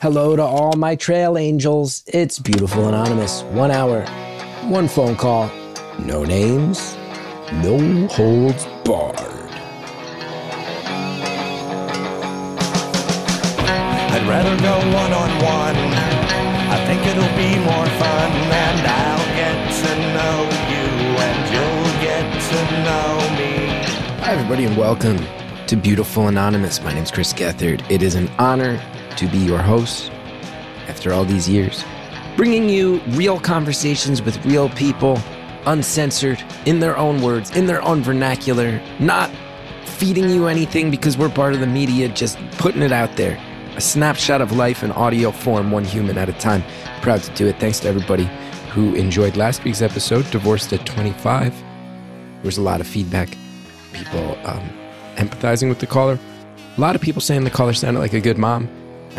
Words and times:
Hello 0.00 0.34
to 0.34 0.42
all 0.42 0.72
my 0.76 0.96
trail 0.96 1.36
angels. 1.36 2.02
It's 2.06 2.38
Beautiful 2.38 2.88
Anonymous. 2.88 3.42
One 3.42 3.70
hour, 3.70 4.06
one 4.64 4.88
phone 4.88 5.14
call, 5.14 5.50
no 5.98 6.24
names, 6.24 6.96
no 7.62 8.06
holds 8.06 8.64
barred. 8.82 9.18
I'd 14.08 14.26
rather 14.26 14.56
go 14.62 14.78
one 14.96 15.12
on 15.12 15.30
one. 15.44 15.76
I 16.70 16.82
think 16.86 17.06
it'll 17.06 17.36
be 17.36 17.58
more 17.58 17.86
fun, 18.00 18.32
and 18.56 18.86
I'll 18.86 19.26
get 19.36 19.68
to 19.82 19.92
know 20.16 20.48
you, 20.72 20.88
and 21.28 21.44
you'll 21.52 21.92
get 22.00 22.24
to 22.48 22.58
know 22.86 23.20
me. 23.36 23.52
Hi, 24.22 24.32
everybody, 24.32 24.64
and 24.64 24.78
welcome 24.78 25.18
to 25.66 25.76
Beautiful 25.76 26.28
Anonymous. 26.28 26.80
My 26.80 26.94
name's 26.94 27.10
Chris 27.10 27.34
Gethard. 27.34 27.84
It 27.90 28.02
is 28.02 28.14
an 28.14 28.30
honor 28.38 28.80
to 29.16 29.26
be 29.28 29.38
your 29.38 29.58
host 29.58 30.10
after 30.88 31.12
all 31.12 31.24
these 31.24 31.48
years, 31.48 31.84
bringing 32.36 32.68
you 32.68 33.00
real 33.08 33.38
conversations 33.38 34.22
with 34.22 34.44
real 34.44 34.68
people, 34.70 35.18
uncensored, 35.66 36.42
in 36.66 36.80
their 36.80 36.96
own 36.96 37.22
words, 37.22 37.50
in 37.56 37.66
their 37.66 37.82
own 37.82 38.02
vernacular, 38.02 38.80
not 38.98 39.30
feeding 39.84 40.30
you 40.30 40.46
anything 40.46 40.90
because 40.90 41.18
we're 41.18 41.28
part 41.28 41.52
of 41.54 41.60
the 41.60 41.66
media, 41.66 42.08
just 42.08 42.38
putting 42.52 42.82
it 42.82 42.92
out 42.92 43.16
there. 43.16 43.38
A 43.76 43.80
snapshot 43.80 44.40
of 44.40 44.52
life 44.52 44.82
in 44.82 44.90
audio 44.92 45.30
form, 45.30 45.70
one 45.70 45.84
human 45.84 46.18
at 46.18 46.28
a 46.28 46.32
time. 46.34 46.62
Proud 47.02 47.22
to 47.22 47.34
do 47.34 47.46
it. 47.46 47.58
Thanks 47.60 47.80
to 47.80 47.88
everybody 47.88 48.28
who 48.70 48.94
enjoyed 48.94 49.36
last 49.36 49.62
week's 49.64 49.82
episode, 49.82 50.28
Divorced 50.30 50.72
at 50.72 50.86
25. 50.86 51.54
There 51.54 51.64
was 52.44 52.58
a 52.58 52.62
lot 52.62 52.80
of 52.80 52.86
feedback, 52.86 53.36
people 53.92 54.38
um, 54.44 54.70
empathizing 55.16 55.68
with 55.68 55.80
the 55.80 55.86
caller. 55.86 56.18
A 56.76 56.80
lot 56.80 56.94
of 56.94 57.02
people 57.02 57.20
saying 57.20 57.44
the 57.44 57.50
caller 57.50 57.74
sounded 57.74 58.00
like 58.00 58.14
a 58.14 58.20
good 58.20 58.38
mom, 58.38 58.68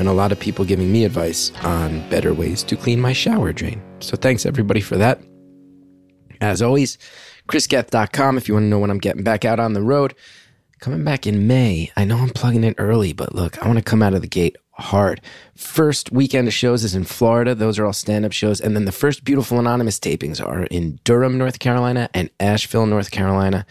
and 0.02 0.10
a 0.10 0.14
lot 0.14 0.32
of 0.32 0.40
people 0.40 0.66
giving 0.66 0.92
me 0.92 1.06
advice 1.06 1.52
on 1.64 2.10
better 2.10 2.34
ways 2.34 2.64
to 2.64 2.76
clean 2.76 3.00
my 3.00 3.14
shower 3.14 3.54
drain. 3.54 3.80
So 4.00 4.18
thanks 4.18 4.48
everybody 4.48 4.82
for 4.82 4.98
that. 4.98 5.22
As 6.42 6.60
always, 6.64 6.98
chrisgeth.com 7.48 8.36
if 8.36 8.48
you 8.48 8.56
want 8.56 8.64
to 8.64 8.68
know 8.68 8.80
when 8.80 8.90
I'm 8.90 8.98
getting 8.98 9.24
back 9.24 9.46
out 9.46 9.60
on 9.60 9.74
the 9.74 9.82
road. 9.84 10.16
Coming 10.80 11.04
back 11.04 11.28
in 11.28 11.46
May. 11.46 11.92
I 11.96 12.06
know 12.06 12.18
I'm 12.18 12.32
plugging 12.32 12.64
it 12.64 12.74
early, 12.80 13.14
but 13.14 13.36
look, 13.36 13.64
I 13.64 13.68
want 13.68 13.78
to 13.78 13.86
come 13.86 14.02
out 14.02 14.16
of 14.16 14.22
the 14.22 14.28
gate 14.28 14.58
hard. 14.72 15.22
First 15.56 16.12
weekend 16.12 16.48
of 16.48 16.54
shows 16.56 16.84
is 16.84 16.96
in 16.96 17.04
Florida. 17.04 17.54
Those 17.54 17.78
are 17.78 17.86
all 17.86 17.94
stand 17.94 18.26
up 18.26 18.32
shows. 18.32 18.60
And 18.60 18.76
then 18.76 18.86
the 18.86 18.92
first 18.92 19.24
Beautiful 19.24 19.60
Anonymous 19.60 20.00
tapings 20.00 20.44
are 20.44 20.64
in 20.64 21.00
Durham, 21.04 21.38
North 21.38 21.60
Carolina 21.60 22.10
and 22.16 22.32
Asheville, 22.40 22.88
North 22.88 23.12
Carolina. 23.12 23.68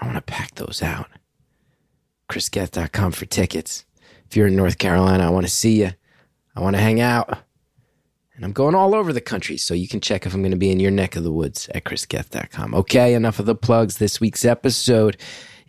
I 0.00 0.06
want 0.06 0.16
to 0.16 0.22
pack 0.22 0.54
those 0.54 0.82
out. 0.82 1.08
ChrisGeth.com 2.30 3.12
for 3.12 3.26
tickets. 3.26 3.84
If 4.30 4.36
you're 4.36 4.46
in 4.46 4.54
North 4.54 4.78
Carolina, 4.78 5.26
I 5.26 5.30
want 5.30 5.44
to 5.44 5.52
see 5.52 5.80
you. 5.80 5.90
I 6.54 6.60
want 6.60 6.76
to 6.76 6.80
hang 6.80 7.00
out. 7.00 7.36
And 8.36 8.44
I'm 8.44 8.52
going 8.52 8.76
all 8.76 8.94
over 8.94 9.12
the 9.12 9.20
country, 9.20 9.56
so 9.56 9.74
you 9.74 9.88
can 9.88 10.00
check 10.00 10.24
if 10.24 10.32
I'm 10.32 10.40
going 10.40 10.52
to 10.52 10.56
be 10.56 10.70
in 10.70 10.78
your 10.78 10.92
neck 10.92 11.16
of 11.16 11.24
the 11.24 11.32
woods 11.32 11.68
at 11.74 11.82
chrisgeth.com. 11.82 12.72
Okay, 12.74 13.14
enough 13.14 13.40
of 13.40 13.46
the 13.46 13.56
plugs. 13.56 13.98
This 13.98 14.20
week's 14.20 14.44
episode 14.44 15.16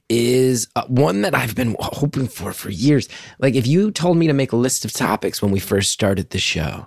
is 0.10 0.68
uh, 0.76 0.86
one 0.86 1.24
that 1.24 1.34
I've 1.34 1.56
been 1.56 1.76
hoping 1.80 2.28
for 2.28 2.54
for 2.54 2.70
years. 2.70 3.10
Like, 3.40 3.56
if 3.56 3.66
you 3.66 3.90
told 3.90 4.18
me 4.18 4.28
to 4.28 4.34
make 4.34 4.52
a 4.52 4.58
list 4.58 4.86
of 4.86 4.94
topics 4.94 5.42
when 5.42 5.50
we 5.50 5.60
first 5.60 5.92
started 5.92 6.30
the 6.30 6.38
show, 6.38 6.86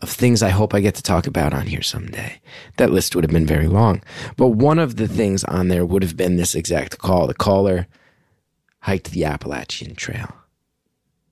of 0.00 0.08
things 0.08 0.42
I 0.42 0.48
hope 0.48 0.72
I 0.72 0.80
get 0.80 0.94
to 0.94 1.02
talk 1.02 1.26
about 1.26 1.52
on 1.52 1.66
here 1.66 1.82
someday. 1.82 2.40
That 2.78 2.90
list 2.90 3.14
would 3.14 3.24
have 3.24 3.30
been 3.30 3.44
very 3.44 3.66
long. 3.66 4.02
But 4.38 4.48
one 4.48 4.78
of 4.78 4.96
the 4.96 5.06
things 5.06 5.44
on 5.44 5.68
there 5.68 5.84
would 5.84 6.02
have 6.02 6.16
been 6.16 6.36
this 6.36 6.54
exact 6.54 6.96
call. 6.96 7.26
The 7.26 7.34
caller 7.34 7.86
hiked 8.80 9.10
the 9.10 9.26
Appalachian 9.26 9.94
Trail. 9.94 10.39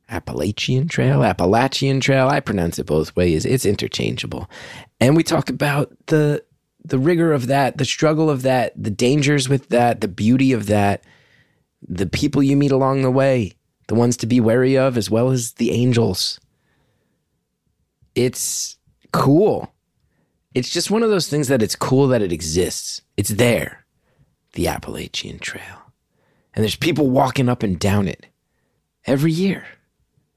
Appalachian 0.09 0.89
Trail, 0.89 1.23
Appalachian 1.23 2.01
Trail. 2.01 2.29
I 2.29 2.41
pronounce 2.41 2.79
it 2.79 2.87
both 2.87 3.15
ways. 3.15 3.45
It's 3.45 3.67
interchangeable. 3.67 4.49
And 5.01 5.17
we 5.17 5.23
talk 5.23 5.51
about 5.51 5.93
the 6.07 6.45
the 6.85 6.99
rigor 6.99 7.33
of 7.33 7.49
that, 7.49 7.77
the 7.77 7.85
struggle 7.85 8.31
of 8.31 8.43
that, 8.43 8.73
the 8.83 8.91
dangers 8.91 9.49
with 9.49 9.69
that, 9.69 10.01
the 10.01 10.09
beauty 10.09 10.53
of 10.53 10.67
that, 10.67 11.05
the 11.87 12.07
people 12.07 12.43
you 12.43 12.57
meet 12.57 12.71
along 12.71 13.03
the 13.03 13.11
way, 13.11 13.53
the 13.89 13.95
ones 13.95 14.17
to 14.19 14.27
be 14.27 14.41
wary 14.41 14.79
of 14.79 14.97
as 14.97 15.11
well 15.11 15.31
as 15.31 15.53
the 15.55 15.71
angels. 15.71 16.41
It's 18.15 18.77
cool. 19.13 19.73
It's 20.55 20.71
just 20.71 20.91
one 20.91 21.03
of 21.03 21.11
those 21.11 21.29
things 21.29 21.49
that 21.49 21.63
it's 21.63 21.77
cool 21.77 22.09
that 22.09 22.23
it 22.23 22.33
exists. 22.33 23.03
It's 23.17 23.31
there. 23.31 23.85
The 24.55 24.69
Appalachian 24.69 25.39
Trail. 25.39 25.93
And 26.55 26.63
there's 26.63 26.77
people 26.77 27.11
walking 27.11 27.49
up 27.49 27.63
and 27.63 27.79
down 27.79 28.09
it 28.09 28.27
every 29.07 29.33
year. 29.33 29.65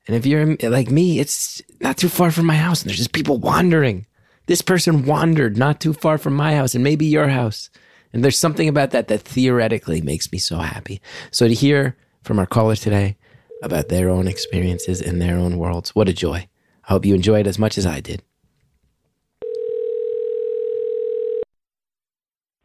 And 0.08 0.16
if 0.16 0.26
you're 0.26 0.56
like 0.64 0.90
me, 0.90 1.20
it's 1.20 1.62
not 1.80 1.98
too 1.98 2.10
far 2.10 2.32
from 2.32 2.46
my 2.48 2.56
house, 2.56 2.82
and 2.82 2.90
there's 2.90 2.98
just 2.98 3.14
people 3.14 3.38
wandering. 3.38 4.08
This 4.48 4.62
person 4.62 5.06
wandered 5.06 5.58
not 5.58 5.80
too 5.80 5.94
far 5.94 6.18
from 6.18 6.36
my 6.36 6.56
house, 6.56 6.74
and 6.74 6.84
maybe 6.84 7.06
your 7.06 7.28
house. 7.28 7.70
And 8.12 8.24
there's 8.24 8.38
something 8.38 8.68
about 8.68 8.92
that 8.92 9.08
that 9.08 9.22
theoretically 9.22 10.02
makes 10.02 10.32
me 10.32 10.38
so 10.38 10.58
happy. 10.58 11.02
So 11.32 11.48
to 11.48 11.54
hear 11.54 11.96
from 12.24 12.40
our 12.40 12.46
caller 12.46 12.76
today 12.76 13.18
about 13.64 13.90
their 13.90 14.10
own 14.10 14.28
experiences 14.28 15.02
in 15.02 15.20
their 15.20 15.38
own 15.38 15.58
worlds, 15.58 15.96
what 15.96 16.10
a 16.10 16.14
joy. 16.14 16.48
I 16.86 16.94
hope 16.94 17.06
you 17.06 17.16
enjoyed 17.16 17.46
it 17.46 17.50
as 17.50 17.60
much 17.60 17.78
as 17.78 17.86
I 17.86 18.02
did. 18.02 18.24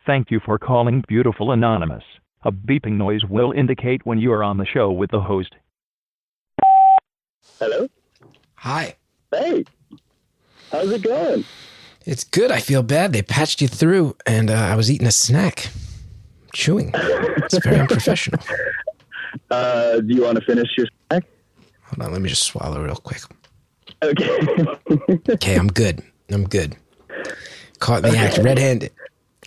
Thank 0.06 0.30
you 0.30 0.40
for 0.44 0.58
calling 0.58 1.04
Beautiful 1.06 1.52
Anonymous. 1.52 2.04
A 2.44 2.52
beeping 2.52 2.92
noise 2.92 3.24
will 3.28 3.52
indicate 3.52 4.06
when 4.06 4.18
you 4.18 4.32
are 4.32 4.42
on 4.42 4.56
the 4.56 4.66
show 4.66 4.90
with 4.90 5.10
the 5.10 5.20
host. 5.20 5.54
Hello? 7.58 7.88
Hi. 8.56 8.96
Hey. 9.30 9.64
How's 10.70 10.90
it 10.90 11.02
going? 11.02 11.44
It's 12.04 12.24
good. 12.24 12.50
I 12.50 12.60
feel 12.60 12.82
bad. 12.82 13.12
They 13.12 13.22
patched 13.22 13.60
you 13.60 13.68
through, 13.68 14.16
and 14.26 14.50
uh, 14.50 14.54
I 14.54 14.76
was 14.76 14.90
eating 14.90 15.06
a 15.06 15.12
snack, 15.12 15.68
chewing. 16.52 16.92
It's 16.94 17.58
very 17.58 17.80
unprofessional. 17.80 18.40
Uh, 19.50 20.00
do 20.00 20.14
you 20.14 20.22
want 20.22 20.36
to 20.38 20.44
finish 20.44 20.66
your 20.78 20.86
snack? 21.08 21.22
Hold 21.84 22.06
on, 22.06 22.12
let 22.12 22.22
me 22.22 22.28
just 22.28 22.44
swallow 22.44 22.82
real 22.82 22.96
quick. 22.96 23.20
Okay. 24.02 24.38
Okay, 25.28 25.56
I'm 25.56 25.68
good. 25.68 26.02
I'm 26.30 26.44
good. 26.44 26.74
Caught 27.78 28.02
the 28.02 28.16
act 28.16 28.38
red-handed. 28.38 28.92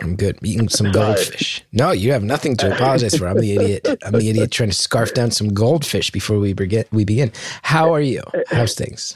I'm 0.01 0.15
good. 0.15 0.39
Eating 0.43 0.69
some 0.69 0.91
goldfish. 0.91 1.63
No, 1.73 1.91
you 1.91 2.11
have 2.13 2.23
nothing 2.23 2.55
to 2.57 2.73
apologize 2.73 3.15
for. 3.17 3.27
I'm 3.27 3.37
the 3.37 3.53
idiot. 3.53 3.87
I'm 4.03 4.13
the 4.13 4.29
idiot 4.29 4.51
trying 4.51 4.69
to 4.69 4.75
scarf 4.75 5.13
down 5.13 5.31
some 5.31 5.53
goldfish 5.53 6.09
before 6.11 6.39
we 6.39 6.53
begin. 6.53 6.85
We 6.91 7.05
begin. 7.05 7.31
How 7.63 7.93
are 7.93 8.01
you? 8.01 8.23
How's 8.47 8.75
things? 8.75 9.15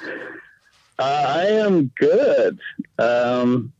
Uh, 1.00 1.26
I 1.28 1.46
am 1.46 1.92
good. 1.98 2.60
Um, 3.00 3.74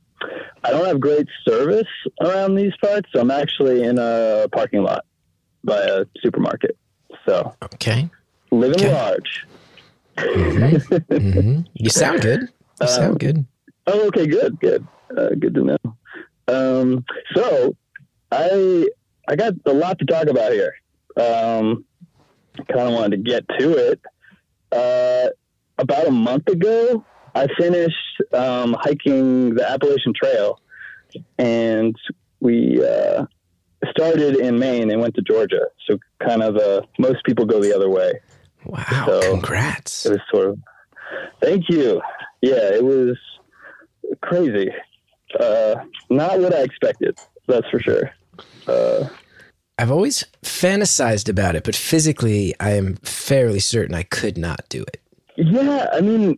I 0.64 0.72
don't 0.72 0.86
have 0.86 1.00
great 1.00 1.28
service 1.48 1.88
around 2.22 2.56
these 2.56 2.74
parts, 2.82 3.10
so 3.14 3.20
I'm 3.22 3.32
actually 3.32 3.84
in 3.84 3.98
a 4.00 4.48
parking 4.52 4.82
lot 4.84 5.06
by 5.64 5.80
a 5.82 6.06
supermarket. 6.22 6.78
So 7.26 7.54
Okay. 7.64 8.10
living 8.52 8.80
Okay. 8.80 8.92
large. 8.94 9.46
hmm 10.18 11.60
You 11.74 11.90
sound 11.90 12.22
good. 12.22 12.48
You 12.82 12.88
sound 12.88 13.20
good. 13.20 13.46
Oh, 13.88 14.08
okay, 14.08 14.26
good, 14.26 14.60
good, 14.60 14.88
uh, 15.18 15.30
good 15.40 15.54
to 15.56 15.64
know. 15.64 15.78
Um, 16.48 17.06
so 17.36 17.76
I 18.32 18.88
I 19.28 19.36
got 19.36 19.54
a 19.66 19.74
lot 19.74 20.00
to 20.00 20.06
talk 20.06 20.28
about 20.28 20.52
here. 20.52 20.74
Um, 21.16 21.86
kind 22.68 22.88
of 22.88 22.94
wanted 22.94 23.12
to 23.12 23.18
get 23.30 23.46
to 23.60 23.72
it. 23.92 24.02
Uh, 24.72 25.30
about 25.78 26.08
a 26.08 26.12
month 26.12 26.48
ago, 26.48 27.06
I 27.36 27.48
finished 27.58 27.96
um, 28.34 28.76
hiking 28.80 29.56
the 29.56 29.70
Appalachian 29.70 30.14
Trail, 30.14 30.60
and 31.38 31.96
we 32.40 32.84
uh, 32.86 33.26
started 33.90 34.36
in 34.38 34.60
Maine 34.60 34.92
and 34.92 35.02
went 35.02 35.16
to 35.16 35.22
Georgia. 35.22 35.68
So 35.88 35.98
kind 36.20 36.44
of 36.44 36.58
uh, 36.58 36.82
most 37.00 37.24
people 37.24 37.46
go 37.46 37.62
the 37.62 37.76
other 37.76 37.90
way. 37.90 38.14
Wow. 38.66 39.06
So- 39.06 39.32
Congrats. 39.32 40.06
It 40.06 40.12
was 40.12 40.22
sort 40.34 40.48
of. 40.50 40.60
Thank 41.42 41.70
you. 41.70 42.02
Yeah, 42.42 42.74
it 42.74 42.84
was 42.84 43.18
crazy. 44.22 44.70
Uh, 45.40 45.76
not 46.10 46.40
what 46.40 46.54
I 46.54 46.62
expected. 46.62 47.18
That's 47.48 47.70
for 47.70 47.80
sure. 47.80 48.12
Uh, 48.68 49.08
I've 49.78 49.92
always 49.92 50.24
fantasized 50.44 51.30
about 51.30 51.56
it, 51.56 51.64
but 51.64 51.76
physically, 51.76 52.54
I 52.60 52.72
am 52.72 52.96
fairly 52.98 53.60
certain 53.60 53.96
I 53.96 54.04
could 54.04 54.38
not 54.38 54.62
do 54.70 54.84
it. 54.84 55.02
yeah, 55.36 55.88
I 55.92 56.02
mean, 56.02 56.38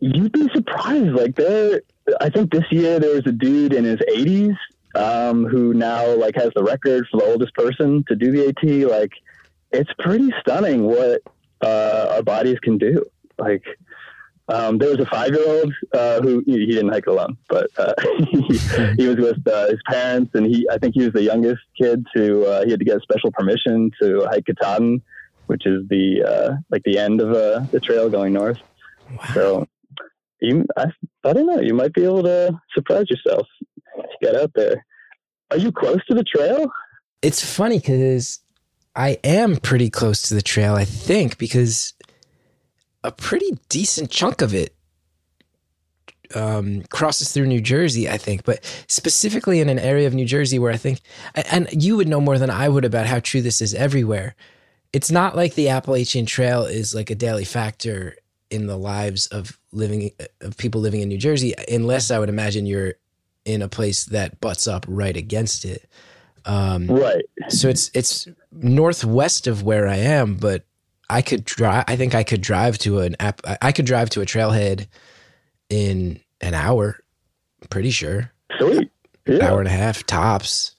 you'd 0.00 0.32
be 0.32 0.48
surprised. 0.54 1.14
Like 1.14 1.34
there, 1.34 1.82
I 2.20 2.30
think 2.30 2.52
this 2.52 2.64
year 2.70 3.00
there 3.00 3.14
was 3.14 3.26
a 3.26 3.32
dude 3.32 3.72
in 3.74 3.84
his 3.84 3.98
80s 3.98 4.56
um, 4.94 5.44
who 5.44 5.74
now 5.74 6.14
like 6.14 6.36
has 6.36 6.50
the 6.54 6.62
record 6.62 7.06
for 7.10 7.18
the 7.20 7.26
oldest 7.26 7.54
person 7.54 8.04
to 8.08 8.14
do 8.14 8.30
the 8.30 8.48
AT. 8.48 8.90
Like, 8.90 9.12
it's 9.72 9.90
pretty 9.98 10.32
stunning 10.40 10.84
what 10.84 11.22
uh, 11.60 12.12
our 12.12 12.22
bodies 12.22 12.58
can 12.60 12.78
do. 12.78 13.04
Like, 13.38 13.64
um, 14.48 14.78
there 14.78 14.90
was 14.90 15.00
a 15.00 15.06
five 15.06 15.30
year 15.32 15.46
old 15.46 15.74
uh, 15.92 16.20
who 16.22 16.42
he, 16.46 16.66
he 16.66 16.72
didn't 16.72 16.88
hike 16.88 17.06
alone, 17.06 17.36
but 17.48 17.68
uh, 17.76 17.92
he, 18.30 18.42
he 18.96 19.06
was 19.06 19.16
with 19.16 19.46
uh, 19.46 19.68
his 19.68 19.80
parents, 19.86 20.30
and 20.34 20.46
he 20.46 20.66
I 20.70 20.78
think 20.78 20.94
he 20.94 21.04
was 21.04 21.12
the 21.12 21.22
youngest 21.22 21.60
kid 21.80 22.06
to 22.16 22.44
uh, 22.46 22.64
he 22.64 22.70
had 22.70 22.80
to 22.80 22.84
get 22.84 23.00
special 23.02 23.30
permission 23.32 23.90
to 24.00 24.26
hike 24.30 24.46
Katahdin, 24.46 25.02
which 25.46 25.66
is 25.66 25.86
the 25.88 26.22
uh, 26.22 26.56
like 26.70 26.82
the 26.84 26.98
end 26.98 27.20
of 27.20 27.30
uh, 27.32 27.60
the 27.70 27.80
trail 27.80 28.08
going 28.08 28.32
north. 28.32 28.58
So 29.34 29.66
you, 30.40 30.64
I, 30.76 30.86
I 31.24 31.32
don't 31.32 31.46
know. 31.46 31.60
You 31.60 31.74
might 31.74 31.92
be 31.92 32.04
able 32.04 32.22
to 32.22 32.58
surprise 32.74 33.06
yourself. 33.10 33.46
you 33.60 34.04
Get 34.22 34.36
out 34.36 34.52
there. 34.54 34.84
Are 35.50 35.56
you 35.56 35.72
close 35.72 36.04
to 36.06 36.14
the 36.14 36.24
trail? 36.24 36.70
It's 37.22 37.44
funny 37.44 37.78
because 37.78 38.40
I 38.94 39.18
am 39.24 39.56
pretty 39.56 39.90
close 39.90 40.22
to 40.22 40.34
the 40.34 40.42
trail, 40.42 40.74
I 40.74 40.84
think, 40.84 41.38
because 41.38 41.94
a 43.04 43.12
pretty 43.12 43.58
decent 43.68 44.10
chunk 44.10 44.42
of 44.42 44.54
it 44.54 44.74
um, 46.34 46.82
crosses 46.90 47.32
through 47.32 47.46
New 47.46 47.60
Jersey, 47.60 48.08
I 48.08 48.18
think, 48.18 48.44
but 48.44 48.62
specifically 48.88 49.60
in 49.60 49.68
an 49.68 49.78
area 49.78 50.06
of 50.06 50.14
New 50.14 50.26
Jersey 50.26 50.58
where 50.58 50.72
I 50.72 50.76
think, 50.76 51.00
and 51.50 51.68
you 51.72 51.96
would 51.96 52.08
know 52.08 52.20
more 52.20 52.38
than 52.38 52.50
I 52.50 52.68
would 52.68 52.84
about 52.84 53.06
how 53.06 53.20
true 53.20 53.40
this 53.40 53.60
is 53.60 53.74
everywhere. 53.74 54.34
It's 54.92 55.10
not 55.10 55.36
like 55.36 55.54
the 55.54 55.68
Appalachian 55.70 56.26
Trail 56.26 56.64
is 56.64 56.94
like 56.94 57.10
a 57.10 57.14
daily 57.14 57.44
factor 57.44 58.16
in 58.50 58.66
the 58.66 58.76
lives 58.76 59.26
of 59.28 59.58
living 59.72 60.10
of 60.40 60.56
people 60.56 60.80
living 60.80 61.00
in 61.02 61.08
New 61.08 61.18
Jersey, 61.18 61.54
unless 61.70 62.10
I 62.10 62.18
would 62.18 62.30
imagine 62.30 62.66
you're 62.66 62.94
in 63.44 63.62
a 63.62 63.68
place 63.68 64.04
that 64.06 64.40
butts 64.40 64.66
up 64.66 64.84
right 64.88 65.16
against 65.16 65.64
it. 65.64 65.88
Um, 66.44 66.86
Right. 66.86 67.24
so 67.48 67.68
it's 67.68 67.90
it's 67.94 68.26
northwest 68.52 69.46
of 69.46 69.62
where 69.62 69.86
I 69.86 69.96
am, 69.96 70.36
but 70.36 70.64
I 71.10 71.22
could 71.22 71.44
drive. 71.44 71.84
I 71.88 71.96
think 71.96 72.14
I 72.14 72.22
could 72.22 72.40
drive 72.40 72.78
to 72.78 73.00
an 73.00 73.16
app. 73.20 73.40
I- 73.62 73.72
could 73.72 73.86
drive 73.86 74.10
to 74.10 74.20
a 74.20 74.26
trailhead 74.26 74.88
in 75.70 76.20
an 76.40 76.54
hour. 76.54 76.98
Pretty 77.70 77.90
sure, 77.90 78.30
Sweet. 78.58 78.90
Yeah. 79.26 79.48
hour 79.48 79.58
and 79.58 79.68
a 79.68 79.72
half 79.72 80.04
tops. 80.04 80.74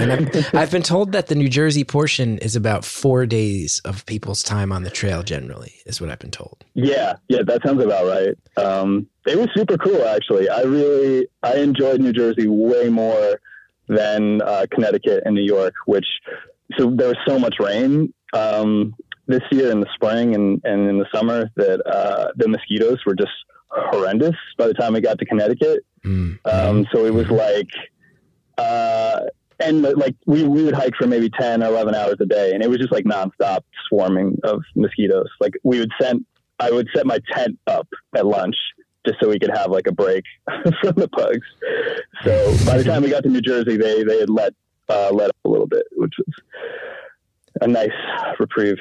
And 0.00 0.12
I've, 0.12 0.54
I've 0.54 0.70
been 0.70 0.82
told 0.82 1.12
that 1.12 1.26
the 1.28 1.34
New 1.34 1.48
Jersey 1.48 1.82
portion 1.82 2.38
is 2.38 2.54
about 2.54 2.84
four 2.84 3.26
days 3.26 3.80
of 3.84 4.04
people's 4.06 4.42
time 4.42 4.70
on 4.70 4.82
the 4.84 4.90
trail. 4.90 5.22
Generally, 5.22 5.74
is 5.86 6.00
what 6.00 6.10
I've 6.10 6.18
been 6.18 6.30
told. 6.30 6.64
Yeah, 6.74 7.14
yeah, 7.28 7.42
that 7.46 7.62
sounds 7.64 7.82
about 7.82 8.06
right. 8.06 8.36
Um, 8.64 9.08
it 9.26 9.38
was 9.38 9.48
super 9.56 9.76
cool, 9.78 10.04
actually. 10.06 10.48
I 10.48 10.62
really, 10.62 11.26
I 11.42 11.56
enjoyed 11.56 12.00
New 12.00 12.12
Jersey 12.12 12.46
way 12.46 12.88
more 12.90 13.40
than 13.88 14.42
uh, 14.42 14.66
Connecticut 14.70 15.22
and 15.24 15.34
New 15.34 15.42
York, 15.42 15.74
which, 15.86 16.06
so 16.76 16.90
there 16.90 17.08
was 17.08 17.16
so 17.26 17.38
much 17.38 17.56
rain 17.58 18.12
um, 18.34 18.94
this 19.28 19.42
year 19.50 19.70
in 19.70 19.80
the 19.80 19.86
spring 19.94 20.34
and, 20.34 20.60
and 20.64 20.88
in 20.88 20.98
the 20.98 21.06
summer 21.14 21.50
that 21.56 21.86
uh, 21.86 22.32
the 22.36 22.48
mosquitoes 22.48 22.98
were 23.06 23.14
just 23.14 23.30
horrendous 23.70 24.34
by 24.56 24.66
the 24.66 24.74
time 24.74 24.94
we 24.94 25.00
got 25.00 25.18
to 25.18 25.26
Connecticut. 25.26 25.84
Mm. 26.04 26.38
Um, 26.46 26.86
so 26.92 27.04
it 27.04 27.12
was 27.12 27.28
like, 27.30 27.68
uh, 28.56 29.20
and 29.60 29.82
like 29.82 30.16
we, 30.26 30.44
we 30.44 30.64
would 30.64 30.74
hike 30.74 30.94
for 30.96 31.06
maybe 31.06 31.28
10 31.28 31.62
or 31.62 31.66
11 31.66 31.94
hours 31.94 32.16
a 32.20 32.26
day 32.26 32.52
and 32.52 32.62
it 32.62 32.70
was 32.70 32.78
just 32.78 32.90
like 32.92 33.04
nonstop 33.04 33.60
swarming 33.88 34.38
of 34.44 34.62
mosquitoes. 34.74 35.28
Like 35.40 35.52
we 35.62 35.78
would 35.78 35.92
send, 36.00 36.24
I 36.58 36.70
would 36.70 36.88
set 36.94 37.06
my 37.06 37.18
tent 37.30 37.58
up 37.66 37.86
at 38.16 38.24
lunch 38.24 38.56
just 39.06 39.20
so 39.20 39.28
we 39.28 39.38
could 39.38 39.54
have 39.54 39.70
like 39.70 39.86
a 39.86 39.92
break 39.92 40.24
from 40.80 40.94
the 40.96 41.08
bugs. 41.12 41.46
So 42.24 42.64
by 42.64 42.78
the 42.78 42.84
time 42.84 43.02
we 43.02 43.10
got 43.10 43.24
to 43.24 43.28
New 43.28 43.42
Jersey, 43.42 43.76
they, 43.76 44.02
they 44.04 44.20
had 44.20 44.30
let, 44.30 44.54
uh, 44.88 45.10
let 45.12 45.28
up 45.28 45.36
a 45.44 45.48
little 45.48 45.66
bit, 45.66 45.84
which 45.92 46.14
was 46.18 46.34
a 47.60 47.66
nice 47.66 47.90
reprieve. 48.38 48.78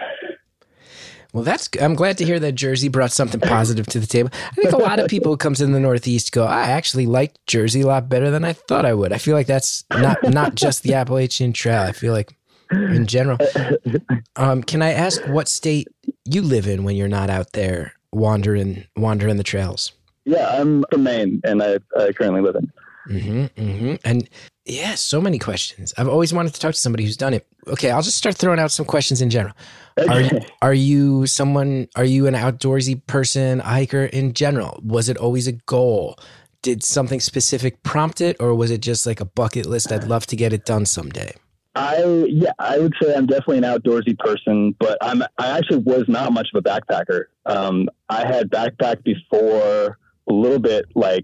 Well, 1.34 1.44
that's. 1.44 1.70
I'm 1.82 1.94
glad 1.94 2.18
to 2.20 2.26
hear 2.26 2.40
that 2.40 2.54
Jersey 2.54 2.88
brought 2.88 3.12
something 3.12 3.40
positive 3.42 3.86
to 3.88 4.00
the 4.00 4.08
table. 4.08 4.30
I 4.34 4.56
think 4.56 4.72
a 4.72 4.78
lot 4.78 5.00
of 5.00 5.10
people 5.10 5.34
who 5.34 5.38
comes 5.38 5.62
in 5.62 5.74
the 5.74 5.80
Northeast 5.80 6.32
go, 6.32 6.46
I 6.46 6.70
actually 6.70 7.06
like 7.06 7.34
Jersey 7.46 7.82
a 7.82 7.88
lot 7.88 8.10
better 8.10 8.32
than 8.32 8.46
I 8.46 8.54
thought 8.54 8.86
I 8.86 8.94
would. 8.94 9.12
I 9.12 9.18
feel 9.18 9.36
like 9.36 9.48
that's 9.48 9.84
not 9.92 10.18
not 10.24 10.56
just 10.56 10.84
the 10.84 10.94
Appalachian 10.94 11.54
Trail. 11.54 11.82
I 11.82 11.92
feel 11.92 12.14
like 12.14 12.36
in 12.72 13.06
general. 13.06 13.38
Um, 14.36 14.64
can 14.64 14.82
I 14.82 14.92
ask 14.92 15.26
what 15.28 15.48
state 15.48 15.88
you 16.26 16.42
live 16.42 16.68
in 16.68 16.84
when 16.84 16.96
you're 16.96 17.08
not 17.08 17.30
out 17.30 17.54
there 17.54 17.94
wandering 18.12 18.86
wandering 18.96 19.38
the 19.38 19.44
trails? 19.44 19.92
Yeah, 20.26 20.50
I'm 20.50 20.84
from 20.92 21.04
Maine 21.04 21.42
and 21.44 21.64
I, 21.64 21.80
I 21.98 22.12
currently 22.12 22.42
live 22.42 22.56
in. 22.56 22.72
Hmm 23.08 23.46
hmm 23.58 23.96
And 24.04 24.30
yeah, 24.66 24.96
so 24.96 25.22
many 25.22 25.40
questions. 25.40 25.94
I've 25.98 26.10
always 26.10 26.34
wanted 26.34 26.54
to 26.54 26.60
talk 26.60 26.74
to 26.74 26.80
somebody 26.80 27.06
who's 27.06 27.16
done 27.16 27.34
it. 27.34 27.48
Okay, 27.68 27.90
I'll 27.90 28.02
just 28.02 28.18
start 28.18 28.36
throwing 28.36 28.60
out 28.60 28.72
some 28.72 28.86
questions 28.86 29.22
in 29.22 29.30
general. 29.30 29.56
Are 30.10 30.22
you, 30.22 30.42
are 30.62 30.74
you 30.74 31.26
someone? 31.26 31.88
Are 31.96 32.06
you 32.06 32.28
an 32.28 32.34
outdoorsy 32.34 33.06
person, 33.08 33.62
a 33.62 33.64
hiker 33.64 34.06
in 34.06 34.34
general? 34.34 34.80
Was 34.84 35.10
it 35.10 35.18
always 35.18 35.48
a 35.48 35.54
goal? 35.54 36.18
Did 36.62 36.84
something 36.84 37.20
specific 37.20 37.82
prompt 37.84 38.20
it, 38.20 38.36
or 38.40 38.54
was 38.56 38.72
it 38.72 38.82
just 38.82 39.06
like 39.06 39.22
a 39.22 39.26
bucket 39.26 39.66
list? 39.66 39.92
I'd 39.92 40.04
love 40.04 40.28
to 40.28 40.36
get 40.36 40.52
it 40.52 40.66
done 40.66 40.86
someday. 40.86 41.34
I 41.76 42.04
yeah, 42.28 42.52
I 42.60 42.80
would 42.80 42.94
say 43.02 43.16
I'm 43.16 43.26
definitely 43.26 43.60
an 43.60 43.64
outdoorsy 43.64 44.18
person, 44.20 44.76
but 44.80 44.98
I'm 45.02 45.22
I 45.38 45.58
actually 45.58 45.80
was 45.80 46.06
not 46.08 46.34
much 46.34 46.50
of 46.54 46.60
a 46.60 46.68
backpacker. 46.68 47.26
Um, 47.46 47.88
I 48.10 48.28
had 48.28 48.50
backpacked 48.50 49.04
before 49.04 49.98
a 50.30 50.34
little 50.34 50.60
bit 50.60 50.88
like 50.96 51.24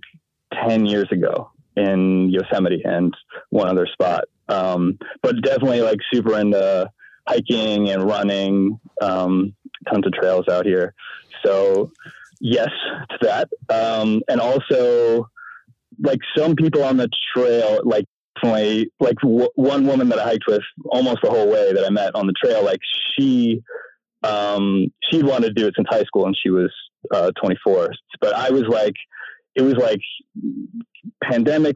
ten 0.54 0.86
years 0.86 1.12
ago 1.12 1.52
in 1.76 2.30
Yosemite 2.30 2.82
and 2.84 3.14
one 3.50 3.68
other 3.68 3.88
spot, 3.92 4.26
um, 4.50 4.98
but 5.22 5.42
definitely 5.42 5.82
like 5.82 6.00
super 6.14 6.38
into 6.38 6.90
hiking 7.28 7.90
and 7.90 8.04
running. 8.04 8.80
Um, 9.02 9.56
tons 9.92 10.06
of 10.06 10.14
trails 10.14 10.46
out 10.50 10.66
here, 10.66 10.94
so 11.46 11.92
yes 12.40 12.70
to 13.10 13.18
that, 13.22 13.50
um, 13.70 14.22
and 14.30 14.40
also 14.40 15.28
like 16.02 16.20
some 16.36 16.56
people 16.56 16.84
on 16.84 16.98
the 16.98 17.10
trail 17.36 17.82
like 17.84 18.06
definitely 18.44 18.92
like 19.00 19.16
w- 19.22 19.50
one 19.56 19.86
woman 19.86 20.10
that 20.10 20.20
I 20.20 20.24
hiked 20.24 20.46
with 20.48 20.62
almost 20.86 21.20
the 21.24 21.30
whole 21.30 21.50
way 21.50 21.74
that 21.74 21.86
I 21.86 21.90
met 21.90 22.16
on 22.16 22.28
the 22.28 22.34
trail. 22.34 22.64
Like 22.64 22.80
she, 23.16 23.62
um, 24.24 24.88
she 25.10 25.24
wanted 25.24 25.50
to 25.50 25.54
do 25.54 25.68
it 25.68 25.74
since 25.76 25.88
high 25.90 26.04
school 26.04 26.26
and 26.26 26.38
she 26.42 26.50
was 26.50 26.72
uh, 27.12 27.32
24. 27.42 27.92
But 28.22 28.34
I 28.34 28.50
was 28.50 28.64
like, 28.68 28.96
it 29.56 29.62
was 29.62 29.76
like 29.76 30.00
pandemic 31.24 31.76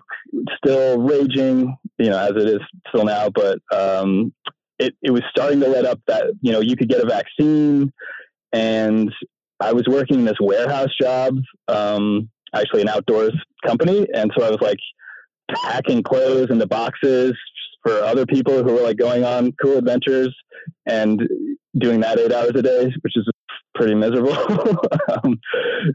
still 0.57 0.99
raging, 0.99 1.75
you 1.97 2.09
know, 2.09 2.17
as 2.17 2.31
it 2.31 2.49
is 2.49 2.59
still 2.89 3.05
now. 3.05 3.29
But 3.29 3.59
um, 3.71 4.33
it 4.79 4.95
it 5.01 5.11
was 5.11 5.23
starting 5.29 5.59
to 5.61 5.67
let 5.67 5.85
up 5.85 5.99
that 6.07 6.25
you 6.41 6.51
know 6.51 6.59
you 6.59 6.75
could 6.75 6.89
get 6.89 7.03
a 7.03 7.07
vaccine, 7.07 7.91
and 8.53 9.11
I 9.59 9.73
was 9.73 9.85
working 9.87 10.25
this 10.25 10.37
warehouse 10.39 10.93
job, 10.99 11.37
um, 11.67 12.29
actually 12.53 12.81
an 12.81 12.89
outdoors 12.89 13.33
company, 13.65 14.07
and 14.13 14.31
so 14.37 14.45
I 14.45 14.49
was 14.49 14.61
like 14.61 14.79
packing 15.63 16.03
clothes 16.03 16.49
into 16.49 16.67
boxes 16.67 17.33
for 17.83 17.93
other 18.03 18.25
people 18.25 18.63
who 18.63 18.73
were 18.73 18.81
like 18.81 18.97
going 18.97 19.23
on 19.23 19.53
cool 19.61 19.77
adventures 19.77 20.35
and 20.85 21.21
doing 21.77 22.01
that 22.01 22.19
eight 22.19 22.33
hours 22.33 22.51
a 22.55 22.61
day, 22.61 22.91
which 23.01 23.15
is 23.15 23.27
pretty 23.75 23.95
miserable. 23.95 24.33
um, 25.23 25.39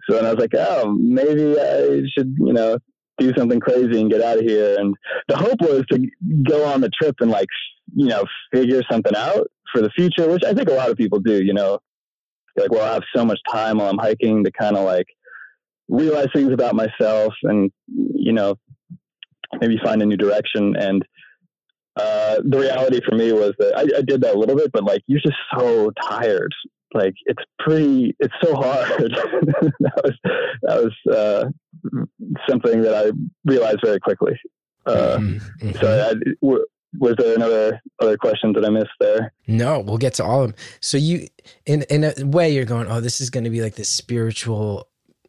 so 0.09 0.17
then 0.17 0.25
I 0.25 0.33
was 0.33 0.39
like, 0.39 0.55
oh, 0.57 0.95
maybe 0.99 1.59
I 1.59 2.03
should, 2.17 2.35
you 2.39 2.53
know, 2.53 2.79
do 3.23 3.33
something 3.37 3.61
crazy 3.61 4.01
and 4.01 4.11
get 4.11 4.23
out 4.23 4.39
of 4.39 4.45
here. 4.45 4.77
And 4.79 4.95
the 5.29 5.37
hope 5.37 5.61
was 5.61 5.85
to 5.93 6.07
go 6.49 6.65
on 6.65 6.81
the 6.81 6.91
trip 6.91 7.17
and 7.21 7.31
like, 7.31 7.49
you 7.95 8.07
know, 8.07 8.25
figure 8.53 8.83
something 8.91 9.15
out 9.17 9.47
for 9.73 9.81
the 9.81 9.91
future, 9.91 10.29
which 10.29 10.45
I 10.45 10.55
think 10.55 10.69
a 10.69 10.75
lot 10.75 10.91
of 10.91 10.97
people 10.97 11.21
do, 11.21 11.43
you 11.43 11.55
know, 11.55 11.79
like, 12.57 12.71
well, 12.71 12.89
I 12.89 12.95
have 12.95 13.05
so 13.15 13.25
much 13.25 13.39
time 13.51 13.79
while 13.79 13.91
I'm 13.91 13.99
hiking 13.99 14.45
to 14.45 14.53
kind 14.53 14.77
of 14.77 14.85
like 14.85 15.07
realize 15.89 16.29
things 16.35 16.53
about 16.53 16.75
myself 16.75 17.35
and, 17.43 17.71
you 17.89 18.33
know, 18.33 18.57
maybe 19.61 19.79
find 19.83 20.03
a 20.03 20.07
new 20.07 20.17
direction. 20.17 20.77
And 20.77 21.05
uh, 21.97 22.37
the 22.45 22.59
reality 22.59 23.01
for 23.07 23.15
me 23.15 23.33
was 23.33 23.53
that 23.59 23.77
I, 23.77 23.99
I 23.99 24.03
did 24.03 24.23
that 24.23 24.35
a 24.35 24.39
little 24.39 24.57
bit, 24.57 24.73
but 24.73 24.85
like 24.85 25.03
you're 25.07 25.21
just 25.21 25.37
so 25.57 25.91
tired. 26.09 26.53
Like 26.95 27.15
it's 27.27 27.43
pretty, 27.59 28.15
it's 28.21 28.35
so 28.43 28.55
hard. 28.55 28.89
that 29.81 30.01
was 30.05 30.13
that 30.63 30.85
was 30.85 31.15
uh, 31.15 31.45
something 32.49 32.83
that 32.83 32.95
I 32.95 33.11
realized 33.45 33.81
very 33.85 34.01
quickly. 34.01 34.39
Uh, 34.87 35.17
Mhm, 35.19 35.41
mhm. 35.61 35.81
So, 35.81 36.11
I, 36.11 36.15
w- 36.43 36.67
was 36.99 37.15
there 37.17 37.35
another 37.37 37.81
other 38.01 38.17
question 38.19 38.53
that 38.55 38.65
I 38.65 38.69
missed 38.69 38.91
there? 39.01 39.33
No, 39.47 39.81
we'll 39.81 39.97
get 39.97 40.15
to 40.15 40.25
all 40.25 40.43
of 40.43 40.49
them. 40.51 40.57
So 40.81 40.97
you, 40.99 41.29
in 41.65 41.83
in 41.89 42.05
a 42.05 42.13
way, 42.27 42.51
you're 42.53 42.65
going, 42.67 42.89
oh, 42.89 43.01
this 43.01 43.21
is 43.21 43.31
going 43.31 43.45
to 43.45 43.51
be 43.51 43.63
like 43.63 43.77
this 43.77 43.89
spiritual 43.89 44.89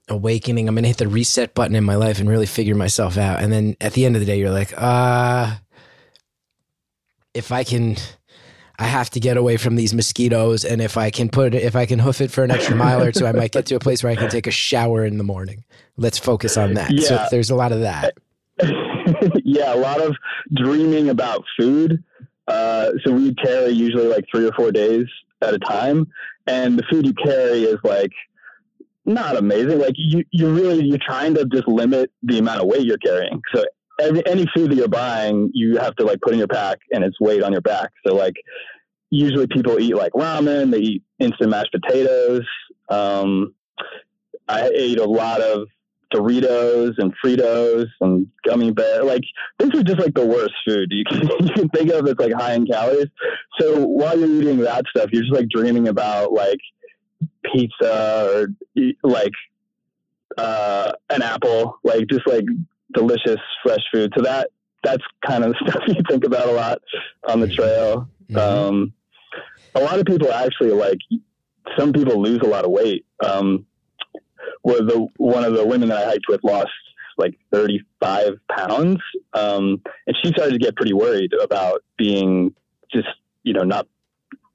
awakening. 0.10 0.67
I'm 0.67 0.75
going 0.75 0.84
to 0.84 0.89
hit 0.89 0.98
the 0.98 1.08
reset 1.08 1.53
button 1.53 1.75
in 1.75 1.84
my 1.86 1.96
life 1.96 2.20
and 2.20 2.27
really 2.27 2.46
figure 2.48 2.75
myself 2.75 3.17
out. 3.17 3.41
And 3.41 3.53
then 3.53 3.77
at 3.79 3.93
the 3.93 4.05
end 4.05 4.15
of 4.15 4.20
the 4.20 4.25
day, 4.25 4.38
you're 4.38 4.51
like, 4.51 4.74
uh, 4.75 5.55
if 7.34 7.51
I 7.51 7.63
can, 7.63 7.96
I 8.80 8.86
have 8.86 9.10
to 9.12 9.20
get 9.20 9.38
away 9.38 9.58
from 9.58 9.75
these 9.75 9.94
mosquitoes. 9.94 10.65
And 10.65 10.82
if 10.82 10.98
I 10.98 11.10
can 11.12 11.30
put 11.30 11.53
it, 11.53 11.62
if 11.63 11.75
I 11.75 11.86
can 11.86 12.00
hoof 12.00 12.22
it 12.22 12.32
for 12.32 12.44
an 12.44 12.51
extra 12.51 12.75
mile 12.75 13.03
or 13.03 13.12
two, 13.12 13.27
I 13.27 13.32
might 13.32 13.51
get 13.51 13.68
to 13.68 13.75
a 13.75 13.80
place 13.80 14.03
where 14.03 14.12
I 14.12 14.15
can 14.15 14.30
take 14.30 14.48
a 14.48 14.51
shower 14.51 15.06
in 15.06 15.18
the 15.18 15.24
morning. 15.24 15.63
Let's 15.98 16.18
focus 16.18 16.58
on 16.58 16.74
that. 16.74 16.89
So 17.00 17.15
Yeah. 17.15 17.27
there's 17.30 17.51
a 17.51 17.56
lot 17.56 17.72
of 17.72 17.82
that. 17.82 18.15
yeah, 19.44 19.74
a 19.74 19.77
lot 19.77 20.01
of 20.01 20.15
dreaming 20.53 21.10
about 21.10 21.44
food. 21.60 22.03
Uh, 22.48 22.92
so 23.06 23.12
we 23.12 23.34
carry 23.36 23.72
usually 23.72 24.08
like 24.08 24.25
three 24.34 24.46
or 24.48 24.51
four 24.53 24.72
days 24.72 25.06
at 25.42 25.53
a 25.53 25.60
time, 25.60 26.08
and 26.48 26.77
the 26.77 26.84
food 26.89 27.06
you 27.06 27.13
carry 27.13 27.63
is 27.63 27.77
like 27.84 28.12
not 29.06 29.36
amazing. 29.38 29.80
Like 29.80 29.96
you, 29.98 30.24
you 30.32 30.53
really 30.53 30.84
you're 30.84 30.98
trying 30.98 31.36
to 31.36 31.46
just 31.46 31.68
limit 31.68 32.12
the 32.24 32.39
amount 32.39 32.62
of 32.62 32.68
weight 32.68 32.86
you're 32.86 32.98
carrying. 32.98 33.42
So 33.53 33.63
any 34.25 34.45
food 34.55 34.72
that 34.72 34.75
you're 34.75 34.88
buying, 34.88 35.51
you 35.53 35.77
have 35.77 35.95
to 35.98 36.05
like 36.05 36.22
put 36.22 36.33
in 36.33 36.39
your 36.39 36.48
pack, 36.48 36.79
and 36.91 37.03
it's 37.03 37.19
weight 37.19 37.43
on 37.43 37.51
your 37.51 37.62
back. 37.62 37.91
So 38.05 38.15
like 38.15 38.36
usually 39.10 39.48
people 39.48 39.79
eat 39.79 39.95
like 39.95 40.13
ramen, 40.13 40.72
they 40.72 40.79
eat 40.79 41.03
instant 41.19 41.51
mashed 41.51 41.72
potatoes. 41.72 42.48
Um, 42.89 43.53
I 44.48 44.69
ate 44.74 45.00
a 45.00 45.05
lot 45.05 45.41
of 45.41 45.67
Doritos 46.13 46.93
and 46.98 47.13
Fritos 47.24 47.88
and 48.01 48.27
gummy 48.48 48.72
bear. 48.72 49.03
Like 49.03 49.24
this 49.60 49.69
is 49.74 49.83
just 49.83 50.00
like 50.00 50.13
the 50.13 50.25
worst 50.25 50.53
food 50.67 50.89
you 50.91 51.03
can 51.05 51.22
you 51.39 51.53
can 51.53 51.69
think 51.69 51.91
of 51.91 52.07
It's 52.07 52.19
like 52.19 52.33
high 52.33 52.53
in 52.53 52.65
calories. 52.65 53.07
So 53.60 53.86
while 53.86 54.17
you're 54.17 54.41
eating 54.41 54.60
that 54.60 54.86
stuff, 54.95 55.10
you're 55.12 55.24
just 55.24 55.33
like 55.33 55.50
dreaming 55.50 55.88
about 55.88 56.33
like 56.33 56.60
pizza 57.43 58.27
or 58.29 58.48
like 59.03 59.33
uh, 60.38 60.93
an 61.10 61.22
apple, 61.22 61.79
like 61.83 62.07
just 62.07 62.27
like 62.27 62.45
delicious 62.93 63.39
fresh 63.63 63.81
food. 63.93 64.12
So 64.15 64.23
that 64.23 64.50
that's 64.83 65.03
kind 65.25 65.43
of 65.43 65.53
the 65.53 65.65
stuff 65.69 65.83
you 65.88 66.01
think 66.09 66.25
about 66.25 66.47
a 66.47 66.51
lot 66.51 66.79
on 67.27 67.39
the 67.39 67.47
trail. 67.47 68.07
Mhm. 68.29 68.38
Um, 68.38 68.93
a 69.75 69.79
lot 69.79 70.00
of 70.00 70.05
people 70.05 70.31
actually 70.31 70.71
like 70.71 71.00
some 71.77 71.93
people 71.93 72.21
lose 72.21 72.39
a 72.43 72.47
lot 72.47 72.65
of 72.65 72.71
weight. 72.71 73.05
Um, 73.23 73.65
where 74.62 74.81
the 74.81 75.07
one 75.17 75.43
of 75.43 75.53
the 75.53 75.65
women 75.65 75.89
that 75.89 76.05
I 76.05 76.09
hiked 76.12 76.27
with 76.27 76.43
lost 76.43 76.69
like 77.17 77.38
35 77.51 78.33
pounds, 78.50 79.00
um, 79.33 79.81
and 80.07 80.17
she 80.23 80.29
started 80.29 80.53
to 80.53 80.57
get 80.57 80.75
pretty 80.75 80.93
worried 80.93 81.31
about 81.41 81.83
being 81.97 82.53
just 82.91 83.07
you 83.43 83.53
know 83.53 83.63
not 83.63 83.88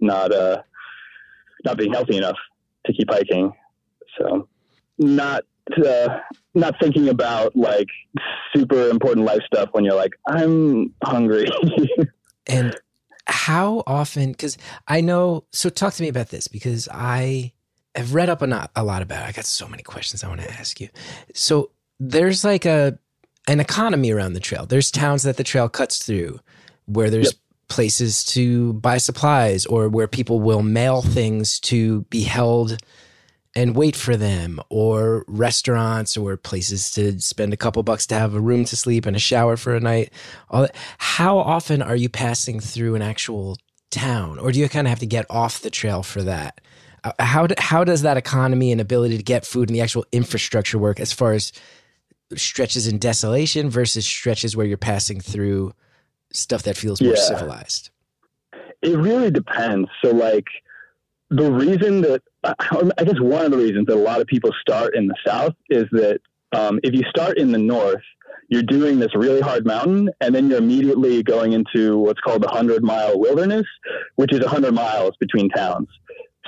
not 0.01 0.33
uh 0.33 0.63
not 1.65 1.77
being 1.77 1.93
healthy 1.93 2.17
enough 2.17 2.37
to 2.87 2.93
keep 2.93 3.11
hiking. 3.11 3.53
So 4.19 4.49
not 4.99 5.45
uh, 5.85 6.19
not 6.55 6.75
thinking 6.81 7.09
about 7.09 7.55
like 7.57 7.89
super 8.55 8.89
important 8.89 9.27
life 9.27 9.43
stuff 9.47 9.69
when 9.73 9.85
you're 9.85 9.95
like 9.95 10.13
I'm 10.27 10.95
hungry. 11.05 11.47
And 12.51 12.75
how 13.27 13.83
often? 13.87 14.33
Because 14.33 14.57
I 14.87 15.03
know. 15.03 15.45
So 15.53 15.69
talk 15.69 15.93
to 15.95 16.03
me 16.03 16.09
about 16.09 16.31
this 16.31 16.49
because 16.49 16.89
I 16.91 17.53
have 17.95 18.15
read 18.15 18.31
up 18.31 18.41
a 18.41 18.47
lot, 18.47 18.71
a 18.75 18.83
lot 18.83 19.03
about. 19.03 19.23
It. 19.25 19.29
I 19.29 19.33
got 19.33 19.45
so 19.45 19.69
many 19.69 19.83
questions 19.83 20.25
I 20.25 20.29
want 20.29 20.41
to 20.41 20.51
ask 20.51 20.81
you. 20.81 20.89
So 21.35 21.71
there's 22.01 22.43
like 22.45 22.65
a 22.65 22.99
an 23.49 23.61
economy 23.61 24.11
around 24.13 24.33
the 24.33 24.41
trail. 24.41 24.65
There's 24.65 24.91
towns 24.91 25.25
that 25.25 25.37
the 25.37 25.45
trail 25.45 25.69
cuts 25.69 25.99
through, 26.05 26.41
where 26.87 27.11
there's 27.11 27.27
Yep. 27.27 27.35
places 27.69 28.25
to 28.27 28.73
buy 28.75 28.97
supplies 28.97 29.67
or 29.67 29.91
where 29.91 30.09
people 30.09 30.41
will 30.41 30.63
mail 30.63 31.03
things 31.03 31.61
to 31.61 32.03
be 32.05 32.23
held 32.23 32.79
and 33.57 33.75
wait 33.75 33.97
for 33.97 34.17
them, 34.17 34.61
or 34.69 35.25
restaurants 35.27 36.17
or 36.17 36.37
places 36.37 36.91
to 36.93 37.21
spend 37.21 37.53
a 37.53 37.57
couple 37.57 37.83
bucks 37.83 38.07
to 38.07 38.15
have 38.15 38.35
a 38.35 38.41
room 38.41 38.65
to 38.67 38.77
sleep 38.77 39.07
and 39.07 39.17
a 39.17 39.19
shower 39.21 39.57
for 39.57 39.75
a 39.75 39.81
night. 39.81 40.13
All 40.51 40.63
that. 40.63 40.77
How 40.99 41.39
often 41.39 41.83
are 41.83 41.97
you 41.97 42.09
passing 42.09 42.61
through 42.61 42.95
an 42.95 43.03
actual 43.03 43.57
town, 43.91 44.39
or 44.39 44.53
do 44.53 44.61
you 44.61 44.69
kind 44.69 44.87
of 44.87 44.91
have 44.91 44.99
to 45.01 45.07
get 45.07 45.27
off 45.31 45.61
the 45.61 45.71
trail 45.71 46.03
for 46.03 46.23
that? 46.23 46.61
Uh, 47.05 47.13
How 47.21 47.47
do, 47.47 47.55
how 47.59 47.85
does 47.85 48.03
that 48.03 48.17
economy 48.17 48.71
and 48.73 48.81
ability 48.81 49.17
to 49.17 49.23
get 49.23 49.47
food 49.47 49.69
and 49.69 49.77
the 49.77 49.81
actual 49.81 50.05
infrastructure 50.13 50.79
work 50.79 51.01
as 51.01 51.13
far 51.13 51.33
as 51.33 51.53
stretches 52.35 52.87
in 52.87 52.99
desolation 52.99 53.71
versus 53.71 54.05
stretches 54.07 54.55
where 54.57 54.67
you're 54.67 54.77
passing 54.77 55.21
through 55.21 55.73
stuff 56.33 56.65
that 56.65 56.77
feels 56.77 57.01
more 57.01 57.15
Yeah. 57.15 57.21
civilized? 57.21 57.91
It 58.83 58.99
really 58.99 59.31
depends. 59.31 59.89
So, 60.05 60.11
like, 60.11 60.45
the 61.31 61.51
reason 61.51 62.03
that 62.03 62.23
I 62.45 63.05
guess 63.05 63.21
one 63.21 63.45
of 63.45 63.51
the 63.51 63.59
reasons 63.59 63.87
that 63.87 63.97
a 63.97 63.99
lot 63.99 64.21
of 64.21 64.27
people 64.27 64.51
start 64.61 64.95
in 64.97 65.09
the 65.09 65.17
south 65.27 65.55
is 65.71 65.85
that 65.93 66.21
um, 66.53 66.79
if 66.83 66.95
you 66.95 67.03
start 67.09 67.39
in 67.39 67.53
the 67.53 67.59
north, 67.59 68.03
you're 68.49 68.63
doing 68.63 68.99
this 68.99 69.15
really 69.15 69.41
hard 69.41 69.67
mountain, 69.67 70.09
and 70.21 70.35
then 70.35 70.49
you're 70.49 70.59
immediately 70.59 71.23
going 71.23 71.53
into 71.53 71.99
what's 71.99 72.21
called 72.21 72.43
the 72.43 72.49
hundred 72.49 72.83
mile 72.83 73.19
wilderness, 73.19 73.67
which 74.17 74.33
is 74.33 74.45
hundred 74.47 74.73
miles 74.73 75.13
between 75.21 75.49
towns. 75.51 75.89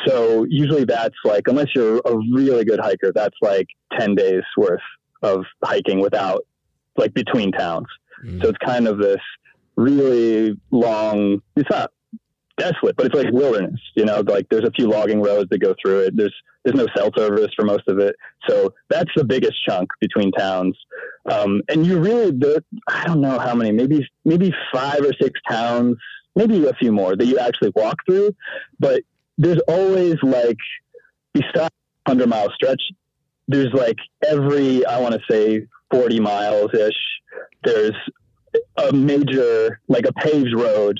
So 0.07 0.47
usually 0.49 0.85
that's 0.85 1.17
like, 1.25 1.47
unless 1.47 1.67
you're 1.75 2.01
a 2.07 2.17
really 2.33 2.65
good 2.65 2.81
hiker, 2.81 3.13
that's 3.15 3.37
like 3.43 3.67
ten 3.99 4.15
days 4.15 4.43
worth 4.57 4.81
of 5.23 5.45
hiking 5.63 6.01
without 6.01 6.47
like 6.97 7.13
between 7.13 7.53
towns. 7.53 7.87
Mm. 8.25 8.43
So 8.43 8.49
it's 8.49 8.59
kind 8.65 8.89
of 8.89 8.99
this 8.99 9.21
really 9.77 10.59
long. 10.71 11.43
It's 11.57 11.69
not 11.69 11.93
desolate, 12.61 12.97
but 12.97 13.07
it's 13.07 13.15
like 13.15 13.33
wilderness. 13.33 13.81
You 13.95 14.05
know, 14.05 14.21
like 14.21 14.49
there's 14.51 14.65
a 14.65 14.71
few 14.73 14.89
logging 14.89 15.23
roads 15.23 15.49
that 15.51 15.59
go 15.59 15.75
through 15.83 16.01
it. 16.01 16.17
There's 16.17 16.35
there's 16.65 16.77
no 16.77 16.87
cell 16.97 17.11
service 17.17 17.49
for 17.57 17.65
most 17.65 17.89
of 17.89 17.99
it, 17.99 18.15
so 18.49 18.75
that's 18.89 19.11
the 19.17 19.25
biggest 19.25 19.55
chunk 19.67 19.89
between 20.01 20.31
towns. 20.33 20.77
Um, 21.31 21.63
and 21.69 21.87
you 21.87 21.99
really, 21.99 22.31
the, 22.31 22.63
I 22.87 23.05
don't 23.07 23.21
know 23.21 23.39
how 23.39 23.55
many, 23.55 23.73
maybe 23.73 24.07
maybe 24.25 24.53
five 24.73 25.01
or 25.01 25.13
six 25.21 25.41
towns, 25.49 25.97
maybe 26.37 26.67
a 26.67 26.75
few 26.75 26.93
more 26.93 27.17
that 27.17 27.27
you 27.27 27.39
actually 27.39 27.73
walk 27.75 27.97
through, 28.07 28.35
but 28.79 29.03
there's 29.39 29.61
always 29.69 30.17
like 30.23 30.59
besides 31.33 31.75
hundred 32.07 32.29
mile 32.29 32.51
stretch, 32.55 32.83
there's 33.49 33.73
like 33.73 33.97
every 34.27 34.85
I 34.85 35.01
want 35.01 35.15
to 35.15 35.21
say 35.31 35.67
forty 35.91 36.21
miles 36.21 36.73
ish. 36.75 36.93
There's 37.65 37.97
a 38.77 38.93
major 38.93 39.81
like 39.89 40.07
a 40.07 40.13
paved 40.13 40.55
road 40.55 40.99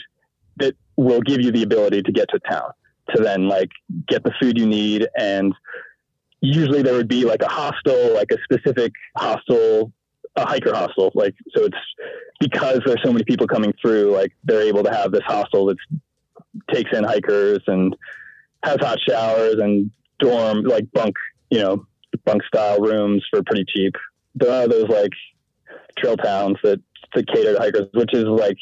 that 0.57 0.77
will 1.01 1.23
give 1.23 1.41
you 1.41 1.51
the 1.51 1.63
ability 1.63 2.03
to 2.03 2.13
get 2.13 2.29
to 2.29 2.39
town 2.41 2.71
to 3.15 3.23
then 3.23 3.49
like 3.49 3.71
get 4.07 4.23
the 4.23 4.33
food 4.41 4.59
you 4.59 4.67
need. 4.67 5.09
And 5.19 5.55
usually 6.41 6.83
there 6.83 6.95
would 6.95 7.09
be 7.09 7.25
like 7.25 7.43
a 7.43 7.49
hostel 7.49 8.15
like 8.15 8.31
a 8.31 8.39
specific 8.45 8.93
hostel 9.17 9.93
a 10.37 10.47
hiker 10.47 10.75
hostel. 10.75 11.11
Like 11.15 11.35
so 11.57 11.65
it's 11.65 11.77
because 12.39 12.81
there's 12.85 13.03
so 13.03 13.13
many 13.13 13.25
people 13.25 13.47
coming 13.47 13.73
through 13.81 14.13
like 14.13 14.33
they're 14.45 14.63
able 14.63 14.83
to 14.85 14.91
have 14.91 15.11
this 15.11 15.25
hostel 15.25 15.67
that 15.67 15.79
takes 16.73 16.97
in 16.97 17.05
hikers 17.05 17.61
and 17.67 17.97
has 18.63 18.77
hot 18.81 18.99
showers 19.09 19.55
and 19.55 19.91
dorm 20.19 20.63
like 20.65 20.91
bunk 20.93 21.15
you 21.49 21.59
know 21.59 21.87
bunk 22.27 22.43
style 22.45 22.79
rooms 22.79 23.25
for 23.31 23.43
pretty 23.43 23.65
cheap. 23.67 23.95
There 24.35 24.53
are 24.53 24.69
those 24.69 24.89
like 24.89 25.13
trail 25.99 26.17
towns 26.17 26.59
that 26.63 26.81
to 27.15 27.25
cater 27.25 27.55
to 27.55 27.59
hikers 27.59 27.89
which 27.95 28.15
is 28.15 28.25
like 28.25 28.59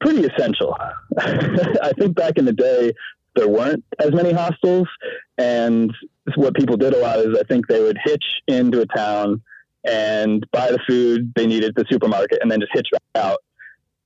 pretty 0.00 0.24
essential. 0.24 0.76
I 1.18 1.92
think 1.98 2.14
back 2.14 2.36
in 2.36 2.44
the 2.44 2.52
day, 2.52 2.92
there 3.36 3.48
weren't 3.48 3.84
as 3.98 4.12
many 4.12 4.32
hostels. 4.32 4.88
And 5.36 5.92
what 6.34 6.54
people 6.54 6.76
did 6.76 6.94
a 6.94 6.98
lot 6.98 7.18
is 7.20 7.38
I 7.38 7.44
think 7.44 7.68
they 7.68 7.80
would 7.80 7.98
hitch 8.02 8.24
into 8.46 8.80
a 8.80 8.86
town 8.86 9.42
and 9.84 10.44
buy 10.50 10.70
the 10.70 10.80
food 10.86 11.32
they 11.34 11.46
needed 11.46 11.70
at 11.70 11.74
the 11.76 11.84
supermarket 11.90 12.38
and 12.42 12.50
then 12.50 12.60
just 12.60 12.72
hitch 12.74 12.88
out. 13.14 13.38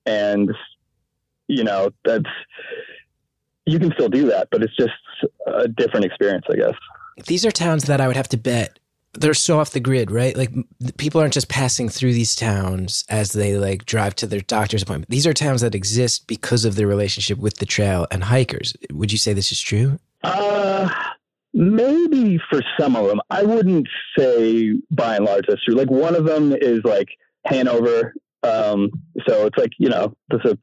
And, 0.06 0.52
you 1.48 1.64
know, 1.64 1.90
that's, 2.04 2.28
you 3.64 3.78
can 3.78 3.92
still 3.92 4.08
do 4.08 4.26
that, 4.26 4.48
but 4.50 4.62
it's 4.62 4.76
just 4.76 4.92
a 5.46 5.68
different 5.68 6.04
experience, 6.04 6.44
I 6.50 6.56
guess. 6.56 6.74
These 7.26 7.46
are 7.46 7.50
towns 7.50 7.84
that 7.84 8.00
I 8.00 8.06
would 8.06 8.16
have 8.16 8.28
to 8.28 8.36
bet 8.36 8.78
they're 9.14 9.34
so 9.34 9.60
off 9.60 9.72
the 9.72 9.80
grid, 9.80 10.10
right? 10.10 10.36
Like 10.36 10.52
people 10.96 11.20
aren't 11.20 11.34
just 11.34 11.48
passing 11.48 11.88
through 11.88 12.14
these 12.14 12.34
towns 12.34 13.04
as 13.08 13.32
they 13.32 13.56
like 13.56 13.84
drive 13.84 14.14
to 14.16 14.26
their 14.26 14.40
doctor's 14.40 14.82
appointment. 14.82 15.10
These 15.10 15.26
are 15.26 15.34
towns 15.34 15.60
that 15.60 15.74
exist 15.74 16.26
because 16.26 16.64
of 16.64 16.76
their 16.76 16.86
relationship 16.86 17.38
with 17.38 17.58
the 17.58 17.66
trail 17.66 18.06
and 18.10 18.24
hikers. 18.24 18.74
Would 18.90 19.12
you 19.12 19.18
say 19.18 19.32
this 19.32 19.52
is 19.52 19.60
true? 19.60 19.98
Uh, 20.22 20.88
maybe 21.52 22.40
for 22.50 22.62
some 22.80 22.96
of 22.96 23.06
them. 23.06 23.20
I 23.28 23.42
wouldn't 23.42 23.88
say 24.16 24.74
by 24.90 25.16
and 25.16 25.26
large 25.26 25.44
that's 25.46 25.62
true. 25.64 25.74
Like 25.74 25.90
one 25.90 26.14
of 26.14 26.24
them 26.24 26.52
is 26.52 26.80
like 26.84 27.08
Hanover. 27.44 28.14
Um, 28.42 28.90
so 29.28 29.46
it's 29.46 29.58
like, 29.58 29.72
you 29.78 29.90
know, 29.90 30.16
that's 30.30 30.44
a 30.46 30.58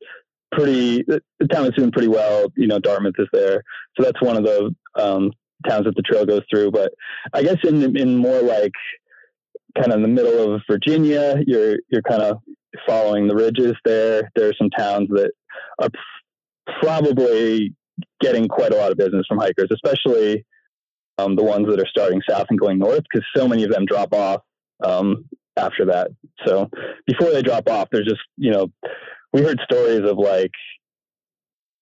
pretty, 0.52 1.04
the 1.04 1.48
town 1.52 1.66
is 1.68 1.74
doing 1.76 1.92
pretty 1.92 2.08
well. 2.08 2.48
You 2.56 2.68
know, 2.68 2.80
Dartmouth 2.80 3.16
is 3.20 3.28
there. 3.32 3.64
So 3.96 4.04
that's 4.04 4.22
one 4.22 4.38
of 4.38 4.44
the, 4.44 4.76
um, 4.96 5.32
towns 5.68 5.86
that 5.86 5.96
the 5.96 6.02
trail 6.02 6.26
goes 6.26 6.42
through. 6.50 6.72
But 6.72 6.94
I 7.34 7.44
guess 7.44 7.58
in, 7.64 7.98
in 7.98 8.18
more 8.18 8.42
like 8.42 8.74
kind 9.78 9.92
of 9.92 9.98
in 9.98 10.02
the 10.02 10.08
middle 10.08 10.54
of 10.54 10.62
Virginia, 10.70 11.36
you're, 11.46 11.78
you're 11.90 12.02
kind 12.02 12.22
of 12.22 12.40
following 12.88 13.28
the 13.28 13.36
ridges 13.36 13.76
there. 13.86 14.30
There 14.36 14.50
are 14.50 14.54
some 14.58 14.70
towns 14.70 15.10
that 15.10 15.32
are 15.80 15.90
probably 16.82 17.74
getting 18.22 18.48
quite 18.48 18.74
a 18.74 18.78
lot 18.78 18.92
of 18.92 18.98
business 18.98 19.26
from 19.28 19.40
hikers, 19.40 19.70
especially 19.72 20.46
um, 21.18 21.36
the 21.36 21.44
ones 21.44 21.68
that 21.68 21.80
are 21.80 21.88
starting 21.90 22.22
south 22.30 22.48
and 22.50 22.60
going 22.60 22.80
north, 22.80 23.04
because 23.12 23.26
so 23.36 23.48
many 23.48 23.64
of 23.64 23.72
them 23.72 23.86
drop 23.86 24.14
off 24.14 24.42
um, 24.84 25.26
after 25.58 25.86
that. 25.86 26.12
So 26.46 26.70
before 27.06 27.32
they 27.32 27.42
drop 27.42 27.68
off, 27.70 27.90
there's 27.92 28.08
just 28.08 28.22
you 28.38 28.52
know, 28.52 28.68
we 29.34 29.42
heard 29.42 29.60
stories 29.70 30.10
of 30.10 30.18
like 30.18 30.52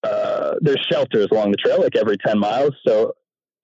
uh, 0.03 0.55
there's 0.61 0.85
shelters 0.89 1.27
along 1.31 1.51
the 1.51 1.57
trail, 1.57 1.81
like 1.81 1.95
every 1.95 2.17
ten 2.17 2.39
miles. 2.39 2.71
So 2.87 3.13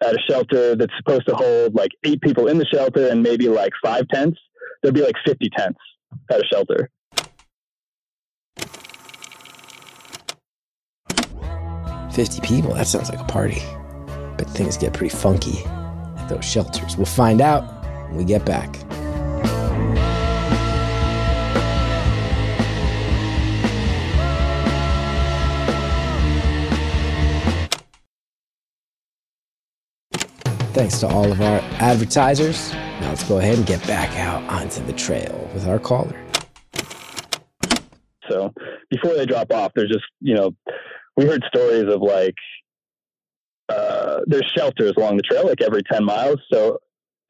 at 0.04 0.14
a 0.14 0.20
shelter 0.30 0.76
that's 0.76 0.94
supposed 0.98 1.26
to 1.28 1.36
hold 1.36 1.76
like 1.76 1.92
eight 2.04 2.22
people 2.22 2.48
in 2.48 2.58
the 2.58 2.66
shelter 2.66 3.08
and 3.08 3.24
maybe 3.24 3.48
like 3.48 3.72
five 3.84 4.08
tents, 4.10 4.40
there'd 4.82 4.94
be 4.94 5.02
like 5.02 5.16
fifty 5.26 5.50
tents 5.50 5.80
at 6.32 6.40
a 6.40 6.46
shelter. 6.46 6.90
Fifty 12.14 12.42
people. 12.42 12.74
That 12.76 12.86
sounds 12.88 13.10
like 13.10 13.20
a 13.20 13.24
party, 13.24 13.62
but 14.38 14.48
things 14.50 14.78
get 14.78 14.94
pretty 14.94 15.16
funky 15.16 15.66
at 16.18 16.28
those 16.30 16.46
shelters. 16.46 16.96
We'll 16.96 17.06
find 17.08 17.42
out 17.42 17.64
when 18.10 18.18
we 18.18 18.24
get 18.24 18.46
back. 18.46 18.76
Thanks 30.74 31.00
to 31.02 31.08
all 31.08 31.32
of 31.32 31.40
our 31.40 31.60
advertisers 31.80 32.74
Now 32.74 33.10
let's 33.10 33.24
go 33.30 33.38
ahead 33.38 33.60
and 33.60 33.66
get 33.68 33.86
back 33.86 34.18
out 34.18 34.42
onto 34.50 34.84
the 34.84 34.94
trail 34.94 35.48
with 35.54 35.68
our 35.68 35.78
caller. 35.78 36.20
So 38.28 38.52
before 38.90 39.14
they 39.14 39.28
drop 39.28 39.54
off, 39.54 39.74
there's 39.76 39.92
just, 39.92 40.06
you 40.20 40.34
know, 40.34 40.56
we 41.16 41.26
heard 41.26 41.44
stories 41.54 41.94
of 41.94 42.02
like, 42.02 42.34
uh, 43.70 44.22
there's 44.26 44.52
shelters 44.58 44.94
along 44.98 45.18
the 45.18 45.22
trail, 45.22 45.46
like 45.46 45.62
every 45.62 45.84
10 45.84 46.04
miles. 46.04 46.40
So 46.52 46.80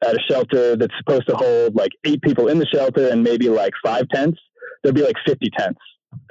at 0.02 0.14
a 0.14 0.20
shelter 0.26 0.74
that's 0.76 0.94
supposed 0.96 1.26
to 1.28 1.36
hold 1.36 1.74
like 1.74 1.92
eight 2.04 2.22
people 2.22 2.48
in 2.48 2.58
the 2.58 2.66
shelter 2.66 3.10
and 3.10 3.22
maybe 3.22 3.50
like 3.50 3.74
five 3.84 4.08
tents, 4.08 4.40
there'd 4.82 4.94
be 4.94 5.04
like 5.04 5.16
50 5.26 5.50
tents 5.50 5.80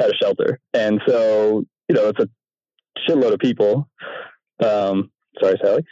at 0.01 0.09
a 0.09 0.13
shelter. 0.19 0.59
And 0.73 0.99
so, 1.07 1.63
you 1.87 1.95
know, 1.95 2.07
it's 2.07 2.19
a 2.19 2.29
shitload 3.07 3.33
of 3.33 3.39
people. 3.39 3.87
Um, 4.63 5.11
sorry, 5.41 5.57
Sally. 5.63 5.85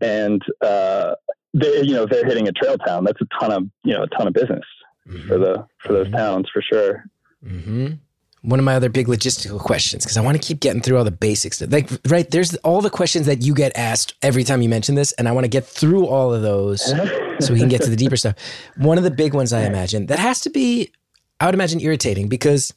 And, 0.00 0.42
uh, 0.60 1.14
they, 1.52 1.82
you 1.82 1.94
know, 1.94 2.04
they're 2.06 2.24
hitting 2.26 2.48
a 2.48 2.52
trail 2.52 2.76
town. 2.78 3.04
That's 3.04 3.20
a 3.20 3.26
ton 3.40 3.52
of, 3.52 3.64
you 3.84 3.94
know, 3.94 4.02
a 4.04 4.08
ton 4.08 4.26
of 4.26 4.32
business 4.34 4.64
Mm-hmm. 5.06 5.28
for 5.28 5.36
the, 5.36 5.66
for 5.80 5.92
those 5.92 6.10
towns 6.12 6.48
for 6.50 6.62
sure. 6.62 7.04
hmm 7.46 7.88
One 8.40 8.58
of 8.58 8.64
my 8.64 8.74
other 8.74 8.88
big 8.88 9.06
logistical 9.06 9.60
questions, 9.60 10.02
because 10.02 10.16
I 10.16 10.22
want 10.22 10.40
to 10.40 10.42
keep 10.48 10.60
getting 10.60 10.80
through 10.80 10.96
all 10.96 11.04
the 11.04 11.10
basics. 11.10 11.60
Like, 11.60 11.90
right, 12.06 12.30
there's 12.30 12.54
all 12.56 12.80
the 12.80 12.88
questions 12.88 13.26
that 13.26 13.42
you 13.42 13.52
get 13.54 13.76
asked 13.76 14.14
every 14.22 14.44
time 14.44 14.62
you 14.62 14.70
mention 14.70 14.94
this, 14.94 15.12
and 15.12 15.28
I 15.28 15.32
want 15.32 15.44
to 15.44 15.48
get 15.50 15.66
through 15.66 16.06
all 16.06 16.32
of 16.32 16.40
those 16.40 16.80
so 17.40 17.52
we 17.52 17.58
can 17.60 17.68
get 17.68 17.82
to 17.82 17.90
the 17.90 17.96
deeper 17.96 18.16
stuff. 18.16 18.34
One 18.78 18.96
of 18.96 19.04
the 19.04 19.10
big 19.10 19.34
ones 19.34 19.52
I 19.52 19.66
imagine 19.66 20.06
that 20.06 20.18
has 20.18 20.40
to 20.40 20.48
be, 20.50 20.90
I 21.38 21.44
would 21.44 21.54
imagine, 21.54 21.80
irritating 21.82 22.28
because 22.28 22.72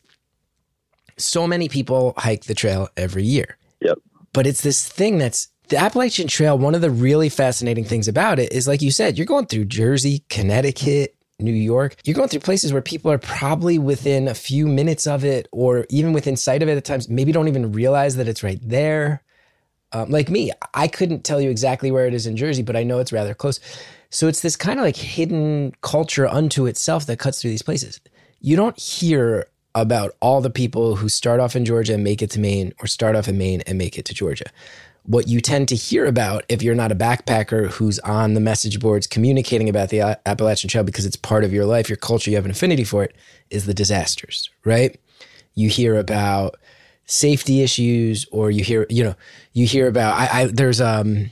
so 1.17 1.47
many 1.47 1.69
people 1.69 2.13
hike 2.17 2.43
the 2.43 2.55
trail 2.55 2.89
every 2.97 3.23
year. 3.23 3.57
Yep. 3.79 3.99
But 4.33 4.47
it's 4.47 4.61
this 4.63 4.85
thing 4.87 5.17
that's 5.17 5.47
the 5.69 5.77
Appalachian 5.77 6.27
Trail. 6.27 6.57
One 6.57 6.75
of 6.75 6.81
the 6.81 6.91
really 6.91 7.29
fascinating 7.29 7.83
things 7.83 8.07
about 8.07 8.39
it 8.39 8.51
is, 8.51 8.67
like 8.67 8.81
you 8.81 8.91
said, 8.91 9.17
you're 9.17 9.25
going 9.25 9.47
through 9.47 9.65
Jersey, 9.65 10.23
Connecticut, 10.29 11.15
New 11.39 11.51
York. 11.51 11.95
You're 12.03 12.15
going 12.15 12.29
through 12.29 12.39
places 12.39 12.73
where 12.73 12.81
people 12.81 13.11
are 13.11 13.17
probably 13.17 13.77
within 13.77 14.27
a 14.27 14.33
few 14.33 14.67
minutes 14.67 15.05
of 15.05 15.23
it 15.23 15.47
or 15.51 15.85
even 15.89 16.13
within 16.13 16.35
sight 16.35 16.63
of 16.63 16.69
it 16.69 16.77
at 16.77 16.85
times, 16.85 17.09
maybe 17.09 17.31
don't 17.31 17.47
even 17.47 17.71
realize 17.71 18.15
that 18.15 18.27
it's 18.27 18.43
right 18.43 18.59
there. 18.63 19.21
Um, 19.93 20.09
like 20.09 20.29
me, 20.29 20.51
I 20.73 20.87
couldn't 20.87 21.23
tell 21.23 21.39
you 21.39 21.49
exactly 21.49 21.91
where 21.91 22.07
it 22.07 22.13
is 22.13 22.27
in 22.27 22.35
Jersey, 22.35 22.63
but 22.63 22.75
I 22.75 22.83
know 22.83 22.99
it's 22.99 23.13
rather 23.13 23.33
close. 23.33 23.59
So 24.09 24.27
it's 24.27 24.41
this 24.41 24.55
kind 24.55 24.79
of 24.79 24.85
like 24.85 24.95
hidden 24.95 25.73
culture 25.81 26.27
unto 26.27 26.65
itself 26.65 27.05
that 27.05 27.19
cuts 27.19 27.41
through 27.41 27.51
these 27.51 27.61
places. 27.61 28.01
You 28.39 28.55
don't 28.55 28.77
hear 28.79 29.47
about 29.75 30.11
all 30.21 30.41
the 30.41 30.49
people 30.49 30.95
who 30.95 31.07
start 31.07 31.39
off 31.39 31.55
in 31.55 31.63
Georgia 31.63 31.93
and 31.93 32.03
make 32.03 32.21
it 32.21 32.31
to 32.31 32.39
Maine 32.39 32.73
or 32.81 32.87
start 32.87 33.15
off 33.15 33.27
in 33.27 33.37
Maine 33.37 33.61
and 33.67 33.77
make 33.77 33.97
it 33.97 34.05
to 34.05 34.13
Georgia. 34.13 34.45
What 35.07 35.27
you 35.27 35.41
tend 35.41 35.69
to 35.69 35.75
hear 35.75 36.05
about 36.05 36.43
if 36.49 36.61
you're 36.61 36.75
not 36.75 36.91
a 36.91 36.95
backpacker 36.95 37.71
who's 37.71 37.97
on 37.99 38.33
the 38.33 38.39
message 38.39 38.79
boards 38.79 39.07
communicating 39.07 39.69
about 39.69 39.89
the 39.89 40.19
Appalachian 40.25 40.69
Trail 40.69 40.83
because 40.83 41.05
it's 41.05 41.15
part 41.15 41.43
of 41.43 41.53
your 41.53 41.65
life, 41.65 41.89
your 41.89 41.97
culture, 41.97 42.29
you 42.29 42.35
have 42.35 42.45
an 42.45 42.51
affinity 42.51 42.83
for 42.83 43.03
it, 43.03 43.15
is 43.49 43.65
the 43.65 43.73
disasters, 43.73 44.49
right? 44.65 44.99
You 45.55 45.69
hear 45.69 45.97
about 45.97 46.57
safety 47.05 47.61
issues 47.63 48.25
or 48.31 48.51
you 48.51 48.63
hear, 48.63 48.85
you 48.89 49.03
know, 49.03 49.15
you 49.53 49.65
hear 49.65 49.87
about 49.87 50.19
I, 50.19 50.41
I 50.41 50.45
there's 50.47 50.81
um 50.81 51.31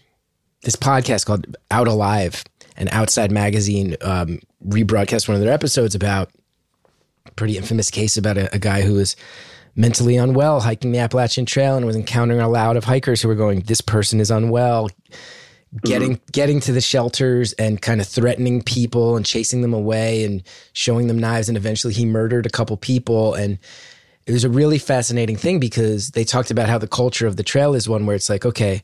this 0.61 0.75
podcast 0.75 1.25
called 1.25 1.55
Out 1.69 1.87
Alive, 1.87 2.43
and 2.77 2.89
Outside 2.91 3.31
Magazine 3.31 3.95
um, 4.01 4.39
rebroadcast 4.67 5.27
one 5.27 5.35
of 5.35 5.41
their 5.41 5.53
episodes 5.53 5.95
about 5.95 6.29
a 7.25 7.31
pretty 7.31 7.57
infamous 7.57 7.89
case 7.89 8.17
about 8.17 8.37
a, 8.37 8.53
a 8.53 8.59
guy 8.59 8.81
who 8.81 8.95
was 8.95 9.15
mentally 9.75 10.17
unwell 10.17 10.61
hiking 10.61 10.91
the 10.91 10.99
Appalachian 10.99 11.45
Trail 11.45 11.75
and 11.75 11.85
was 11.85 11.95
encountering 11.95 12.39
a 12.39 12.49
lot 12.49 12.77
of 12.77 12.83
hikers 12.83 13.21
who 13.21 13.27
were 13.27 13.35
going, 13.35 13.61
"This 13.61 13.81
person 13.81 14.19
is 14.19 14.31
unwell." 14.31 14.89
Getting 15.83 16.13
mm-hmm. 16.13 16.31
getting 16.31 16.59
to 16.61 16.71
the 16.71 16.79
shelters 16.79 17.51
and 17.53 17.81
kind 17.81 17.99
of 17.99 18.07
threatening 18.07 18.61
people 18.61 19.17
and 19.17 19.25
chasing 19.25 19.61
them 19.61 19.73
away 19.73 20.23
and 20.23 20.41
showing 20.71 21.07
them 21.07 21.19
knives 21.19 21.49
and 21.49 21.57
eventually 21.57 21.93
he 21.93 22.05
murdered 22.05 22.45
a 22.45 22.49
couple 22.49 22.77
people 22.77 23.33
and 23.33 23.59
it 24.25 24.31
was 24.31 24.45
a 24.45 24.49
really 24.49 24.77
fascinating 24.77 25.35
thing 25.35 25.59
because 25.59 26.11
they 26.11 26.23
talked 26.23 26.49
about 26.49 26.69
how 26.69 26.77
the 26.77 26.87
culture 26.87 27.27
of 27.27 27.35
the 27.35 27.43
trail 27.43 27.73
is 27.73 27.89
one 27.89 28.05
where 28.05 28.15
it's 28.15 28.29
like 28.29 28.45
okay 28.45 28.83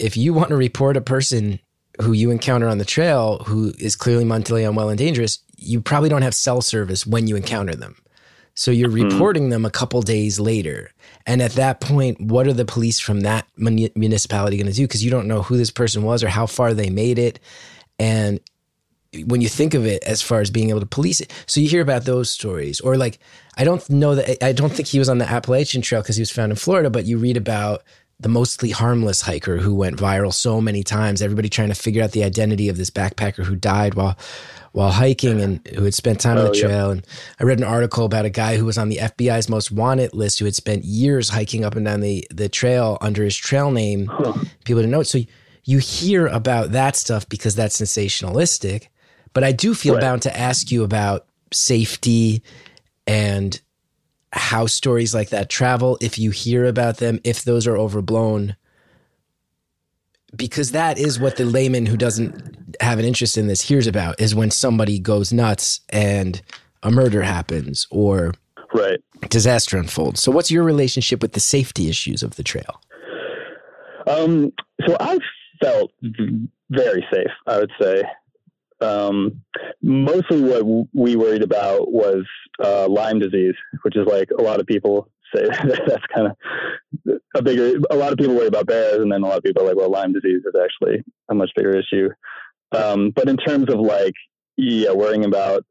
if 0.00 0.16
you 0.16 0.32
want 0.34 0.48
to 0.48 0.56
report 0.56 0.96
a 0.96 1.00
person 1.00 1.60
who 2.00 2.12
you 2.12 2.30
encounter 2.30 2.68
on 2.68 2.78
the 2.78 2.84
trail 2.84 3.38
who 3.46 3.72
is 3.78 3.94
clearly 3.94 4.24
mentally 4.24 4.64
unwell 4.64 4.88
and 4.88 4.98
dangerous, 4.98 5.38
you 5.56 5.80
probably 5.80 6.08
don't 6.08 6.22
have 6.22 6.34
cell 6.34 6.62
service 6.62 7.06
when 7.06 7.26
you 7.26 7.36
encounter 7.36 7.74
them. 7.74 7.96
So 8.54 8.70
you're 8.70 8.90
mm-hmm. 8.90 9.10
reporting 9.10 9.48
them 9.50 9.64
a 9.64 9.70
couple 9.70 10.02
days 10.02 10.38
later. 10.38 10.90
And 11.26 11.40
at 11.40 11.52
that 11.52 11.80
point, 11.80 12.20
what 12.20 12.46
are 12.46 12.52
the 12.52 12.64
police 12.64 13.00
from 13.00 13.20
that 13.20 13.46
muni- 13.56 13.92
municipality 13.94 14.56
going 14.56 14.66
to 14.66 14.72
do? 14.72 14.84
Because 14.84 15.04
you 15.04 15.10
don't 15.10 15.28
know 15.28 15.42
who 15.42 15.56
this 15.56 15.70
person 15.70 16.02
was 16.02 16.22
or 16.22 16.28
how 16.28 16.46
far 16.46 16.74
they 16.74 16.90
made 16.90 17.18
it. 17.18 17.38
And 17.98 18.40
when 19.24 19.40
you 19.40 19.48
think 19.48 19.74
of 19.74 19.86
it 19.86 20.02
as 20.04 20.22
far 20.22 20.40
as 20.40 20.50
being 20.50 20.70
able 20.70 20.80
to 20.80 20.86
police 20.86 21.20
it, 21.20 21.32
so 21.46 21.60
you 21.60 21.68
hear 21.68 21.82
about 21.82 22.04
those 22.04 22.30
stories. 22.30 22.80
Or 22.80 22.96
like, 22.96 23.18
I 23.56 23.64
don't 23.64 23.88
know 23.90 24.14
that, 24.14 24.44
I 24.44 24.52
don't 24.52 24.72
think 24.72 24.88
he 24.88 24.98
was 24.98 25.08
on 25.08 25.18
the 25.18 25.28
Appalachian 25.28 25.82
Trail 25.82 26.02
because 26.02 26.16
he 26.16 26.22
was 26.22 26.30
found 26.30 26.52
in 26.52 26.56
Florida, 26.56 26.90
but 26.90 27.06
you 27.06 27.18
read 27.18 27.36
about 27.36 27.82
the 28.20 28.28
mostly 28.28 28.70
harmless 28.70 29.22
hiker 29.22 29.56
who 29.56 29.74
went 29.74 29.96
viral 29.96 30.32
so 30.32 30.60
many 30.60 30.82
times. 30.82 31.22
Everybody 31.22 31.48
trying 31.48 31.70
to 31.70 31.74
figure 31.74 32.02
out 32.04 32.12
the 32.12 32.22
identity 32.22 32.68
of 32.68 32.76
this 32.76 32.90
backpacker 32.90 33.44
who 33.44 33.56
died 33.56 33.94
while 33.94 34.16
while 34.72 34.90
hiking 34.92 35.40
and 35.40 35.66
who 35.74 35.84
had 35.84 35.94
spent 35.94 36.20
time 36.20 36.38
on 36.38 36.46
Oh, 36.46 36.50
the 36.50 36.56
yeah. 36.56 36.66
trail. 36.68 36.90
And 36.92 37.06
I 37.40 37.44
read 37.44 37.58
an 37.58 37.64
article 37.64 38.04
about 38.04 38.24
a 38.24 38.30
guy 38.30 38.56
who 38.56 38.64
was 38.64 38.78
on 38.78 38.88
the 38.88 38.98
FBI's 38.98 39.48
most 39.48 39.72
wanted 39.72 40.14
list 40.14 40.38
who 40.38 40.44
had 40.44 40.54
spent 40.54 40.84
years 40.84 41.28
hiking 41.30 41.64
up 41.64 41.74
and 41.74 41.84
down 41.84 42.00
the 42.00 42.26
the 42.30 42.48
trail 42.48 42.96
under 43.00 43.24
his 43.24 43.36
trail 43.36 43.70
name. 43.70 44.06
People 44.64 44.82
didn't 44.82 44.90
know 44.92 45.00
it. 45.00 45.06
So 45.06 45.20
you 45.64 45.78
hear 45.78 46.26
about 46.28 46.72
that 46.72 46.94
stuff 46.96 47.28
because 47.28 47.54
that's 47.54 47.80
sensationalistic. 47.80 48.86
But 49.32 49.44
I 49.44 49.52
do 49.52 49.74
feel 49.74 49.94
Right. 49.94 50.00
bound 50.00 50.22
to 50.22 50.36
ask 50.38 50.70
you 50.70 50.82
about 50.84 51.26
safety 51.52 52.42
and 53.06 53.60
how 54.32 54.66
stories 54.66 55.12
like 55.14 55.30
that 55.30 55.48
travel, 55.50 55.98
if 56.00 56.16
you 56.18 56.30
hear 56.30 56.64
about 56.64 56.98
them, 56.98 57.18
if 57.24 57.42
those 57.42 57.66
are 57.66 57.76
overblown. 57.76 58.54
Because 60.36 60.70
that 60.72 60.96
is 60.98 61.18
what 61.18 61.36
the 61.36 61.44
layman 61.44 61.86
who 61.86 61.96
doesn't 61.96 62.69
have 62.80 62.98
an 62.98 63.04
interest 63.04 63.36
in 63.38 63.46
this 63.46 63.60
hears 63.62 63.86
about 63.86 64.20
is 64.20 64.34
when 64.34 64.50
somebody 64.50 64.98
goes 64.98 65.32
nuts 65.32 65.80
and 65.90 66.40
a 66.82 66.90
murder 66.90 67.22
happens 67.22 67.86
or 67.90 68.32
Right. 68.72 69.00
disaster 69.28 69.76
unfolds. 69.76 70.20
So, 70.22 70.30
what's 70.32 70.50
your 70.50 70.64
relationship 70.64 71.20
with 71.22 71.32
the 71.32 71.40
safety 71.40 71.88
issues 71.88 72.22
of 72.22 72.36
the 72.36 72.42
trail? 72.42 72.80
Um, 74.06 74.52
so 74.86 74.96
I 74.98 75.18
felt 75.62 75.92
very 76.70 77.04
safe, 77.12 77.30
I 77.46 77.58
would 77.58 77.70
say. 77.80 78.02
Um, 78.80 79.42
mostly 79.82 80.40
what 80.40 80.60
w- 80.60 80.88
we 80.94 81.16
worried 81.16 81.42
about 81.42 81.92
was 81.92 82.24
uh, 82.64 82.88
Lyme 82.88 83.18
disease, 83.18 83.54
which 83.82 83.94
is 83.96 84.06
like 84.06 84.30
a 84.38 84.42
lot 84.42 84.58
of 84.60 84.66
people 84.66 85.08
say 85.34 85.44
that's 85.64 86.06
kind 86.14 86.28
of 86.28 87.16
a 87.36 87.42
bigger, 87.42 87.78
a 87.90 87.94
lot 87.96 88.10
of 88.12 88.18
people 88.18 88.34
worry 88.34 88.46
about 88.46 88.66
bears, 88.66 89.00
and 89.00 89.12
then 89.12 89.22
a 89.22 89.26
lot 89.26 89.36
of 89.36 89.42
people 89.44 89.62
are 89.62 89.66
like, 89.66 89.76
well, 89.76 89.90
Lyme 89.90 90.12
disease 90.14 90.42
is 90.46 90.54
actually 90.60 91.04
a 91.28 91.34
much 91.34 91.50
bigger 91.54 91.76
issue. 91.78 92.08
Um, 92.72 93.10
but 93.10 93.28
in 93.28 93.36
terms 93.36 93.72
of 93.72 93.80
like, 93.80 94.14
yeah, 94.56 94.92
worrying 94.92 95.24
about 95.24 95.64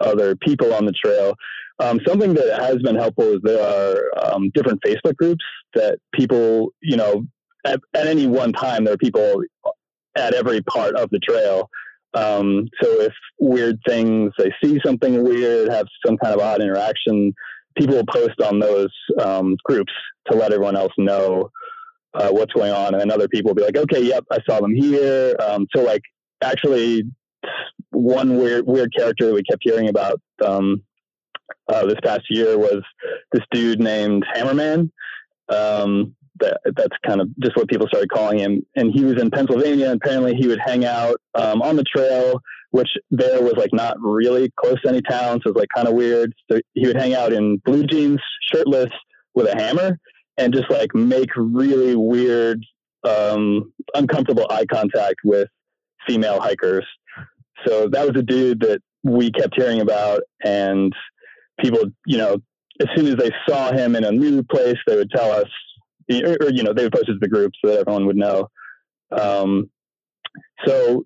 other 0.00 0.36
people 0.36 0.72
on 0.72 0.86
the 0.86 0.92
trail, 0.92 1.34
um, 1.78 2.00
something 2.06 2.34
that 2.34 2.60
has 2.60 2.76
been 2.76 2.96
helpful 2.96 3.34
is 3.34 3.40
there 3.42 3.62
are 3.62 4.32
um, 4.32 4.50
different 4.54 4.82
Facebook 4.82 5.16
groups 5.16 5.44
that 5.74 5.98
people, 6.14 6.72
you 6.80 6.96
know, 6.96 7.24
at, 7.64 7.80
at 7.94 8.06
any 8.06 8.26
one 8.26 8.52
time, 8.52 8.84
there 8.84 8.94
are 8.94 8.98
people 8.98 9.42
at 10.16 10.34
every 10.34 10.62
part 10.62 10.94
of 10.96 11.08
the 11.10 11.18
trail. 11.18 11.68
Um, 12.12 12.68
so 12.82 13.00
if 13.00 13.12
weird 13.38 13.78
things, 13.86 14.32
they 14.36 14.52
see 14.62 14.80
something 14.84 15.22
weird, 15.22 15.70
have 15.70 15.86
some 16.04 16.16
kind 16.18 16.34
of 16.34 16.40
odd 16.40 16.60
interaction, 16.60 17.32
people 17.78 17.96
will 17.96 18.06
post 18.06 18.40
on 18.40 18.58
those 18.58 18.92
um, 19.20 19.56
groups 19.64 19.92
to 20.30 20.36
let 20.36 20.52
everyone 20.52 20.76
else 20.76 20.92
know 20.98 21.50
uh, 22.14 22.28
what's 22.30 22.52
going 22.52 22.72
on. 22.72 22.94
And 22.94 23.00
then 23.00 23.10
other 23.10 23.28
people 23.28 23.50
will 23.50 23.54
be 23.54 23.62
like, 23.62 23.76
okay, 23.76 24.02
yep, 24.02 24.24
I 24.30 24.38
saw 24.48 24.60
them 24.60 24.74
here. 24.74 25.36
Um, 25.40 25.66
so 25.74 25.82
like 25.82 26.02
actually 26.42 27.04
one 27.90 28.38
weird, 28.38 28.66
weird 28.66 28.94
character 28.94 29.26
that 29.26 29.34
we 29.34 29.42
kept 29.42 29.62
hearing 29.62 29.88
about 29.88 30.20
um, 30.44 30.82
uh, 31.68 31.86
this 31.86 31.98
past 32.02 32.22
year 32.30 32.58
was 32.58 32.82
this 33.32 33.42
dude 33.50 33.80
named 33.80 34.24
Hammerman. 34.34 34.90
Um, 35.48 36.14
that, 36.38 36.60
that's 36.74 36.96
kind 37.06 37.20
of 37.20 37.28
just 37.38 37.56
what 37.56 37.68
people 37.68 37.86
started 37.86 38.10
calling 38.10 38.38
him. 38.38 38.64
And 38.76 38.90
he 38.92 39.04
was 39.04 39.20
in 39.20 39.30
Pennsylvania. 39.30 39.90
And 39.90 40.00
apparently, 40.02 40.34
he 40.34 40.46
would 40.46 40.60
hang 40.64 40.84
out 40.84 41.20
um, 41.34 41.60
on 41.60 41.76
the 41.76 41.84
trail, 41.84 42.40
which 42.70 42.88
there 43.10 43.42
was 43.42 43.54
like 43.54 43.72
not 43.72 43.96
really 44.00 44.50
close 44.56 44.80
to 44.82 44.88
any 44.88 45.02
town, 45.02 45.40
so 45.42 45.50
it 45.50 45.54
was 45.54 45.60
like 45.60 45.68
kind 45.74 45.88
of 45.88 45.94
weird. 45.94 46.32
So 46.50 46.60
he 46.74 46.86
would 46.86 46.96
hang 46.96 47.14
out 47.14 47.32
in 47.32 47.58
blue 47.58 47.84
jeans, 47.84 48.20
shirtless, 48.50 48.90
with 49.34 49.48
a 49.48 49.56
hammer, 49.56 49.98
and 50.38 50.52
just 50.52 50.70
like 50.70 50.94
make 50.94 51.30
really 51.36 51.94
weird, 51.94 52.64
um, 53.04 53.72
uncomfortable 53.94 54.46
eye 54.50 54.66
contact 54.66 55.16
with 55.24 55.48
female 56.10 56.40
hikers. 56.40 56.86
So 57.66 57.88
that 57.88 58.06
was 58.06 58.16
a 58.16 58.22
dude 58.22 58.60
that 58.60 58.80
we 59.02 59.30
kept 59.30 59.54
hearing 59.54 59.80
about, 59.80 60.22
and 60.44 60.92
people, 61.60 61.84
you 62.06 62.18
know, 62.18 62.38
as 62.80 62.88
soon 62.96 63.06
as 63.06 63.16
they 63.16 63.30
saw 63.48 63.70
him 63.72 63.94
in 63.94 64.04
a 64.04 64.10
new 64.10 64.42
place, 64.42 64.76
they 64.86 64.96
would 64.96 65.10
tell 65.10 65.30
us, 65.30 65.48
or, 66.10 66.36
or, 66.40 66.50
you 66.50 66.62
know, 66.62 66.72
they 66.72 66.84
would 66.84 66.92
post 66.92 67.08
it 67.08 67.12
to 67.12 67.18
the 67.20 67.28
group 67.28 67.52
so 67.62 67.70
that 67.70 67.80
everyone 67.80 68.06
would 68.06 68.16
know. 68.16 68.48
Um, 69.12 69.70
so 70.66 71.04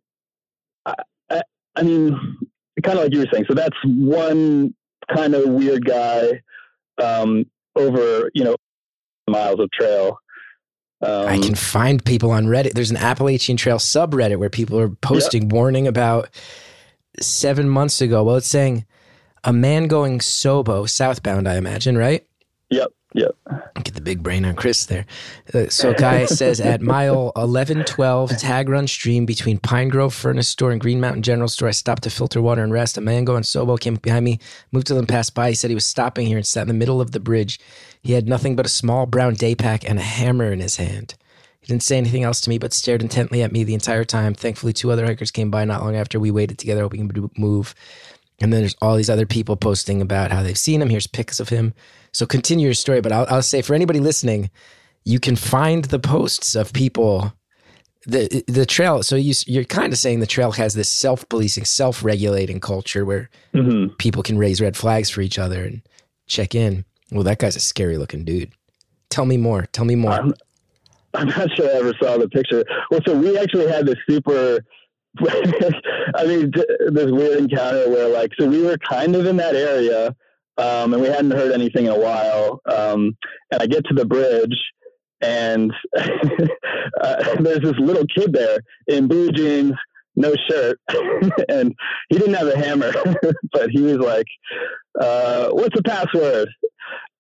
I, 0.87 0.95
I, 1.31 1.43
I 1.77 1.83
mean, 1.83 2.38
kind 2.83 2.99
of 2.99 3.05
like 3.05 3.12
you 3.12 3.21
were 3.21 3.27
saying. 3.33 3.47
So 3.49 3.55
that's 3.55 3.77
one 3.85 4.75
kind 5.14 5.35
of 5.35 5.49
weird 5.49 5.85
guy 5.85 6.40
um, 7.03 7.45
over, 7.77 8.31
you 8.35 8.45
know, 8.45 8.57
miles 9.29 9.61
of 9.61 9.69
trail. 9.73 10.19
Um, 11.05 11.29
I 11.29 11.38
can 11.38 11.55
find 11.55 12.05
people 12.05 12.31
on 12.31 12.47
Reddit. 12.47 12.73
There's 12.73 12.90
an 12.90 12.97
Appalachian 12.97 13.57
Trail 13.57 13.77
subreddit 13.77 14.38
where 14.38 14.51
people 14.51 14.79
are 14.79 14.88
posting 14.88 15.49
warning 15.49 15.87
about 15.87 16.31
seven 17.21 17.69
months 17.69 18.01
ago. 18.01 18.25
Well, 18.25 18.37
it's 18.37 18.47
saying 18.47 18.87
a 19.45 19.53
man 19.53 19.87
going 19.87 20.21
Sobo 20.21 20.88
southbound. 20.88 21.49
I 21.49 21.57
imagine, 21.57 21.99
right? 21.99 22.27
Yep. 22.71 22.93
Yep. 23.14 23.37
Get 23.85 23.95
the 23.95 24.01
big 24.01 24.25
brain 24.25 24.45
on 24.45 24.57
Chris 24.57 24.87
there. 24.87 25.07
Uh, 25.53 25.69
so, 25.69 25.95
guy 25.95 26.25
says 26.27 26.61
at 26.61 26.83
mile 26.83 27.27
1112, 27.37 28.31
Tagg 28.38 28.69
Run 28.69 28.88
stream 28.88 29.25
between 29.25 29.59
Pine 29.59 29.88
Grove 29.88 30.12
Furnace 30.12 30.49
Store 30.49 30.73
and 30.73 30.81
Green 30.81 31.01
Mountain 31.01 31.23
General 31.23 31.47
Store, 31.47 31.69
I 31.69 31.73
stopped 31.73 32.03
to 32.05 32.11
filter 32.11 32.43
water 32.43 32.64
and 32.64 32.73
rest. 32.73 32.99
A 32.99 33.01
man 33.01 33.25
going 33.25 33.45
Sobo 33.45 33.79
came 33.79 33.95
behind 33.97 34.25
me, 34.25 34.40
moved 34.73 34.88
to 34.88 34.95
them, 34.95 35.07
passed 35.07 35.33
by. 35.33 35.51
He 35.51 35.55
said 35.55 35.71
he 35.71 35.77
was 35.77 35.87
stopping 35.87 36.27
here 36.27 36.38
and 36.38 36.47
sat 36.47 36.62
in 36.62 36.69
the 36.69 36.75
middle 36.75 37.01
of 37.01 37.12
the 37.12 37.21
bridge. 37.21 37.61
He 38.05 38.12
had 38.12 38.29
nothing 38.29 38.55
but 38.55 38.67
a 38.67 38.69
small 38.69 39.07
brown 39.07 39.35
day 39.35 39.55
pack 39.55 39.88
and 39.88 39.99
a 39.99 40.03
hammer 40.03 40.53
in 40.53 40.61
his 40.61 40.77
hand. 40.77 41.14
He 41.61 41.67
didn't 41.67 41.83
say 41.83 41.97
anything 41.97 42.23
else 42.23 42.43
to 42.43 42.51
me, 42.51 42.59
but 42.59 42.75
stared 42.75 43.01
intently 43.03 43.43
at 43.43 43.51
me 43.51 43.64
the 43.64 43.73
entire 43.75 44.05
time. 44.05 44.35
Thankfully, 44.35 44.75
two 44.75 44.93
other 44.93 45.07
hikers 45.07 45.31
came 45.31 45.51
by 45.51 45.64
not 45.64 45.83
long 45.83 45.97
after 45.97 46.21
we 46.21 46.31
waited 46.31 46.59
together, 46.59 46.83
hoping 46.83 47.09
to 47.09 47.31
move. 47.38 47.75
And 48.40 48.53
then 48.53 48.61
there's 48.61 48.77
all 48.83 48.97
these 48.97 49.09
other 49.09 49.25
people 49.25 49.57
posting 49.57 50.03
about 50.03 50.31
how 50.31 50.43
they've 50.43 50.59
seen 50.59 50.83
him. 50.83 50.90
Here's 50.90 51.07
pics 51.07 51.40
of 51.40 51.49
him. 51.49 51.73
So 52.12 52.27
continue 52.27 52.67
your 52.67 52.75
story, 52.75 53.01
but 53.01 53.11
I'll, 53.12 53.27
I'll 53.31 53.43
say 53.43 53.62
for 53.62 53.75
anybody 53.75 54.01
listening, 54.01 54.51
you 55.05 55.19
can 55.19 55.37
find 55.37 55.87
the 55.87 55.99
posts 55.99 56.55
of 56.55 56.73
people. 56.75 57.33
The 58.07 58.45
the 58.47 58.67
trail. 58.67 59.03
So 59.03 59.17
you 59.17 59.33
you're 59.47 59.64
kind 59.64 59.90
of 59.90 59.99
saying 59.99 60.21
the 60.21 60.27
trail 60.27 60.53
has 60.53 60.75
this 60.75 60.90
self 60.90 61.27
policing, 61.31 61.64
self 61.64 62.05
regulating 62.05 62.61
culture 62.61 63.03
where 63.07 63.31
Mhm. 63.55 63.97
people 63.97 64.23
can 64.23 64.37
raise 64.37 64.61
red 64.61 64.77
flags 64.77 65.09
for 65.09 65.23
each 65.23 65.38
other 65.38 65.64
and 65.64 65.81
check 66.27 66.55
in. 66.55 66.85
Well, 67.14 67.22
that 67.22 67.38
guy's 67.38 67.55
a 67.55 67.61
scary 67.61 67.96
looking 67.96 68.24
dude. 68.24 68.50
Tell 69.09 69.24
me 69.24 69.37
more. 69.37 69.66
Tell 69.70 69.85
me 69.85 69.94
more. 69.94 70.11
I'm, 70.11 70.35
I'm 71.14 71.29
not 71.29 71.48
sure 71.57 71.70
I 71.70 71.79
ever 71.79 71.94
saw 72.03 72.18
the 72.18 72.29
picture. 72.29 72.64
Well, 72.90 73.00
so 73.07 73.16
we 73.16 73.38
actually 73.38 73.68
had 73.68 73.87
this 73.87 73.96
super. 74.11 74.59
I 75.20 76.27
mean, 76.27 76.50
this 76.50 77.12
weird 77.12 77.38
encounter 77.38 77.88
where, 77.88 78.09
like, 78.09 78.33
so 78.37 78.48
we 78.48 78.62
were 78.62 78.77
kind 78.79 79.14
of 79.14 79.27
in 79.27 79.37
that 79.37 79.55
area, 79.55 80.09
um, 80.59 80.92
and 80.92 81.00
we 81.00 81.07
hadn't 81.07 81.31
heard 81.31 81.53
anything 81.53 81.87
in 81.87 81.92
a 81.92 81.98
while. 81.98 82.61
Um, 82.66 83.16
and 83.53 83.62
I 83.62 83.66
get 83.66 83.85
to 83.87 83.94
the 83.94 84.05
bridge, 84.05 84.57
and 85.20 85.72
uh, 85.96 87.37
there's 87.38 87.61
this 87.61 87.79
little 87.79 88.07
kid 88.12 88.33
there 88.33 88.59
in 88.88 89.07
blue 89.07 89.31
jeans, 89.31 89.74
no 90.16 90.35
shirt, 90.50 90.81
and 91.48 91.77
he 92.09 92.18
didn't 92.18 92.35
have 92.35 92.48
a 92.48 92.59
hammer, 92.59 92.92
but 93.53 93.70
he 93.70 93.83
was 93.83 93.98
like, 93.98 94.27
uh, 95.00 95.50
"What's 95.50 95.77
the 95.77 95.83
password?" 95.85 96.48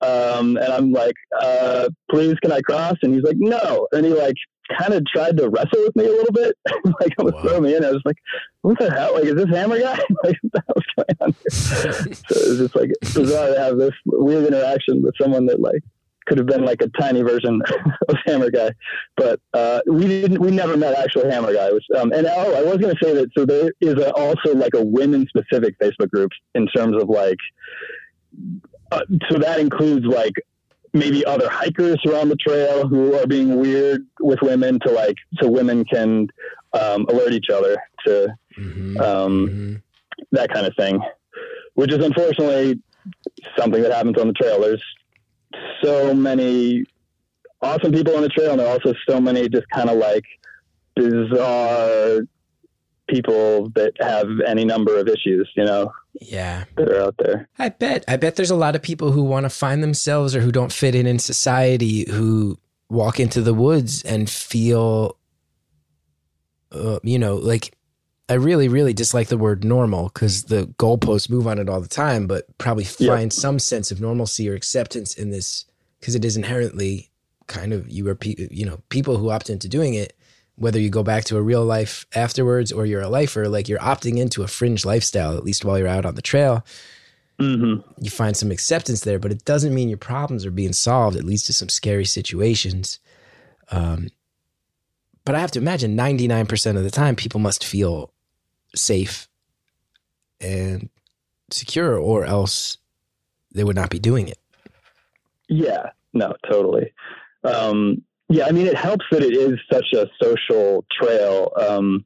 Um, 0.00 0.56
and 0.56 0.72
I'm 0.72 0.92
like, 0.92 1.14
uh, 1.40 1.88
please, 2.10 2.34
can 2.42 2.52
I 2.52 2.60
cross? 2.60 2.96
And 3.02 3.14
he's 3.14 3.22
like, 3.24 3.36
no. 3.38 3.88
And 3.92 4.04
he 4.04 4.12
like 4.12 4.36
kind 4.78 4.94
of 4.94 5.04
tried 5.06 5.36
to 5.36 5.48
wrestle 5.48 5.82
with 5.84 5.96
me 5.96 6.06
a 6.06 6.10
little 6.10 6.32
bit, 6.32 6.56
like 7.00 7.12
Wow. 7.18 7.42
throw 7.42 7.60
me 7.60 7.74
in. 7.76 7.84
I 7.84 7.90
was 7.90 8.02
like, 8.04 8.16
what 8.62 8.78
the 8.78 8.90
hell? 8.90 9.14
Like, 9.14 9.24
is 9.24 9.34
this 9.34 9.48
Hammer 9.48 9.78
guy? 9.78 9.98
like, 10.24 10.36
what 10.42 10.52
the 10.52 10.62
hell's 10.66 10.86
going 10.96 11.16
on 11.20 11.32
here? 11.32 12.14
so 12.28 12.40
it 12.40 12.48
was 12.48 12.58
just 12.58 12.76
like 12.76 12.90
bizarre 13.14 13.48
to 13.48 13.60
have 13.60 13.78
this 13.78 13.92
weird 14.06 14.46
interaction 14.46 15.02
with 15.02 15.14
someone 15.20 15.46
that 15.46 15.60
like 15.60 15.82
could 16.26 16.38
have 16.38 16.46
been 16.46 16.64
like 16.64 16.80
a 16.80 16.88
tiny 16.98 17.22
version 17.22 17.60
of 18.08 18.16
Hammer 18.26 18.50
guy, 18.50 18.70
but 19.16 19.40
uh, 19.52 19.80
we 19.86 20.06
didn't. 20.06 20.38
We 20.40 20.50
never 20.50 20.76
met 20.76 20.96
actual 20.96 21.30
Hammer 21.30 21.52
guy. 21.52 21.68
Um, 21.98 22.12
and 22.12 22.26
oh, 22.26 22.54
I 22.54 22.62
was 22.62 22.78
going 22.78 22.94
to 22.96 23.04
say 23.04 23.12
that. 23.14 23.28
So 23.36 23.44
there 23.44 23.72
is 23.80 23.94
a, 23.94 24.10
also 24.14 24.54
like 24.54 24.74
a 24.74 24.82
women 24.82 25.26
specific 25.28 25.78
Facebook 25.78 26.10
group 26.10 26.30
in 26.54 26.66
terms 26.68 27.00
of 27.00 27.10
like 27.10 27.36
so 29.30 29.38
that 29.38 29.58
includes 29.60 30.04
like 30.06 30.34
maybe 30.92 31.24
other 31.26 31.48
hikers 31.50 31.98
around 32.06 32.28
the 32.28 32.36
trail 32.36 32.86
who 32.86 33.14
are 33.14 33.26
being 33.26 33.58
weird 33.58 34.06
with 34.20 34.40
women 34.42 34.78
to 34.80 34.90
like 34.90 35.16
so 35.40 35.48
women 35.48 35.84
can 35.84 36.28
um, 36.72 37.06
alert 37.08 37.32
each 37.32 37.50
other 37.52 37.76
to 38.06 38.28
Mhm. 38.58 39.00
um, 39.00 39.48
Mhm. 39.48 39.82
that 40.32 40.48
kind 40.50 40.66
of 40.66 40.74
thing, 40.76 41.00
which 41.74 41.92
is 41.92 42.04
unfortunately 42.04 42.78
something 43.58 43.82
that 43.82 43.92
happens 43.92 44.16
on 44.18 44.28
the 44.28 44.32
trail. 44.34 44.60
There's 44.60 44.82
so 45.82 46.14
many 46.14 46.84
awesome 47.62 47.92
people 47.92 48.14
on 48.16 48.22
the 48.22 48.28
trail, 48.28 48.50
and 48.52 48.60
there 48.60 48.66
are 48.68 48.72
also 48.74 48.94
so 49.08 49.20
many 49.20 49.48
just 49.48 49.68
kind 49.70 49.88
of 49.90 49.96
like 49.98 50.24
bizarre 50.94 52.20
people 53.08 53.68
that 53.74 53.92
have 54.00 54.28
any 54.46 54.64
number 54.64 54.98
of 54.98 55.08
issues, 55.08 55.50
you 55.56 55.64
know, 55.64 55.90
Yeah. 56.20 56.64
that 56.76 56.88
are 56.88 57.02
out 57.02 57.16
there. 57.18 57.48
I 57.58 57.68
bet. 57.70 58.04
I 58.08 58.16
bet 58.16 58.36
there's 58.36 58.50
a 58.50 58.56
lot 58.56 58.76
of 58.76 58.82
people 58.82 59.12
who 59.12 59.22
want 59.24 59.44
to 59.44 59.50
find 59.50 59.82
themselves 59.82 60.34
or 60.34 60.40
who 60.40 60.52
don't 60.52 60.72
fit 60.72 60.94
in 60.94 61.06
in 61.06 61.18
society 61.18 62.10
who 62.10 62.58
walk 62.88 63.18
into 63.18 63.40
the 63.40 63.54
woods 63.54 64.02
and 64.02 64.28
feel, 64.30 65.16
uh, 66.72 66.98
you 67.02 67.18
know, 67.18 67.36
like 67.36 67.76
I 68.28 68.34
really, 68.34 68.68
really 68.68 68.94
dislike 68.94 69.28
the 69.28 69.36
word 69.36 69.64
normal 69.64 70.04
because 70.04 70.44
the 70.44 70.66
goalposts 70.78 71.28
move 71.28 71.46
on 71.46 71.58
it 71.58 71.68
all 71.68 71.80
the 71.80 71.88
time, 71.88 72.26
but 72.26 72.46
probably 72.58 72.84
find 72.84 73.32
some 73.32 73.58
sense 73.58 73.90
of 73.90 74.00
normalcy 74.00 74.48
or 74.48 74.54
acceptance 74.54 75.14
in 75.14 75.30
this 75.30 75.66
because 76.00 76.14
it 76.14 76.24
is 76.24 76.36
inherently 76.36 77.10
kind 77.46 77.72
of 77.72 77.90
you 77.90 78.08
are, 78.08 78.14
pe- 78.14 78.48
you 78.50 78.64
know, 78.64 78.80
people 78.88 79.18
who 79.18 79.30
opt 79.30 79.50
into 79.50 79.68
doing 79.68 79.94
it. 79.94 80.16
Whether 80.56 80.78
you 80.78 80.88
go 80.88 81.02
back 81.02 81.24
to 81.24 81.36
a 81.36 81.42
real 81.42 81.64
life 81.64 82.06
afterwards 82.14 82.70
or 82.70 82.86
you're 82.86 83.02
a 83.02 83.08
lifer, 83.08 83.48
like 83.48 83.68
you're 83.68 83.78
opting 83.80 84.18
into 84.18 84.42
a 84.42 84.48
fringe 84.48 84.84
lifestyle, 84.84 85.36
at 85.36 85.44
least 85.44 85.64
while 85.64 85.78
you're 85.78 85.88
out 85.88 86.06
on 86.06 86.14
the 86.14 86.22
trail 86.22 86.64
Mm-hmm. 87.40 87.80
you 87.98 88.10
find 88.10 88.36
some 88.36 88.52
acceptance 88.52 89.00
there, 89.00 89.18
but 89.18 89.32
it 89.32 89.44
doesn't 89.44 89.74
mean 89.74 89.88
your 89.88 89.98
problems 89.98 90.46
are 90.46 90.52
being 90.52 90.72
solved. 90.72 91.16
It 91.16 91.24
leads 91.24 91.42
to 91.46 91.52
some 91.52 91.68
scary 91.68 92.04
situations. 92.04 93.00
Um, 93.72 94.08
but 95.24 95.34
I 95.34 95.40
have 95.40 95.50
to 95.52 95.58
imagine 95.58 95.96
99% 95.96 96.76
of 96.76 96.84
the 96.84 96.92
time, 96.92 97.16
people 97.16 97.40
must 97.40 97.64
feel 97.64 98.12
safe 98.76 99.26
and 100.40 100.90
secure, 101.50 101.98
or 101.98 102.24
else 102.24 102.78
they 103.52 103.64
would 103.64 103.74
not 103.76 103.90
be 103.90 103.98
doing 103.98 104.28
it. 104.28 104.38
Yeah, 105.48 105.90
no, 106.12 106.36
totally. 106.48 106.92
Um, 107.42 108.02
yeah, 108.28 108.46
I 108.46 108.52
mean, 108.52 108.66
it 108.66 108.76
helps 108.76 109.04
that 109.10 109.22
it 109.22 109.36
is 109.36 109.58
such 109.72 109.86
a 109.94 110.06
social 110.22 110.84
trail. 110.90 111.52
Um, 111.56 112.04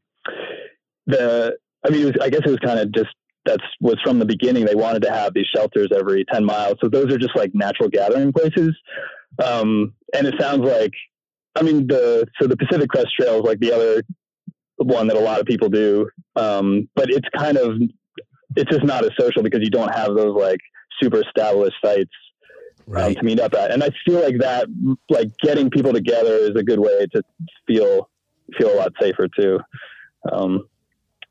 the, 1.06 1.56
I 1.86 1.90
mean, 1.90 2.06
was, 2.06 2.14
I 2.20 2.28
guess 2.28 2.42
it 2.44 2.50
was 2.50 2.58
kind 2.58 2.80
of 2.80 2.92
just 2.92 3.10
that's 3.44 3.64
was 3.80 3.96
from 4.04 4.18
the 4.18 4.24
beginning. 4.24 4.64
They 4.64 4.74
wanted 4.74 5.02
to 5.02 5.12
have 5.12 5.32
these 5.32 5.46
shelters 5.54 5.88
every 5.94 6.24
ten 6.24 6.44
miles, 6.44 6.76
so 6.82 6.88
those 6.88 7.12
are 7.12 7.18
just 7.18 7.36
like 7.36 7.54
natural 7.54 7.88
gathering 7.88 8.32
places. 8.32 8.76
Um, 9.42 9.94
and 10.14 10.26
it 10.26 10.34
sounds 10.40 10.64
like, 10.64 10.92
I 11.54 11.62
mean, 11.62 11.86
the 11.86 12.26
so 12.40 12.48
the 12.48 12.56
Pacific 12.56 12.90
Crest 12.90 13.08
Trail 13.18 13.38
is 13.38 13.44
like 13.44 13.60
the 13.60 13.72
other 13.72 14.02
one 14.76 15.06
that 15.08 15.16
a 15.16 15.20
lot 15.20 15.40
of 15.40 15.46
people 15.46 15.68
do, 15.68 16.10
um, 16.36 16.88
but 16.94 17.10
it's 17.10 17.28
kind 17.36 17.56
of 17.56 17.76
it's 18.56 18.70
just 18.70 18.84
not 18.84 19.04
as 19.04 19.12
social 19.18 19.42
because 19.42 19.60
you 19.62 19.70
don't 19.70 19.94
have 19.94 20.14
those 20.14 20.34
like 20.34 20.60
super 21.00 21.22
established 21.22 21.76
sites 21.82 22.10
um, 22.96 23.14
to 23.14 23.22
meet 23.22 23.40
up 23.40 23.54
at. 23.54 23.70
And 23.70 23.82
I 23.82 23.90
feel 24.04 24.22
like 24.22 24.38
that, 24.38 24.66
like 25.08 25.28
getting 25.38 25.70
people 25.70 25.92
together 25.92 26.36
is 26.36 26.56
a 26.56 26.62
good 26.62 26.80
way 26.80 27.06
to 27.14 27.22
feel 27.66 28.08
feel 28.58 28.72
a 28.72 28.76
lot 28.76 28.92
safer 29.00 29.28
too. 29.28 29.60
Um, 30.32 30.68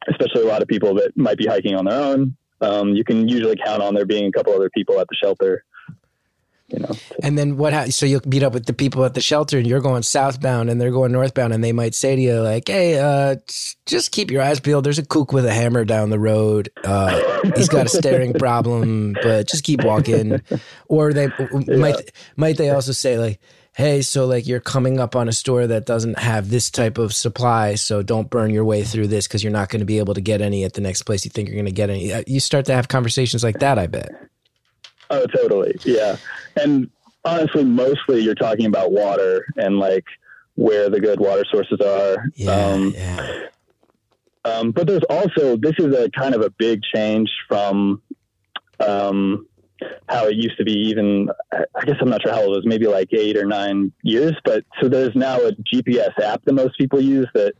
especially 0.09 0.43
a 0.43 0.47
lot 0.47 0.61
of 0.61 0.67
people 0.67 0.93
that 0.95 1.15
might 1.17 1.37
be 1.37 1.45
hiking 1.45 1.75
on 1.75 1.85
their 1.85 1.99
own. 1.99 2.37
Um, 2.61 2.89
you 2.95 3.03
can 3.03 3.27
usually 3.27 3.55
count 3.63 3.81
on 3.81 3.93
there 3.93 4.05
being 4.05 4.27
a 4.27 4.31
couple 4.31 4.53
other 4.53 4.69
people 4.69 4.99
at 4.99 5.07
the 5.09 5.15
shelter. 5.15 5.63
You 6.69 6.79
know, 6.79 6.91
And 7.23 7.37
then 7.37 7.55
what? 7.55 7.71
Ha- 7.71 7.85
so 7.91 8.05
you'll 8.05 8.19
meet 8.25 8.43
up 8.43 8.53
with 8.53 8.65
the 8.65 8.73
people 8.73 9.05
at 9.05 9.13
the 9.13 9.21
shelter, 9.21 9.57
and 9.57 9.65
you're 9.65 9.79
going 9.79 10.03
southbound, 10.03 10.69
and 10.69 10.81
they're 10.81 10.91
going 10.91 11.13
northbound, 11.13 11.53
and 11.53 11.63
they 11.63 11.71
might 11.71 11.95
say 11.95 12.15
to 12.15 12.21
you 12.21 12.41
like, 12.41 12.67
"Hey, 12.67 12.99
uh, 12.99 13.37
just 13.85 14.11
keep 14.11 14.29
your 14.31 14.41
eyes 14.41 14.59
peeled. 14.59 14.83
There's 14.83 14.99
a 14.99 15.05
kook 15.05 15.31
with 15.31 15.45
a 15.45 15.53
hammer 15.53 15.85
down 15.85 16.09
the 16.09 16.19
road. 16.19 16.69
Uh, 16.83 17.39
he's 17.55 17.69
got 17.69 17.85
a 17.85 17.89
staring 17.89 18.33
problem, 18.39 19.15
but 19.23 19.47
just 19.47 19.63
keep 19.63 19.85
walking." 19.85 20.41
Or 20.89 21.13
they 21.13 21.29
might 21.67 22.11
might 22.35 22.57
they 22.57 22.69
also 22.69 22.91
say 22.91 23.17
like, 23.17 23.39
"Hey, 23.73 24.01
so 24.01 24.25
like 24.25 24.45
you're 24.45 24.59
coming 24.59 24.99
up 24.99 25.15
on 25.15 25.29
a 25.29 25.33
store 25.33 25.67
that 25.67 25.85
doesn't 25.85 26.19
have 26.19 26.49
this 26.49 26.69
type 26.69 26.97
of 26.97 27.13
supply, 27.13 27.75
so 27.75 28.03
don't 28.03 28.29
burn 28.29 28.49
your 28.49 28.65
way 28.65 28.83
through 28.83 29.07
this 29.07 29.25
because 29.25 29.41
you're 29.41 29.53
not 29.53 29.69
going 29.69 29.79
to 29.79 29.85
be 29.85 29.99
able 29.99 30.15
to 30.15 30.21
get 30.21 30.41
any 30.41 30.65
at 30.65 30.73
the 30.73 30.81
next 30.81 31.03
place 31.03 31.23
you 31.23 31.31
think 31.31 31.47
you're 31.47 31.55
going 31.55 31.65
to 31.65 31.71
get 31.71 31.89
any." 31.89 32.11
Uh, 32.11 32.23
You 32.27 32.41
start 32.41 32.65
to 32.65 32.73
have 32.73 32.89
conversations 32.89 33.41
like 33.41 33.59
that. 33.59 33.79
I 33.79 33.87
bet. 33.87 34.09
Oh, 35.09 35.25
totally. 35.27 35.75
Yeah. 35.83 36.17
And 36.55 36.89
honestly, 37.23 37.63
mostly 37.63 38.21
you're 38.21 38.35
talking 38.35 38.65
about 38.65 38.91
water 38.91 39.45
and 39.55 39.79
like 39.79 40.05
where 40.55 40.89
the 40.89 40.99
good 40.99 41.19
water 41.19 41.43
sources 41.51 41.79
are. 41.81 42.25
Yeah, 42.35 42.51
Um, 42.51 42.93
yeah. 42.95 43.39
Um, 44.45 44.71
but 44.71 44.87
there's 44.87 45.03
also 45.09 45.57
this 45.57 45.73
is 45.77 45.93
a 45.93 46.09
kind 46.11 46.33
of 46.33 46.41
a 46.41 46.49
big 46.49 46.81
change 46.95 47.29
from 47.49 48.01
um, 48.79 49.45
how 50.07 50.27
it 50.27 50.35
used 50.35 50.57
to 50.57 50.63
be. 50.63 50.71
Even 50.71 51.29
I 51.51 51.85
guess 51.85 51.97
I'm 51.99 52.09
not 52.09 52.21
sure 52.21 52.31
how 52.31 52.41
old 52.43 52.53
it 52.53 52.59
was, 52.59 52.65
maybe 52.65 52.87
like 52.87 53.09
eight 53.11 53.37
or 53.37 53.45
nine 53.45 53.91
years. 54.03 54.33
But 54.45 54.63
so 54.81 54.87
there's 54.87 55.15
now 55.15 55.37
a 55.41 55.51
GPS 55.51 56.17
app 56.23 56.45
that 56.45 56.53
most 56.53 56.77
people 56.77 57.01
use 57.01 57.27
that 57.33 57.53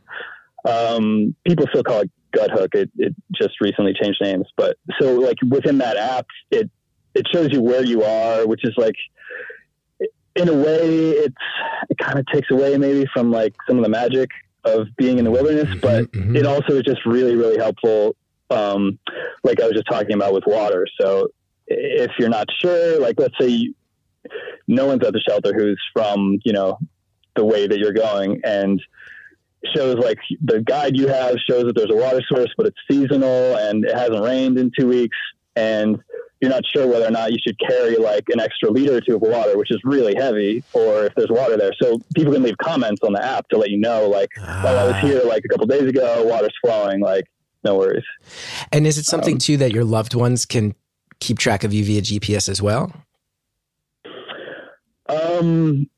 um, 0.64 1.34
people 1.46 1.66
still 1.68 1.82
call 1.82 2.00
it 2.00 2.10
Guthook. 2.34 2.74
It, 2.74 2.90
it 2.96 3.14
just 3.34 3.60
recently 3.60 3.92
changed 3.92 4.20
names, 4.22 4.46
but 4.56 4.76
so 4.98 5.14
like 5.16 5.36
within 5.48 5.78
that 5.78 5.96
app, 5.96 6.26
it 6.50 6.70
it 7.18 7.26
shows 7.32 7.48
you 7.52 7.60
where 7.62 7.84
you 7.84 8.02
are, 8.02 8.46
which 8.46 8.64
is 8.64 8.74
like 8.76 8.94
in 10.36 10.48
a 10.48 10.54
way, 10.54 11.10
it's 11.10 11.34
it 11.90 11.98
kind 11.98 12.18
of 12.18 12.26
takes 12.32 12.50
away 12.50 12.76
maybe 12.78 13.06
from 13.12 13.30
like 13.30 13.54
some 13.66 13.76
of 13.78 13.82
the 13.84 13.90
magic 13.90 14.30
of 14.64 14.86
being 14.96 15.18
in 15.18 15.24
the 15.24 15.30
wilderness, 15.30 15.68
Mhm, 15.68 15.80
but 15.80 16.12
mhm. 16.12 16.36
it 16.36 16.46
also 16.46 16.74
is 16.74 16.82
just 16.82 17.04
really 17.04 17.34
really 17.34 17.58
helpful. 17.58 18.14
Um, 18.50 18.98
like 19.44 19.60
I 19.60 19.64
was 19.64 19.74
just 19.74 19.86
talking 19.88 20.14
about 20.14 20.32
with 20.32 20.44
water. 20.46 20.86
So 21.00 21.28
if 21.66 22.12
you're 22.18 22.30
not 22.30 22.46
sure, 22.60 22.98
like 23.00 23.16
let's 23.18 23.34
say 23.40 23.48
you, 23.48 23.74
no 24.66 24.86
one's 24.86 25.04
at 25.06 25.12
the 25.12 25.20
shelter 25.20 25.52
who's 25.54 25.80
from 25.92 26.38
you 26.44 26.52
know 26.52 26.78
the 27.36 27.44
way 27.44 27.66
that 27.66 27.78
you're 27.78 27.92
going 27.92 28.40
and 28.44 28.80
shows 29.74 29.96
like 29.96 30.18
the 30.42 30.60
guide 30.60 30.96
you 30.96 31.08
have 31.08 31.36
shows 31.48 31.64
that 31.64 31.74
there's 31.74 31.90
a 31.90 31.96
water 31.96 32.20
source 32.32 32.52
but 32.56 32.66
it's 32.66 32.76
seasonal 32.90 33.56
and 33.56 33.84
it 33.84 33.94
hasn't 33.94 34.22
rained 34.22 34.56
in 34.58 34.70
two 34.78 34.86
weeks 34.86 35.16
and 35.56 35.98
you're 36.40 36.50
not 36.50 36.62
sure 36.74 36.86
whether 36.86 37.06
or 37.06 37.10
not 37.10 37.32
you 37.32 37.38
should 37.44 37.58
carry 37.58 37.96
like 37.96 38.24
an 38.28 38.38
extra 38.40 38.70
liter 38.70 38.96
or 38.96 39.00
two 39.00 39.16
of 39.16 39.22
water 39.22 39.58
which 39.58 39.70
is 39.70 39.78
really 39.84 40.14
heavy 40.14 40.62
or 40.72 41.06
if 41.06 41.14
there's 41.16 41.30
water 41.30 41.56
there 41.56 41.72
so 41.80 41.98
people 42.14 42.32
can 42.32 42.42
leave 42.42 42.56
comments 42.58 43.00
on 43.02 43.12
the 43.12 43.24
app 43.24 43.48
to 43.48 43.58
let 43.58 43.70
you 43.70 43.78
know 43.78 44.08
like 44.08 44.30
oh 44.38 44.42
i 44.42 44.84
was 44.84 44.94
Ah. 44.94 45.00
here 45.00 45.20
like 45.24 45.42
a 45.44 45.48
couple 45.48 45.66
days 45.66 45.82
ago 45.88 46.24
water's 46.24 46.54
flowing 46.64 47.00
like 47.00 47.24
no 47.64 47.74
worries 47.76 48.04
And 48.72 48.86
is 48.86 48.98
it 48.98 49.04
something 49.04 49.34
Um, 49.34 49.38
too 49.38 49.56
that 49.56 49.72
your 49.72 49.84
loved 49.84 50.14
ones 50.14 50.46
can 50.46 50.74
keep 51.20 51.38
track 51.38 51.64
of 51.64 51.74
you 51.74 51.84
via 51.84 52.00
GPS 52.02 52.48
as 52.48 52.62
well? 52.62 52.92
Um, 55.08 55.88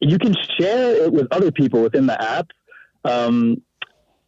you 0.00 0.18
can 0.18 0.34
share 0.58 1.04
it 1.04 1.12
with 1.12 1.26
other 1.30 1.50
people 1.52 1.82
within 1.82 2.06
the 2.06 2.20
app. 2.20 2.48
Um, 3.04 3.62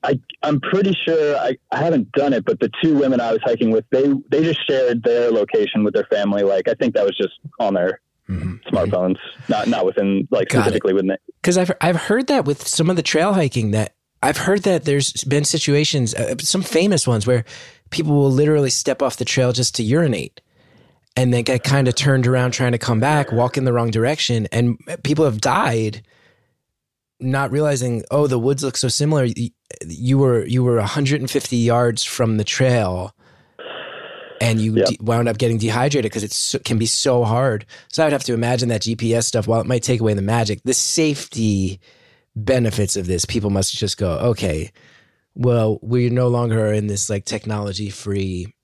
I, 0.03 0.19
I'm 0.43 0.61
pretty 0.61 0.97
sure 1.05 1.37
I, 1.37 1.57
I 1.73 1.79
haven't 1.79 2.11
done 2.13 2.33
it, 2.33 2.45
but 2.47 2.59
the 2.61 2.71
two 2.83 2.97
women 2.97 3.21
I 3.21 3.33
was 3.33 3.41
hiking 3.45 3.71
with, 3.71 3.85
they, 3.91 4.05
they 4.31 4.43
just 4.43 4.67
shared 4.67 5.03
their 5.03 5.31
location 5.31 5.85
with 5.85 5.93
their 5.93 6.07
family. 6.11 6.43
Like, 6.43 6.69
I 6.69 6.75
think 6.75 6.95
that 6.95 7.05
was 7.05 7.17
just 7.17 7.35
on 7.59 7.75
their 7.75 8.01
Mhm. 8.29 8.61
smartphones, 8.71 9.17
not, 9.49 9.67
not 9.67 9.85
within 9.85 10.29
like 10.31 10.49
Got 10.51 10.59
it. 10.59 10.63
specifically 10.63 10.93
within 10.95 11.11
it. 11.11 11.21
Because 11.43 11.59
I've 11.59 11.73
I've 11.81 11.97
heard 11.97 12.29
that 12.29 12.45
with 12.45 12.65
some 12.67 12.89
of 12.89 12.95
the 12.95 13.03
trail 13.03 13.33
hiking 13.33 13.73
that 13.73 13.95
I've 14.23 14.37
heard 14.37 14.63
that 14.63 14.85
there's 14.85 15.13
been 15.25 15.45
situations, 15.45 16.15
uh, 16.15 16.37
some 16.39 16.63
famous 16.63 17.09
ones 17.09 17.27
where 17.27 17.45
people 17.91 18.15
will 18.15 18.31
literally 18.31 18.71
step 18.71 19.03
off 19.03 19.17
the 19.17 19.25
trail 19.25 19.53
just 19.53 19.75
to 19.77 19.83
urinate, 19.83 20.41
and 21.17 21.35
then 21.35 21.43
get 21.43 21.65
kind 21.65 21.89
of 21.89 21.97
turned 21.97 22.25
around 22.27 22.53
trying 22.53 22.71
to 22.71 22.79
come 22.79 23.01
back, 23.01 23.33
walk 23.33 23.57
in 23.59 23.65
the 23.65 23.73
wrong 23.73 23.91
direction, 23.91 24.47
and 24.53 24.79
people 25.03 25.25
have 25.25 25.41
died, 25.41 26.03
not 27.19 27.51
realizing 27.51 28.05
oh 28.13 28.29
the 28.29 28.39
woods 28.39 28.63
look 28.63 28.77
so 28.77 28.87
similar. 28.89 29.27
You, 29.87 30.19
were 30.19 30.45
you 30.45 30.63
were 30.65 30.77
150 30.77 31.57
yards 31.57 32.05
from 32.05 32.37
the 32.37 32.45
trail. 32.45 33.15
And 34.43 34.59
you 34.59 34.77
de- 34.77 34.97
wound 35.03 35.29
up 35.29 35.37
getting 35.37 35.59
dehydrated 35.59 36.11
because 36.11 36.25
it 36.25 36.33
so, 36.33 36.59
can 36.61 36.79
be 36.79 36.87
so 36.87 37.25
hard. 37.25 37.67
So 37.89 38.03
I 38.03 38.07
would 38.07 38.15
have 38.15 38.25
to 38.25 38.33
imagine 38.33 38.71
that 38.71 38.81
GPS 38.81 39.25
stuff, 39.25 39.47
while 39.47 39.61
it 39.61 39.67
might 39.67 39.83
take 39.83 40.01
away 40.01 40.15
the 40.15 40.23
magic, 40.23 40.63
the 40.65 40.73
safety 40.73 41.79
benefits 42.35 42.97
of 42.97 43.07
this, 43.07 43.27
people 43.27 43.51
must 43.51 43.77
just 43.77 43.99
go, 43.99 44.13
okay, 44.13 44.73
well, 45.35 45.79
we're 45.83 46.11
no 46.11 46.29
longer 46.29 46.69
are 46.69 46.73
in 46.73 46.87
this 46.87 47.11
like 47.11 47.25
technology 47.27 47.91
free 47.91 48.55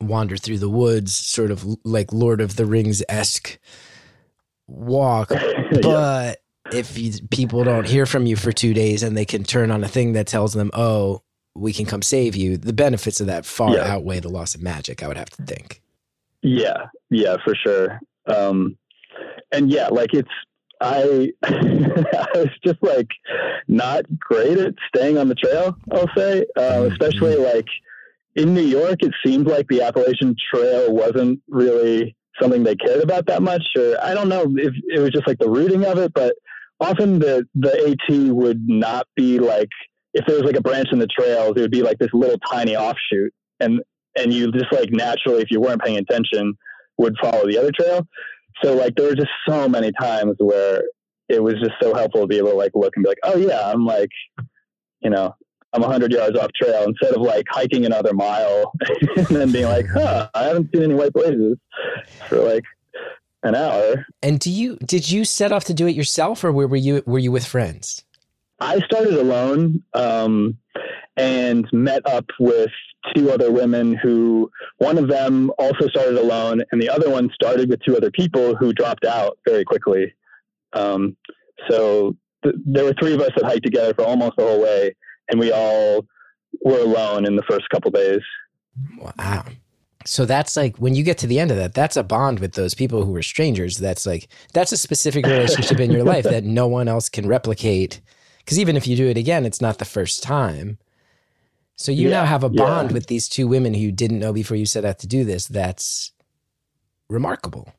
wander 0.00 0.36
through 0.36 0.58
the 0.58 0.68
woods, 0.68 1.14
sort 1.14 1.50
of 1.50 1.64
like 1.84 2.12
Lord 2.12 2.40
of 2.40 2.56
the 2.56 2.66
Rings 2.66 3.02
esque 3.08 3.58
walk. 4.66 5.30
But 5.82 6.40
if 6.72 6.96
you, 6.98 7.12
people 7.30 7.64
don't 7.64 7.86
hear 7.86 8.06
from 8.06 8.26
you 8.26 8.36
for 8.36 8.52
two 8.52 8.74
days 8.74 9.02
and 9.02 9.16
they 9.16 9.24
can 9.24 9.44
turn 9.44 9.70
on 9.70 9.82
a 9.84 9.88
thing 9.88 10.12
that 10.12 10.26
tells 10.26 10.52
them, 10.54 10.70
oh, 10.74 11.22
we 11.54 11.72
can 11.72 11.84
come 11.86 12.02
save 12.02 12.36
you, 12.36 12.56
the 12.56 12.72
benefits 12.72 13.20
of 13.20 13.26
that 13.26 13.44
far 13.44 13.74
Yeah. 13.76 13.92
outweigh 13.92 14.20
the 14.20 14.28
loss 14.28 14.54
of 14.54 14.62
magic, 14.62 15.02
I 15.02 15.08
would 15.08 15.16
have 15.16 15.30
to 15.30 15.42
think. 15.42 15.82
Yeah, 16.42 16.86
yeah, 17.10 17.36
for 17.44 17.54
sure. 17.54 18.00
Um, 18.26 18.76
and 19.52 19.70
yeah, 19.70 19.88
like 19.88 20.14
it's 20.14 20.28
I 20.80 21.30
I 21.44 22.26
was 22.34 22.48
just 22.64 22.82
like 22.82 23.08
not 23.68 24.04
great 24.18 24.56
at 24.58 24.74
staying 24.88 25.18
on 25.18 25.28
the 25.28 25.34
trail. 25.34 25.76
I'll 25.92 26.08
say, 26.16 26.46
uh, 26.56 26.88
especially 26.90 27.36
like 27.36 27.66
in 28.36 28.54
New 28.54 28.62
York, 28.62 29.02
it 29.02 29.12
seemed 29.24 29.46
like 29.46 29.66
the 29.68 29.82
Appalachian 29.82 30.34
Trail 30.54 30.92
wasn't 30.92 31.40
really 31.48 32.16
something 32.40 32.62
they 32.62 32.76
cared 32.76 33.02
about 33.02 33.26
that 33.26 33.42
much, 33.42 33.62
or 33.76 33.96
I 34.02 34.14
don't 34.14 34.28
know 34.30 34.44
if 34.56 34.72
it 34.88 35.00
was 35.00 35.10
just 35.10 35.26
like 35.26 35.38
the 35.38 35.50
routing 35.50 35.84
of 35.84 35.98
it, 35.98 36.14
but 36.14 36.34
often 36.80 37.18
the 37.18 37.46
the 37.54 37.70
AT 37.90 38.34
would 38.34 38.68
not 38.68 39.06
be 39.16 39.38
like 39.38 39.68
if 40.14 40.26
there 40.26 40.36
was 40.36 40.44
like 40.44 40.56
a 40.56 40.62
branch 40.62 40.88
in 40.92 40.98
the 40.98 41.06
trails, 41.06 41.54
it 41.56 41.60
would 41.60 41.70
be 41.70 41.82
like 41.82 41.98
this 41.98 42.10
little 42.12 42.38
tiny 42.50 42.76
offshoot, 42.76 43.32
and 43.60 43.80
and 44.16 44.32
you 44.32 44.50
just 44.52 44.72
like 44.72 44.90
naturally, 44.90 45.42
if 45.42 45.50
you 45.50 45.60
weren't 45.60 45.82
paying 45.82 45.98
attention, 45.98 46.54
would 46.98 47.16
follow 47.22 47.46
the 47.46 47.58
other 47.58 47.70
trail. 47.72 48.06
So 48.62 48.74
like 48.74 48.94
there 48.96 49.08
were 49.08 49.14
just 49.14 49.30
so 49.48 49.68
many 49.68 49.92
times 50.00 50.34
where 50.38 50.82
it 51.28 51.42
was 51.42 51.54
just 51.54 51.74
so 51.80 51.94
helpful 51.94 52.22
to 52.22 52.26
be 52.26 52.38
able 52.38 52.50
to 52.50 52.56
like 52.56 52.72
look 52.74 52.92
and 52.96 53.04
be 53.04 53.08
like, 53.08 53.18
oh 53.22 53.36
yeah, 53.36 53.70
I'm 53.70 53.86
like, 53.86 54.10
you 55.00 55.10
know, 55.10 55.34
I'm 55.72 55.82
a 55.82 55.86
100 55.86 56.12
yards 56.12 56.36
off 56.36 56.50
trail 56.60 56.84
instead 56.84 57.14
of 57.14 57.22
like 57.22 57.46
hiking 57.48 57.86
another 57.86 58.12
mile 58.12 58.72
and 59.16 59.26
then 59.28 59.52
being 59.52 59.66
like, 59.66 59.86
huh, 59.86 60.28
I 60.34 60.44
haven't 60.44 60.70
seen 60.74 60.82
any 60.82 60.94
white 60.94 61.12
blazes 61.12 61.56
for 62.28 62.38
like 62.38 62.64
an 63.42 63.54
hour. 63.54 64.06
And 64.22 64.38
do 64.38 64.50
you 64.50 64.76
did 64.76 65.10
you 65.10 65.24
set 65.24 65.52
off 65.52 65.64
to 65.64 65.74
do 65.74 65.86
it 65.86 65.94
yourself, 65.94 66.44
or 66.44 66.52
were 66.52 66.66
were 66.66 66.76
you 66.76 67.02
were 67.06 67.18
you 67.18 67.32
with 67.32 67.46
friends? 67.46 68.04
I 68.60 68.80
started 68.80 69.14
alone 69.14 69.82
um, 69.94 70.58
and 71.16 71.66
met 71.72 72.06
up 72.06 72.26
with 72.38 72.70
two 73.14 73.30
other 73.30 73.50
women 73.50 73.94
who 73.94 74.50
one 74.78 74.98
of 74.98 75.08
them 75.08 75.50
also 75.58 75.88
started 75.88 76.18
alone 76.18 76.62
and 76.70 76.82
the 76.82 76.90
other 76.90 77.10
one 77.10 77.30
started 77.32 77.70
with 77.70 77.80
two 77.80 77.96
other 77.96 78.10
people 78.10 78.54
who 78.54 78.74
dropped 78.74 79.06
out 79.06 79.38
very 79.46 79.64
quickly. 79.64 80.14
Um, 80.74 81.16
so 81.70 82.16
th- 82.44 82.54
there 82.66 82.84
were 82.84 82.94
three 83.00 83.14
of 83.14 83.20
us 83.20 83.30
that 83.36 83.46
hiked 83.46 83.64
together 83.64 83.94
for 83.94 84.04
almost 84.04 84.36
the 84.36 84.44
whole 84.44 84.60
way 84.60 84.94
and 85.30 85.40
we 85.40 85.50
all 85.50 86.04
were 86.62 86.80
alone 86.80 87.24
in 87.24 87.36
the 87.36 87.42
first 87.48 87.68
couple 87.70 87.90
days. 87.90 88.20
Wow. 88.98 89.44
So 90.06 90.24
that's 90.24 90.56
like 90.56 90.76
when 90.78 90.94
you 90.94 91.02
get 91.02 91.18
to 91.18 91.26
the 91.26 91.38
end 91.38 91.50
of 91.50 91.58
that, 91.58 91.74
that's 91.74 91.96
a 91.96 92.02
bond 92.02 92.40
with 92.40 92.54
those 92.54 92.74
people 92.74 93.04
who 93.04 93.12
were 93.12 93.22
strangers. 93.22 93.76
That's 93.76 94.06
like 94.06 94.28
that's 94.54 94.72
a 94.72 94.76
specific 94.76 95.26
relationship 95.26 95.78
in 95.78 95.90
your 95.90 96.04
life 96.04 96.24
that 96.24 96.44
no 96.44 96.66
one 96.66 96.88
else 96.88 97.08
can 97.08 97.28
replicate. 97.28 98.00
Because 98.38 98.58
even 98.58 98.76
if 98.76 98.86
you 98.86 98.96
do 98.96 99.08
it 99.08 99.18
again, 99.18 99.44
it's 99.44 99.60
not 99.60 99.78
the 99.78 99.84
first 99.84 100.22
time. 100.22 100.78
So 101.76 101.92
you 101.92 102.10
now 102.10 102.24
have 102.24 102.44
a 102.44 102.50
yeah. 102.52 102.62
bond 102.62 102.92
with 102.92 103.06
these 103.06 103.28
two 103.28 103.46
women 103.46 103.72
who 103.74 103.80
you 103.80 103.92
didn't 103.92 104.18
know 104.18 104.32
before 104.32 104.56
you 104.56 104.66
set 104.66 104.84
out 104.84 104.98
to 104.98 105.06
do 105.06 105.24
this. 105.24 105.46
That's 105.46 106.12
remarkable. 107.08 107.72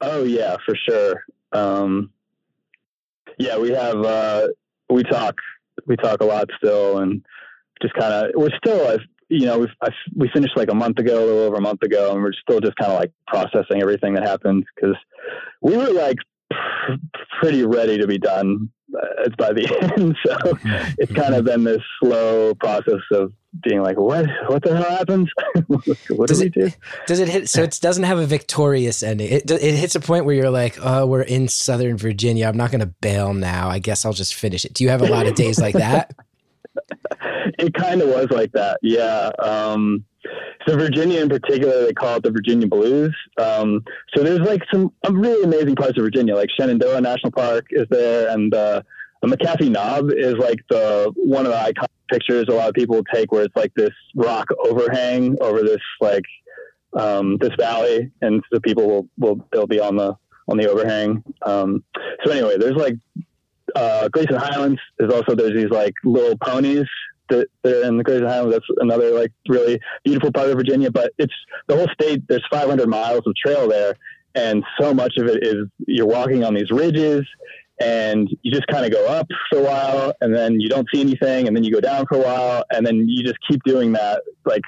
Oh 0.00 0.24
yeah, 0.24 0.56
for 0.64 0.74
sure. 0.76 1.24
Um, 1.52 2.12
yeah, 3.38 3.58
we 3.58 3.70
have 3.70 4.04
uh, 4.04 4.48
we 4.88 5.02
talk 5.04 5.36
we 5.86 5.96
talk 5.96 6.20
a 6.20 6.24
lot 6.24 6.48
still, 6.56 6.98
and 6.98 7.24
just 7.82 7.94
kind 7.94 8.12
of 8.12 8.32
we're 8.34 8.56
still 8.56 8.98
you 9.30 9.46
know 9.46 9.60
we've, 9.60 9.68
I, 9.82 9.88
we 10.14 10.28
finished 10.28 10.56
like 10.56 10.70
a 10.70 10.74
month 10.74 10.98
ago, 10.98 11.18
a 11.18 11.24
little 11.24 11.42
over 11.44 11.56
a 11.56 11.60
month 11.60 11.82
ago, 11.82 12.12
and 12.12 12.22
we're 12.22 12.32
still 12.32 12.60
just 12.60 12.76
kind 12.76 12.92
of 12.92 12.98
like 12.98 13.12
processing 13.26 13.80
everything 13.80 14.14
that 14.14 14.24
happened 14.24 14.64
because 14.74 14.96
we 15.62 15.76
were 15.76 15.90
like 15.92 16.18
pr- 16.50 16.94
pretty 17.40 17.64
ready 17.64 17.96
to 17.98 18.06
be 18.06 18.18
done 18.18 18.70
uh, 18.94 19.28
by 19.38 19.52
the 19.52 19.66
end. 19.96 20.16
So 20.26 20.36
it's 20.98 21.12
kind 21.12 21.34
of 21.34 21.44
been 21.44 21.64
this 21.64 21.80
slow 22.02 22.54
process 22.56 23.00
of 23.12 23.32
being 23.64 23.82
like, 23.82 23.98
what 23.98 24.26
what 24.48 24.62
the 24.62 24.76
hell 24.76 24.90
happens? 24.90 25.28
what 25.66 26.28
Does 26.28 26.38
do 26.38 26.44
we 26.44 26.46
it- 26.46 26.54
do? 26.54 26.70
Does 27.06 27.18
it 27.20 27.28
hit? 27.28 27.48
So 27.48 27.62
it 27.62 27.78
doesn't 27.80 28.04
have 28.04 28.18
a 28.18 28.26
victorious 28.26 29.02
ending. 29.02 29.30
It 29.30 29.50
it 29.50 29.74
hits 29.74 29.94
a 29.94 30.00
point 30.00 30.24
where 30.24 30.34
you're 30.34 30.50
like, 30.50 30.76
oh, 30.82 31.06
we're 31.06 31.22
in 31.22 31.48
Southern 31.48 31.96
Virginia. 31.96 32.46
I'm 32.46 32.56
not 32.56 32.70
going 32.70 32.80
to 32.80 32.86
bail 33.00 33.32
now. 33.34 33.68
I 33.68 33.78
guess 33.78 34.04
I'll 34.04 34.12
just 34.12 34.34
finish 34.34 34.64
it. 34.64 34.74
Do 34.74 34.84
you 34.84 34.90
have 34.90 35.02
a 35.02 35.06
lot 35.08 35.26
of 35.26 35.34
days 35.34 35.60
like 35.60 35.74
that? 35.74 36.14
It 37.58 37.74
kind 37.74 38.02
of 38.02 38.08
was 38.08 38.28
like 38.30 38.52
that. 38.52 38.78
Yeah. 38.82 39.30
Um, 39.38 40.04
so 40.66 40.76
Virginia 40.76 41.20
in 41.20 41.28
particular, 41.28 41.86
they 41.86 41.92
call 41.92 42.16
it 42.16 42.22
the 42.22 42.30
Virginia 42.30 42.66
Blues. 42.66 43.16
Um, 43.38 43.82
so 44.14 44.22
there's 44.22 44.40
like 44.40 44.62
some 44.72 44.92
really 45.10 45.42
amazing 45.42 45.76
parts 45.76 45.96
of 45.96 46.04
Virginia, 46.04 46.34
like 46.34 46.50
Shenandoah 46.58 47.00
National 47.00 47.32
Park 47.32 47.66
is 47.70 47.86
there, 47.90 48.28
and 48.28 48.52
uh, 48.54 48.82
the 49.22 49.28
McAfee 49.28 49.70
Knob 49.70 50.10
is 50.10 50.34
like 50.34 50.58
the 50.68 51.12
one 51.16 51.46
of 51.46 51.52
the 51.52 51.58
iconic 51.58 51.88
pictures 52.10 52.46
a 52.48 52.52
lot 52.52 52.68
of 52.68 52.74
people 52.74 53.02
take, 53.12 53.32
where 53.32 53.44
it's 53.44 53.56
like 53.56 53.72
this 53.74 53.90
rock 54.14 54.48
overhang 54.62 55.36
over 55.40 55.62
this 55.62 55.80
like 56.00 56.24
um, 56.98 57.38
this 57.38 57.54
valley, 57.58 58.10
and 58.20 58.42
the 58.50 58.60
people 58.60 58.86
will 58.86 59.08
will 59.18 59.46
they'll 59.52 59.66
be 59.66 59.80
on 59.80 59.96
the 59.96 60.14
on 60.48 60.58
the 60.58 60.68
overhang. 60.68 61.22
Um, 61.46 61.84
so 62.24 62.32
anyway, 62.32 62.56
there's 62.58 62.76
like 62.76 62.96
uh, 63.74 64.08
Grayson 64.08 64.36
Highlands 64.36 64.80
is 64.98 65.12
also 65.12 65.34
there's 65.34 65.54
these 65.54 65.70
like 65.70 65.94
little 66.04 66.36
ponies 66.38 66.86
that 67.28 67.48
they're 67.62 67.84
in 67.84 67.96
the 67.96 68.04
Grayson 68.04 68.26
Highlands. 68.26 68.52
That's 68.52 68.80
another 68.80 69.10
like 69.12 69.32
really 69.48 69.80
beautiful 70.04 70.32
part 70.32 70.48
of 70.50 70.56
Virginia. 70.56 70.90
But 70.90 71.12
it's 71.18 71.34
the 71.68 71.76
whole 71.76 71.88
state. 71.92 72.22
There's 72.28 72.44
500 72.50 72.88
miles 72.88 73.22
of 73.26 73.34
trail 73.36 73.68
there, 73.68 73.94
and 74.34 74.64
so 74.80 74.92
much 74.94 75.14
of 75.18 75.26
it 75.26 75.46
is 75.46 75.66
you're 75.86 76.06
walking 76.06 76.44
on 76.44 76.54
these 76.54 76.70
ridges, 76.70 77.26
and 77.80 78.28
you 78.42 78.52
just 78.52 78.66
kind 78.66 78.84
of 78.84 78.92
go 78.92 79.06
up 79.08 79.26
for 79.50 79.58
a 79.58 79.62
while 79.62 80.12
and 80.20 80.34
then 80.34 80.60
you 80.60 80.68
don't 80.68 80.86
see 80.92 81.00
anything 81.00 81.46
and 81.46 81.56
then 81.56 81.64
you 81.64 81.72
go 81.72 81.80
down 81.80 82.06
for 82.06 82.18
a 82.18 82.20
while 82.20 82.64
and 82.70 82.86
then 82.86 83.08
you 83.08 83.24
just 83.24 83.38
keep 83.48 83.62
doing 83.64 83.92
that 83.92 84.22
like 84.44 84.62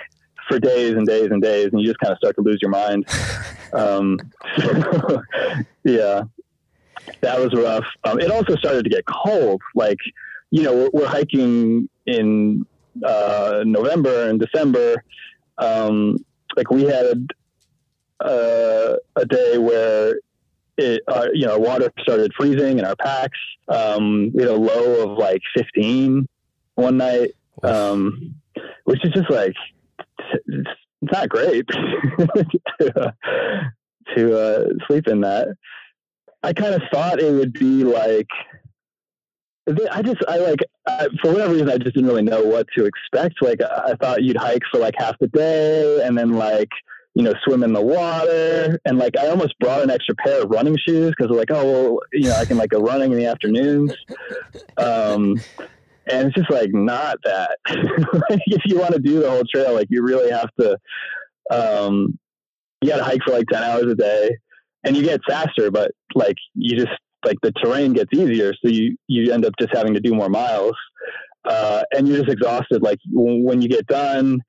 for 0.49 0.59
days 0.59 0.95
and 0.95 1.07
days 1.07 1.29
and 1.31 1.43
days 1.43 1.69
and 1.73 1.81
you 1.81 1.87
just 1.87 1.99
kind 2.01 2.13
of 2.13 2.19
start 2.19 2.35
to 2.35 2.43
lose 2.43 2.59
your 2.63 2.71
mind 2.71 3.07
um, 3.75 4.19
so, 4.59 5.23
yeah 5.85 6.23
that 7.21 7.39
was 7.39 7.53
rough 7.55 7.85
um, 8.05 8.21
it 8.21 8.31
also 8.31 8.57
started 8.57 8.85
to 8.85 8.91
get 8.91 9.05
cold 9.07 9.61
like 9.75 9.99
you 10.51 10.63
know 10.63 10.75
we're, 10.75 10.91
we're 10.93 11.09
hiking 11.09 11.89
in 12.07 12.65
uh, 13.05 13.63
november 13.65 14.29
and 14.29 14.41
december 14.41 15.03
um, 15.59 16.17
like 16.57 16.71
we 16.71 16.85
had 16.85 17.27
uh, 18.21 18.95
a 19.17 19.27
day 19.27 19.59
where 19.59 20.17
it, 20.79 21.03
uh, 21.09 21.29
you 21.33 21.47
know, 21.47 21.59
water 21.59 21.93
started 22.01 22.33
freezing 22.37 22.79
in 22.79 22.85
our 22.85 22.97
packs. 22.97 23.39
Um, 23.69 24.31
we 24.35 24.43
had 24.43 24.51
a 24.51 24.57
low 24.57 25.11
of 25.11 25.19
like 25.19 25.43
15 25.57 26.27
one 26.75 26.97
night, 26.97 27.33
um, 27.63 28.35
which 28.85 29.05
is 29.05 29.13
just 29.13 29.31
like, 29.31 29.55
it's 30.47 30.71
not 31.03 31.29
great 31.29 31.67
to, 31.69 32.93
uh, 32.97 33.11
to 34.17 34.39
uh, 34.39 34.65
sleep 34.87 35.09
in 35.09 35.21
that. 35.21 35.49
I 36.43 36.53
kind 36.53 36.75
of 36.75 36.83
thought 36.93 37.21
it 37.21 37.33
would 37.33 37.53
be 37.53 37.85
like, 37.85 38.29
I 39.93 40.03
just, 40.03 40.19
I 40.27 40.39
like, 40.39 40.59
I, 40.89 41.07
for 41.23 41.33
whatever 41.33 41.53
reason, 41.53 41.71
I 41.71 41.79
just 41.79 41.95
didn't 41.95 42.07
really 42.07 42.23
know 42.23 42.43
what 42.43 42.67
to 42.77 42.85
expect. 42.85 43.41
Like, 43.41 43.61
I 43.63 43.95
thought 44.01 44.23
you'd 44.23 44.37
hike 44.37 44.63
for 44.73 44.81
like 44.81 44.95
half 44.99 45.17
the 45.21 45.29
day 45.29 46.05
and 46.05 46.19
then 46.19 46.33
like, 46.33 46.69
you 47.15 47.23
know, 47.23 47.35
swim 47.45 47.63
in 47.63 47.73
the 47.73 47.81
water. 47.81 48.81
And 48.85 48.99
like, 48.99 49.17
I 49.17 49.29
almost 49.29 49.57
brought 49.61 49.83
an 49.83 49.91
extra 49.91 50.17
pair 50.17 50.43
of 50.43 50.51
running 50.51 50.77
shoes 50.77 51.15
because 51.17 51.35
like, 51.35 51.51
oh, 51.51 51.65
well, 51.65 51.99
you 52.13 52.29
know, 52.29 52.35
I 52.35 52.45
can 52.45 52.59
like 52.59 52.71
go 52.71 52.81
running 52.81 53.13
in 53.13 53.19
the 53.19 53.27
afternoons. 53.27 53.95
Um, 54.79 55.41
and 56.11 56.27
it's 56.27 56.35
just 56.35 56.51
like 56.51 56.71
not 56.73 57.19
that. 57.25 57.59
if 57.69 58.63
you 58.65 58.81
want 58.81 58.95
to 58.95 59.01
do 59.01 59.21
the 59.21 59.31
whole 59.31 59.45
trail, 59.45 59.75
like 59.75 59.87
you 59.91 60.03
really 60.03 60.33
have 60.33 60.51
to, 60.59 60.77
um, 61.53 62.19
you 62.81 62.89
got 62.89 62.97
to 62.97 63.05
hike 63.05 63.23
for 63.25 63.31
like 63.31 63.47
10 63.47 63.63
hours 63.63 63.87
a 63.87 63.95
day 63.95 64.31
and 64.85 64.97
you 64.97 65.03
get 65.03 65.21
faster, 65.29 65.71
but 65.71 65.93
like 66.15 66.37
you 66.55 66.77
just, 66.77 66.93
like 67.25 67.37
the 67.43 67.53
terrain 67.63 67.93
gets 67.93 68.11
easier. 68.13 68.53
So 68.63 68.71
you, 68.71 68.97
you 69.07 69.33
end 69.33 69.45
up 69.45 69.55
just 69.61 69.75
having 69.75 69.95
to 69.95 70.01
do 70.01 70.15
more 70.15 70.29
miles. 70.29 70.75
Uh, 71.45 71.83
and 71.93 72.07
you're 72.07 72.19
just 72.19 72.31
exhausted. 72.31 72.83
Like 72.83 72.99
when 73.11 73.63
you 73.63 73.69
get 73.69 73.87
done, 73.87 74.41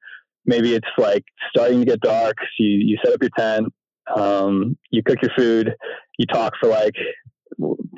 maybe 0.45 0.73
it's 0.73 0.87
like 0.97 1.23
starting 1.49 1.79
to 1.79 1.85
get 1.85 2.01
dark. 2.01 2.35
So 2.39 2.47
you, 2.59 2.77
you 2.85 2.97
set 3.03 3.13
up 3.13 3.21
your 3.21 3.31
tent, 3.37 3.73
um, 4.15 4.77
you 4.91 5.01
cook 5.03 5.19
your 5.21 5.31
food, 5.37 5.73
you 6.17 6.25
talk 6.25 6.53
for 6.61 6.69
like 6.69 6.93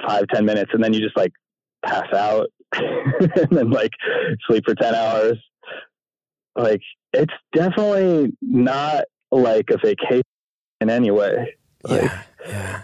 five, 0.07 0.27
ten 0.33 0.45
minutes, 0.45 0.71
and 0.73 0.83
then 0.83 0.93
you 0.93 0.99
just 0.99 1.17
like 1.17 1.31
pass 1.85 2.11
out 2.13 2.47
and 2.73 3.49
then 3.51 3.69
like 3.71 3.91
sleep 4.47 4.63
for 4.65 4.75
10 4.75 4.95
hours. 4.95 5.37
Like 6.55 6.81
it's 7.13 7.33
definitely 7.53 8.33
not 8.41 9.05
like 9.31 9.69
a 9.69 9.77
vacation 9.77 10.23
in 10.81 10.89
any 10.89 11.11
way. 11.11 11.55
Like, 11.85 12.01
yeah, 12.01 12.23
yeah. 12.47 12.81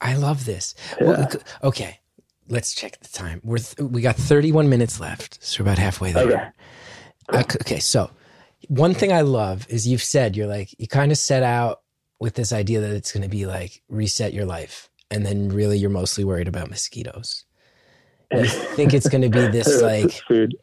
I 0.00 0.14
love 0.14 0.44
this. 0.44 0.74
Yeah. 1.00 1.06
Well, 1.06 1.28
okay, 1.64 2.00
let's 2.48 2.74
check 2.74 2.98
the 3.00 3.08
time. 3.08 3.40
We're 3.44 3.58
th- 3.58 3.78
we 3.90 4.00
got 4.00 4.16
31 4.16 4.68
minutes 4.68 5.00
left, 5.00 5.42
so 5.42 5.62
we're 5.62 5.70
about 5.70 5.78
halfway 5.78 6.12
there. 6.12 6.24
Okay. 6.26 7.40
Okay, 7.40 7.58
okay, 7.60 7.78
so 7.78 8.10
one 8.68 8.94
thing 8.94 9.12
I 9.12 9.20
love 9.20 9.66
is 9.68 9.86
you've 9.86 10.02
said 10.02 10.36
you're 10.36 10.46
like 10.46 10.74
you 10.78 10.88
kind 10.88 11.12
of 11.12 11.18
set 11.18 11.42
out 11.42 11.82
with 12.20 12.34
this 12.34 12.52
idea 12.52 12.80
that 12.80 12.90
it's 12.90 13.12
going 13.12 13.22
to 13.22 13.28
be 13.28 13.46
like 13.46 13.82
reset 13.88 14.32
your 14.32 14.46
life, 14.46 14.88
and 15.10 15.26
then 15.26 15.50
really 15.50 15.78
you're 15.78 15.90
mostly 15.90 16.24
worried 16.24 16.48
about 16.48 16.70
mosquitoes. 16.70 17.44
You 18.32 18.44
think 18.48 18.94
it's 18.94 19.08
going 19.08 19.22
to 19.22 19.28
be 19.28 19.46
this 19.48 19.82
like 19.82 20.10
food. 20.26 20.54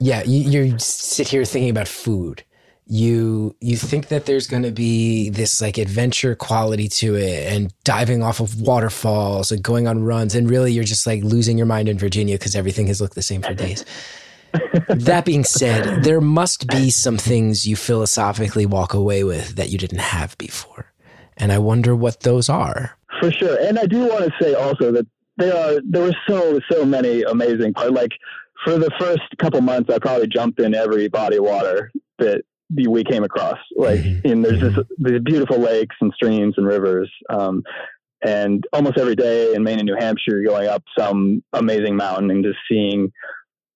yeah 0.00 0.22
you, 0.24 0.50
you 0.50 0.78
sit 0.78 1.28
here 1.28 1.44
thinking 1.44 1.70
about 1.70 1.88
food 1.88 2.42
you 2.88 3.54
you 3.60 3.76
think 3.76 4.08
that 4.08 4.26
there's 4.26 4.46
going 4.46 4.62
to 4.62 4.70
be 4.70 5.30
this 5.30 5.60
like 5.60 5.78
adventure 5.78 6.34
quality 6.34 6.88
to 6.88 7.14
it 7.16 7.52
and 7.52 7.72
diving 7.84 8.22
off 8.22 8.40
of 8.40 8.60
waterfalls 8.60 9.52
and 9.52 9.62
going 9.62 9.86
on 9.86 10.02
runs 10.02 10.34
and 10.34 10.48
really 10.48 10.72
you're 10.72 10.84
just 10.84 11.06
like 11.06 11.22
losing 11.22 11.58
your 11.58 11.66
mind 11.66 11.88
in 11.88 11.98
virginia 11.98 12.36
because 12.36 12.56
everything 12.56 12.86
has 12.86 13.00
looked 13.00 13.14
the 13.14 13.22
same 13.22 13.42
for 13.42 13.52
days 13.52 13.84
that 14.88 15.26
being 15.26 15.44
said 15.44 16.02
there 16.02 16.20
must 16.20 16.66
be 16.68 16.88
some 16.88 17.18
things 17.18 17.66
you 17.66 17.76
philosophically 17.76 18.64
walk 18.64 18.94
away 18.94 19.22
with 19.22 19.56
that 19.56 19.68
you 19.68 19.76
didn't 19.76 19.98
have 19.98 20.36
before 20.38 20.90
and 21.36 21.52
i 21.52 21.58
wonder 21.58 21.94
what 21.94 22.20
those 22.20 22.48
are 22.48 22.98
For 23.20 23.30
sure. 23.32 23.58
And 23.60 23.78
I 23.78 23.86
do 23.86 24.06
want 24.06 24.24
to 24.24 24.32
say 24.40 24.54
also 24.54 24.92
that 24.92 25.06
there 25.36 25.56
are 25.56 25.80
there 25.84 26.02
were 26.02 26.16
so 26.28 26.60
so 26.70 26.84
many 26.84 27.22
amazing 27.22 27.74
parts. 27.74 27.90
Like 27.90 28.12
for 28.64 28.78
the 28.78 28.90
first 28.98 29.22
couple 29.38 29.60
months, 29.60 29.90
I 29.90 29.98
probably 29.98 30.28
jumped 30.28 30.60
in 30.60 30.74
every 30.74 31.08
body 31.08 31.36
of 31.36 31.44
water 31.44 31.90
that 32.18 32.42
we 32.74 33.04
came 33.04 33.24
across. 33.24 33.58
Like, 33.76 34.00
and 34.24 34.44
there's 34.44 34.60
this 34.60 34.74
these 34.98 35.20
beautiful 35.22 35.58
lakes 35.58 35.96
and 36.00 36.12
streams 36.14 36.54
and 36.56 36.66
rivers. 36.66 37.10
Um, 37.30 37.62
and 38.24 38.64
almost 38.72 38.98
every 38.98 39.14
day 39.14 39.54
in 39.54 39.62
Maine 39.62 39.78
and 39.78 39.86
New 39.86 39.96
Hampshire, 39.98 40.40
you're 40.40 40.44
going 40.44 40.68
up 40.68 40.82
some 40.98 41.42
amazing 41.52 41.96
mountain 41.96 42.30
and 42.30 42.44
just 42.44 42.58
seeing, 42.68 43.12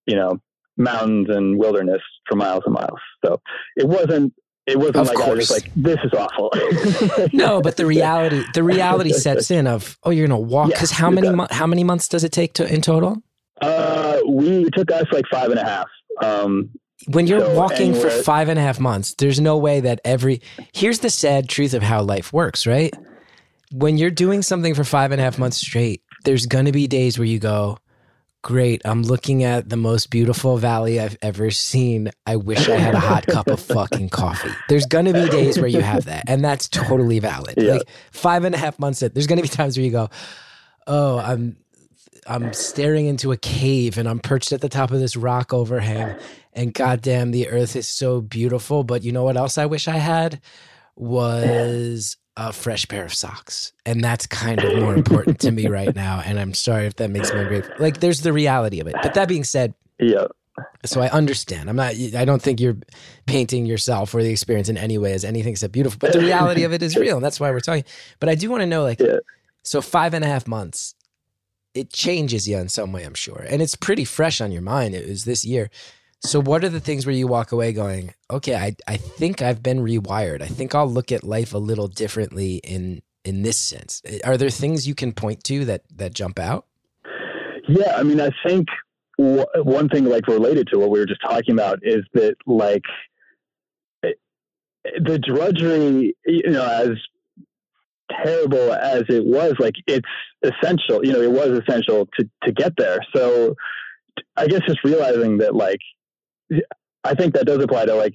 you 0.07 0.17
know, 0.17 0.41
mountains 0.77 1.29
and 1.31 1.59
wilderness 1.59 2.03
for 2.29 2.35
miles 2.35 2.63
and 2.67 2.75
miles. 2.75 2.99
So 3.25 3.41
it 3.77 3.87
wasn't. 3.87 4.33
It 4.65 4.79
wasn't 4.79 4.97
Of 4.99 5.09
like 5.09 5.19
I 5.19 5.33
was 5.33 5.51
like, 5.51 5.73
this 5.75 5.99
is 6.05 6.13
awful. 6.13 6.53
no 7.33 7.61
but 7.61 7.77
the 7.77 7.85
reality 7.85 8.45
the 8.55 8.63
reality 8.63 9.13
sets 9.13 9.51
in 9.51 9.67
of 9.67 9.99
oh 10.05 10.11
you're 10.11 10.29
going 10.29 10.41
to 10.41 10.49
walk 10.49 10.69
because 10.69 10.93
how 10.93 11.11
many 11.11 11.31
mo- 11.31 11.49
how 11.51 11.67
many 11.67 11.83
months 11.83 12.07
does 12.07 12.23
it 12.23 12.31
take 12.31 12.53
to 12.55 12.73
in 12.73 12.81
total 12.81 13.21
Uh, 13.61 14.21
we 14.29 14.67
it 14.67 14.73
took 14.73 14.93
us 14.93 15.07
like 15.11 15.25
five 15.33 15.51
and 15.51 15.59
a 15.59 15.65
half. 15.65 15.89
Um, 16.23 16.71
when 17.07 17.27
you're 17.27 17.55
walking 17.55 17.95
for 17.95 18.11
five 18.11 18.49
and 18.49 18.59
a 18.59 18.63
half 18.63 18.81
months, 18.81 19.15
there's 19.15 19.41
no 19.41 19.57
way 19.57 19.81
that 19.81 20.01
every. 20.05 20.41
Here's 20.73 21.01
the 21.01 21.11
sad 21.11 21.49
truth 21.49 21.75
of 21.75 21.83
how 21.83 22.03
life 22.03 22.33
works, 22.33 22.67
right? 22.67 22.95
When 23.73 23.97
you're 23.97 24.11
doing 24.11 24.43
something 24.43 24.75
for 24.75 24.85
five 24.85 25.13
and 25.13 25.21
a 25.21 25.25
half 25.25 25.39
months 25.39 25.57
straight, 25.57 26.03
there's 26.25 26.47
going 26.47 26.67
to 26.67 26.73
be 26.73 26.87
days 26.87 27.19
where 27.19 27.27
you 27.27 27.39
go, 27.39 27.79
Great, 28.43 28.83
I'm 28.85 29.05
looking 29.05 29.45
at 29.45 29.69
the 29.69 29.77
most 29.77 30.11
beautiful 30.11 30.57
valley 30.57 30.99
I've 30.99 31.17
ever 31.23 31.53
seen. 31.53 32.11
I 32.27 32.35
wish 32.35 32.69
I 32.69 32.75
had 32.75 32.95
a 32.95 32.99
hot 32.99 33.25
cup 33.25 33.47
of 33.47 33.61
fucking 33.61 34.09
coffee. 34.09 34.51
There's 34.69 34.85
going 34.85 35.05
to 35.05 35.13
be 35.13 35.29
days 35.29 35.59
where 35.59 35.69
you 35.69 35.81
have 35.81 36.07
that, 36.07 36.25
and 36.27 36.45
that's 36.45 36.69
totally 36.69 37.21
valid. 37.21 37.55
Yeah. 37.57 37.75
Like 37.75 37.89
five 38.11 38.43
and 38.43 38.53
a 38.53 38.59
half 38.59 38.81
months 38.81 39.01
in, 39.01 39.13
there's 39.15 39.29
going 39.29 39.37
to 39.37 39.43
be 39.43 39.49
times 39.49 39.77
where 39.77 39.85
you 39.85 39.93
go, 39.93 40.11
Oh, 40.89 41.19
I'm 41.19 41.57
I'm 42.27 42.53
staring 42.53 43.07
into 43.07 43.33
a 43.33 43.37
cave 43.37 43.99
and 43.99 44.09
I'm 44.09 44.21
perched 44.21 44.53
at 44.53 44.61
the 44.61 44.69
top 44.69 44.91
of 44.91 45.01
this 45.01 45.17
rock 45.17 45.53
overhang 45.53 46.17
and 46.53 46.75
goddamn 46.75 47.31
the 47.31 47.49
earth 47.49 47.77
is 47.77 47.89
so 47.89 48.21
beautiful 48.21 48.85
but 48.85 49.03
you 49.03 49.13
know 49.13 49.25
what 49.25 49.37
else 49.37 49.59
I 49.59 49.67
wish 49.67 49.89
I 49.89 49.97
had 49.97 50.41
was 50.97 52.17
a 52.37 52.53
fresh 52.53 52.87
pair 52.89 53.05
of 53.05 53.13
socks 53.15 53.73
and 53.85 54.03
that's 54.03 54.27
kind 54.27 54.63
of 54.63 54.79
more 54.79 54.95
important 54.95 55.39
to 55.41 55.51
me 55.51 55.67
right 55.67 55.95
now 55.95 56.23
and 56.25 56.39
I'm 56.39 56.55
sorry 56.55 56.87
if 56.87 56.97
that 56.97 57.11
makes 57.11 57.33
me 57.33 57.41
ungrateful 57.41 57.75
like 57.79 58.01
there's 58.01 58.23
the 58.23 58.33
reality 58.33 58.81
of 58.81 58.87
it 58.87 58.95
but 59.03 59.15
that 59.15 59.29
being 59.29 59.45
said 59.45 59.75
yeah. 59.99 60.27
so 60.85 61.01
I 61.01 61.09
understand 61.11 61.69
I'm 61.69 61.77
not 61.77 61.95
I 62.17 62.25
don't 62.25 62.41
think 62.41 62.61
you're 62.61 62.79
painting 63.27 63.67
yourself 63.67 64.15
or 64.15 64.23
the 64.23 64.31
experience 64.31 64.69
in 64.69 64.79
any 64.79 64.97
way 64.99 65.13
as 65.13 65.25
anything 65.25 65.53
except 65.53 65.73
beautiful 65.73 65.99
but 65.99 66.13
the 66.13 66.21
reality 66.21 66.65
of 66.65 66.73
it 66.73 66.83
is 66.83 66.97
real 66.97 67.17
and 67.17 67.25
that's 67.25 67.39
why 67.39 67.51
we're 67.51 67.61
talking 67.61 67.85
but 68.19 68.29
I 68.29 68.35
do 68.35 68.51
want 68.51 68.63
to 68.63 68.67
know 68.67 68.83
like 68.83 69.01
Yeah. 69.01 69.19
so 69.63 69.83
five 69.83 70.15
and 70.15 70.25
a 70.25 70.29
half 70.29 70.47
months 70.47 70.95
it 71.75 71.91
changes 71.91 72.47
you 72.47 72.59
in 72.59 72.69
some 72.69 72.93
way, 72.93 73.03
I'm 73.03 73.15
sure. 73.15 73.47
And 73.49 73.63
it's 73.63 73.75
pretty 73.75 74.05
fresh 74.05 74.43
on 74.43 74.53
your 74.53 74.61
mind. 74.61 74.95
It 74.95 75.09
was 75.09 75.25
this 75.25 75.43
year. 75.43 75.71
So 76.25 76.41
what 76.41 76.63
are 76.63 76.69
the 76.69 76.81
things 76.81 77.05
where 77.05 77.15
you 77.15 77.27
walk 77.27 77.51
away 77.51 77.73
going, 77.73 78.15
okay, 78.31 78.55
I, 78.55 78.77
I 78.87 78.97
think 78.97 79.43
I've 79.43 79.63
been 79.63 79.81
rewired. 79.81 80.41
I 80.41 80.47
think 80.47 80.73
I'll 80.75 80.91
look 80.91 81.11
at 81.11 81.25
life 81.25 81.53
a 81.53 81.59
little 81.59 81.89
differently 81.89 82.57
in 82.57 83.03
in 83.25 83.43
this 83.43 83.57
sense. 83.57 84.03
Eh, 84.05 84.19
are 84.25 84.37
there 84.37 84.51
things 84.51 84.87
you 84.87 84.95
can 84.95 85.13
point 85.13 85.43
to 85.45 85.65
that 85.65 85.83
that 85.97 86.15
jump 86.15 86.39
out? 86.39 86.67
Yeah, 87.69 87.95
I 87.97 88.03
mean, 88.03 88.21
I 88.21 88.31
think 88.47 88.69
w- 89.19 89.45
one 89.57 89.89
thing 89.89 90.05
like 90.05 90.27
related 90.29 90.69
to 90.73 90.79
what 90.79 90.91
we 90.91 90.99
were 91.01 91.07
just 91.07 91.23
talking 91.23 91.55
about 91.55 91.81
is 91.83 92.05
that 92.15 92.37
like 92.47 92.85
it- 94.05 94.21
the 95.05 95.19
drudgery, 95.19 96.15
you 96.27 96.51
know, 96.51 96.65
as 96.65 96.91
terrible 98.25 98.73
as 98.75 99.03
it 99.09 99.25
was, 99.25 99.55
like 99.59 99.75
it's 99.87 100.09
essential. 100.43 101.05
You 101.05 101.13
know, 101.15 101.21
it 101.21 101.33
was 101.33 101.59
essential 101.59 102.09
to 102.19 102.29
to 102.45 102.53
get 102.53 102.75
there. 102.77 102.99
So 103.15 103.57
I 104.37 104.47
guess 104.47 104.61
just 104.67 104.85
realizing 104.85 105.39
that, 105.39 105.55
like, 105.55 105.81
I 107.05 107.15
think 107.15 107.35
that 107.35 107.47
does 107.47 107.63
apply 107.63 107.87
to 107.87 107.95
like 107.95 108.15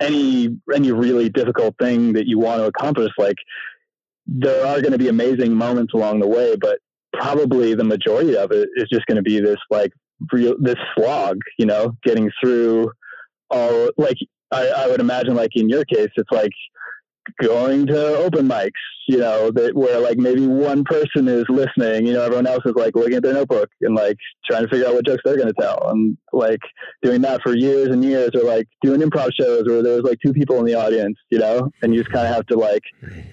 any 0.00 0.56
any 0.74 0.92
really 0.92 1.28
difficult 1.28 1.74
thing 1.80 2.12
that 2.14 2.26
you 2.26 2.38
want 2.38 2.60
to 2.60 2.66
accomplish. 2.66 3.12
Like, 3.18 3.36
there 4.26 4.66
are 4.66 4.80
going 4.80 4.92
to 4.92 4.98
be 4.98 5.08
amazing 5.08 5.54
moments 5.54 5.94
along 5.94 6.20
the 6.20 6.26
way, 6.26 6.56
but 6.56 6.78
probably 7.12 7.74
the 7.74 7.84
majority 7.84 8.36
of 8.36 8.52
it 8.52 8.68
is 8.76 8.88
just 8.92 9.06
going 9.06 9.16
to 9.16 9.22
be 9.22 9.40
this 9.40 9.58
like 9.70 9.92
real 10.32 10.54
this 10.58 10.76
slog 10.94 11.38
you 11.58 11.66
know 11.66 11.96
getting 12.02 12.30
through 12.40 12.90
all 13.50 13.90
like 13.96 14.16
I, 14.50 14.68
I 14.68 14.86
would 14.88 15.00
imagine 15.00 15.34
like 15.34 15.50
in 15.54 15.68
your 15.68 15.84
case 15.84 16.08
it's 16.16 16.30
like 16.30 16.52
going 17.42 17.86
to 17.86 18.16
open 18.18 18.48
mics, 18.48 18.70
you 19.08 19.18
know, 19.18 19.50
that 19.50 19.74
where 19.74 20.00
like 20.00 20.18
maybe 20.18 20.46
one 20.46 20.84
person 20.84 21.28
is 21.28 21.44
listening, 21.48 22.06
you 22.06 22.12
know, 22.12 22.22
everyone 22.22 22.46
else 22.46 22.62
is 22.64 22.74
like 22.74 22.94
looking 22.96 23.14
at 23.14 23.22
their 23.22 23.34
notebook 23.34 23.68
and 23.80 23.94
like 23.94 24.16
trying 24.48 24.62
to 24.64 24.68
figure 24.68 24.86
out 24.86 24.94
what 24.94 25.06
jokes 25.06 25.22
they're 25.24 25.36
going 25.36 25.48
to 25.48 25.60
tell. 25.60 25.88
And 25.90 26.16
like 26.32 26.60
doing 27.02 27.20
that 27.22 27.42
for 27.42 27.56
years 27.56 27.88
and 27.88 28.04
years 28.04 28.30
or 28.34 28.42
like 28.42 28.66
doing 28.82 29.00
improv 29.00 29.30
shows 29.38 29.64
where 29.66 29.82
there's 29.82 30.02
like 30.02 30.18
two 30.24 30.32
people 30.32 30.58
in 30.58 30.64
the 30.64 30.74
audience, 30.74 31.16
you 31.30 31.38
know, 31.38 31.70
and 31.82 31.94
you 31.94 32.00
just 32.00 32.12
kind 32.12 32.26
of 32.26 32.34
have 32.34 32.46
to 32.46 32.56
like 32.56 32.82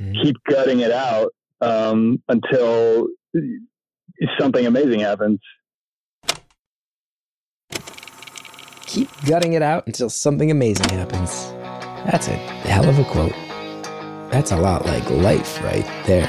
Mhm. 0.01 0.23
keep 0.23 0.35
gutting 0.49 0.79
it 0.81 0.91
out 0.91 1.31
um, 1.61 2.21
until 2.27 3.07
something 4.39 4.65
amazing 4.65 4.99
happens. 4.99 5.39
Keep 8.85 9.09
gutting 9.25 9.53
it 9.53 9.61
out 9.61 9.87
until 9.87 10.09
something 10.09 10.51
amazing 10.51 10.89
happens. 10.89 11.51
That's 12.05 12.27
a 12.27 12.31
hell 12.31 12.87
of 12.87 12.99
a 12.99 13.03
quote. 13.05 13.33
That's 14.33 14.51
a 14.51 14.57
lot 14.57 14.87
like 14.87 15.07
life 15.11 15.61
right 15.61 15.85
there. 16.07 16.25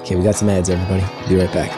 Okay, 0.00 0.16
we 0.16 0.24
got 0.24 0.34
some 0.34 0.48
ads, 0.48 0.70
everybody. 0.70 1.04
Be 1.28 1.36
right 1.36 1.52
back. 1.52 1.70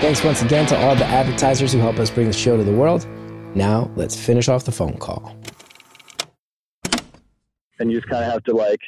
Thanks 0.00 0.24
once 0.24 0.40
again 0.40 0.64
to 0.68 0.78
all 0.78 0.96
the 0.96 1.04
advertisers 1.04 1.74
who 1.74 1.80
help 1.80 1.98
us 1.98 2.08
bring 2.08 2.28
the 2.28 2.32
show 2.32 2.56
to 2.56 2.64
the 2.64 2.72
world. 2.72 3.06
Now, 3.54 3.90
let's 3.94 4.16
finish 4.16 4.48
off 4.48 4.64
the 4.64 4.72
phone 4.72 4.96
call. 4.96 5.36
And 7.78 7.92
you 7.92 7.98
just 7.98 8.08
kind 8.08 8.24
of 8.24 8.32
have 8.32 8.42
to 8.44 8.54
like 8.54 8.80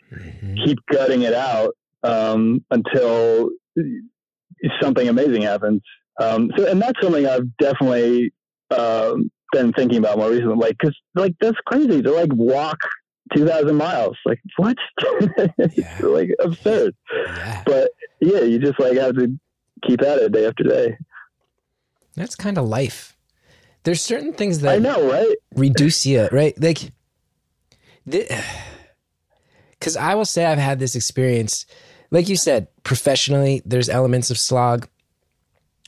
keep 0.65 0.79
gutting 0.91 1.23
it 1.23 1.35
out 1.35 1.77
um, 2.05 2.65
until 2.71 3.51
something 4.81 5.11
amazing 5.11 5.43
happens. 5.43 5.83
Um, 6.19 6.51
so, 6.57 6.67
and 6.67 6.81
that's 6.81 6.99
something 7.03 7.27
I've 7.27 7.55
definitely 7.59 8.33
um, 8.71 9.31
been 9.57 9.73
thinking 9.73 9.99
about 9.99 10.19
more 10.19 10.31
recently. 10.31 10.57
Like, 10.57 10.77
because 10.79 10.97
like 11.15 11.35
that's 11.41 11.59
crazy 11.67 12.03
to 12.03 12.11
like 12.11 12.33
walk 12.33 12.79
two 13.35 13.47
thousand 13.47 13.77
miles. 13.77 14.17
Like, 14.25 14.41
what? 14.57 14.77
Yeah. 15.75 15.99
like 16.03 16.31
absurd. 16.41 16.95
Yeah. 17.15 17.63
But 17.65 17.91
yeah, 18.21 18.41
you 18.41 18.59
just 18.59 18.79
like 18.79 18.97
have 18.99 19.17
to 19.17 19.39
keep 19.83 20.03
at 20.03 20.19
it 20.19 20.33
day 20.33 20.47
after 20.47 20.65
day. 20.65 20.99
That's 22.15 22.35
kind 22.35 22.59
of 22.59 22.67
life. 22.67 23.17
There's 23.85 24.03
certain 24.03 24.33
things 24.33 24.61
that 24.61 24.75
I 24.75 24.79
know, 24.79 25.11
right? 25.11 25.37
reduce 25.55 26.07
you, 26.07 26.29
right? 26.33 26.61
Like, 26.61 26.91
because 28.05 29.97
I 30.01 30.15
will 30.15 30.25
say 30.25 30.45
I've 30.45 30.59
had 30.59 30.79
this 30.79 30.97
experience, 30.97 31.67
like 32.11 32.29
you 32.29 32.37
said, 32.37 32.69
professionally. 32.83 33.63
There's 33.65 33.89
elements 33.89 34.31
of 34.31 34.39
slog, 34.39 34.89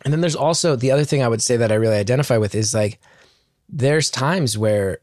and 0.05 0.13
then 0.13 0.21
there's 0.21 0.37
also 0.37 0.77
the 0.77 0.93
other 0.93 1.05
thing 1.05 1.23
I 1.23 1.29
would 1.29 1.43
say 1.43 1.57
that 1.57 1.73
I 1.73 1.77
really 1.77 1.97
identify 1.97 2.37
with 2.37 2.55
is 2.55 2.73
like, 2.73 3.01
there's 3.69 4.11
times 4.11 4.57
where 4.57 4.99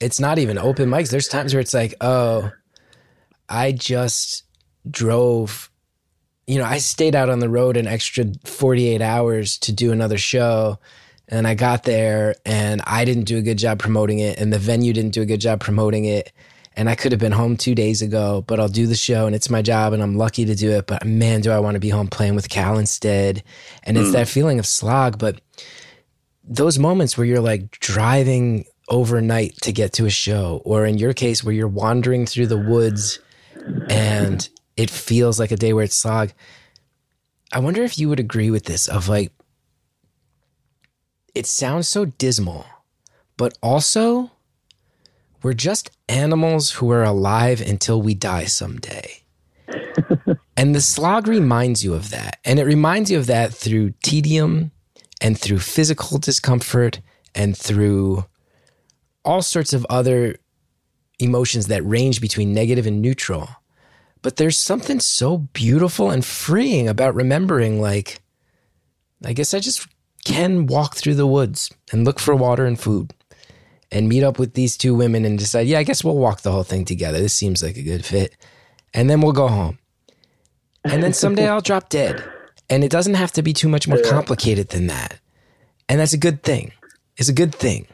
it's 0.00 0.20
not 0.20 0.38
even 0.38 0.58
open 0.58 0.88
mics. 0.88 1.10
There's 1.10 1.28
times 1.28 1.54
where 1.54 1.60
it's 1.60 1.74
like, 1.74 1.94
oh, 2.00 2.50
I 3.48 3.72
just 3.72 4.44
drove. 4.90 5.70
You 6.46 6.58
know, 6.58 6.64
I 6.64 6.78
stayed 6.78 7.14
out 7.14 7.30
on 7.30 7.38
the 7.38 7.48
road 7.48 7.76
an 7.76 7.86
extra 7.86 8.26
48 8.44 9.00
hours 9.00 9.56
to 9.58 9.72
do 9.72 9.92
another 9.92 10.18
show 10.18 10.78
and 11.28 11.46
I 11.46 11.54
got 11.54 11.84
there 11.84 12.34
and 12.44 12.82
I 12.86 13.04
didn't 13.04 13.24
do 13.24 13.38
a 13.38 13.42
good 13.42 13.58
job 13.58 13.78
promoting 13.78 14.18
it 14.18 14.38
and 14.38 14.52
the 14.52 14.58
venue 14.58 14.92
didn't 14.92 15.12
do 15.12 15.22
a 15.22 15.26
good 15.26 15.40
job 15.40 15.60
promoting 15.60 16.04
it 16.04 16.32
and 16.76 16.90
I 16.90 16.96
could 16.96 17.12
have 17.12 17.20
been 17.20 17.32
home 17.32 17.56
2 17.56 17.74
days 17.74 18.02
ago 18.02 18.44
but 18.46 18.60
I'll 18.60 18.68
do 18.68 18.86
the 18.86 18.94
show 18.94 19.26
and 19.26 19.34
it's 19.34 19.50
my 19.50 19.62
job 19.62 19.92
and 19.92 20.02
I'm 20.02 20.16
lucky 20.16 20.44
to 20.44 20.54
do 20.54 20.70
it 20.72 20.86
but 20.86 21.04
man 21.04 21.40
do 21.40 21.50
I 21.50 21.58
want 21.60 21.74
to 21.74 21.80
be 21.80 21.88
home 21.88 22.08
playing 22.08 22.34
with 22.34 22.48
Cal 22.48 22.78
instead 22.78 23.42
and 23.84 23.96
it's 23.96 24.08
hmm. 24.08 24.12
that 24.12 24.28
feeling 24.28 24.58
of 24.58 24.66
slog 24.66 25.18
but 25.18 25.40
those 26.46 26.78
moments 26.78 27.16
where 27.16 27.26
you're 27.26 27.40
like 27.40 27.70
driving 27.80 28.64
overnight 28.88 29.56
to 29.62 29.72
get 29.72 29.92
to 29.94 30.06
a 30.06 30.10
show 30.10 30.60
or 30.64 30.84
in 30.84 30.98
your 30.98 31.14
case 31.14 31.42
where 31.42 31.54
you're 31.54 31.66
wandering 31.66 32.26
through 32.26 32.46
the 32.46 32.58
woods 32.58 33.18
and 33.88 34.48
it 34.76 34.90
feels 34.90 35.40
like 35.40 35.50
a 35.50 35.56
day 35.56 35.72
where 35.72 35.84
it's 35.84 35.96
slog 35.96 36.30
I 37.54 37.60
wonder 37.60 37.82
if 37.82 37.98
you 37.98 38.08
would 38.08 38.18
agree 38.18 38.50
with 38.50 38.64
this 38.64 38.88
of 38.88 39.08
like 39.08 39.32
it 41.34 41.46
sounds 41.46 41.88
so 41.88 42.04
dismal, 42.04 42.64
but 43.36 43.56
also 43.62 44.32
we're 45.42 45.52
just 45.54 45.90
animals 46.08 46.72
who 46.72 46.90
are 46.90 47.04
alive 47.04 47.60
until 47.60 48.00
we 48.02 48.14
die 48.14 48.46
someday. 48.46 49.22
and 50.56 50.74
the 50.74 50.80
slog 50.80 51.28
reminds 51.28 51.84
you 51.84 51.94
of 51.94 52.10
that. 52.10 52.38
And 52.44 52.58
it 52.58 52.64
reminds 52.64 53.10
you 53.10 53.18
of 53.18 53.26
that 53.26 53.52
through 53.52 53.94
tedium 54.02 54.72
and 55.20 55.38
through 55.38 55.60
physical 55.60 56.18
discomfort 56.18 57.00
and 57.34 57.56
through 57.56 58.24
all 59.24 59.42
sorts 59.42 59.72
of 59.72 59.86
other 59.88 60.36
emotions 61.18 61.66
that 61.68 61.84
range 61.84 62.20
between 62.20 62.52
negative 62.52 62.86
and 62.86 63.00
neutral. 63.00 63.48
But 64.22 64.36
there's 64.36 64.58
something 64.58 65.00
so 65.00 65.38
beautiful 65.38 66.10
and 66.10 66.24
freeing 66.24 66.88
about 66.88 67.14
remembering, 67.14 67.80
like, 67.80 68.20
I 69.24 69.32
guess 69.32 69.54
I 69.54 69.60
just 69.60 69.86
can 70.24 70.66
walk 70.66 70.96
through 70.96 71.14
the 71.14 71.26
woods 71.26 71.70
and 71.92 72.04
look 72.04 72.18
for 72.18 72.34
water 72.34 72.64
and 72.64 72.80
food 72.80 73.12
and 73.92 74.08
meet 74.08 74.24
up 74.24 74.38
with 74.38 74.54
these 74.54 74.76
two 74.76 74.94
women 74.94 75.24
and 75.24 75.38
decide, 75.38 75.66
yeah, 75.66 75.78
I 75.78 75.82
guess 75.82 76.02
we'll 76.02 76.16
walk 76.16 76.40
the 76.40 76.52
whole 76.52 76.64
thing 76.64 76.84
together. 76.84 77.20
This 77.20 77.34
seems 77.34 77.62
like 77.62 77.76
a 77.76 77.82
good 77.82 78.04
fit. 78.04 78.34
And 78.92 79.08
then 79.10 79.20
we'll 79.20 79.32
go 79.32 79.48
home. 79.48 79.78
And 80.84 81.02
then 81.02 81.12
someday 81.12 81.48
I'll 81.48 81.60
drop 81.60 81.88
dead. 81.88 82.24
And 82.70 82.82
it 82.82 82.90
doesn't 82.90 83.14
have 83.14 83.32
to 83.32 83.42
be 83.42 83.52
too 83.52 83.68
much 83.68 83.86
more 83.86 84.00
complicated 84.00 84.70
than 84.70 84.86
that. 84.86 85.18
And 85.88 86.00
that's 86.00 86.14
a 86.14 86.18
good 86.18 86.42
thing. 86.42 86.72
It's 87.16 87.28
a 87.28 87.32
good 87.32 87.54
thing. 87.54 87.86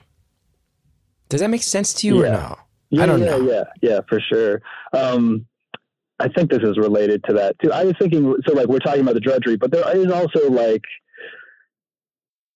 Does 1.29 1.41
that 1.41 1.51
make 1.51 1.63
sense 1.63 1.93
to 1.95 2.07
you 2.07 2.25
or 2.25 2.29
no? 2.29 2.57
Yeah, 2.91 3.03
I 3.03 3.07
don't 3.07 3.21
yeah, 3.21 3.27
know. 3.27 3.51
Yeah, 3.51 3.65
yeah, 3.83 4.01
for 4.09 4.21
sure. 4.21 4.63
Um, 4.93 5.47
I 6.19 6.29
think 6.29 6.51
this 6.51 6.63
is 6.63 6.77
related 6.77 7.25
to 7.25 7.33
that 7.35 7.57
too. 7.61 7.73
I 7.73 7.85
was 7.85 7.95
thinking, 7.99 8.35
so 8.47 8.53
like 8.55 8.67
we're 8.67 8.79
talking 8.79 9.01
about 9.01 9.15
the 9.15 9.21
drudgery, 9.21 9.57
but 9.57 9.71
there 9.71 9.97
is 9.97 10.11
also 10.11 10.51
like, 10.51 10.83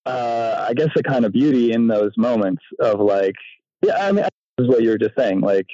uh, 0.05 0.65
I 0.69 0.73
guess 0.73 0.89
the 0.95 1.03
kind 1.03 1.25
of 1.25 1.31
beauty 1.31 1.71
in 1.71 1.87
those 1.87 2.11
moments 2.15 2.61
of 2.79 2.99
like, 2.99 3.35
yeah, 3.81 4.07
I 4.07 4.11
mean, 4.11 4.23
this 4.57 4.65
is 4.65 4.69
what 4.69 4.83
you 4.83 4.89
were 4.89 4.97
just 4.97 5.15
saying, 5.17 5.41
like, 5.41 5.67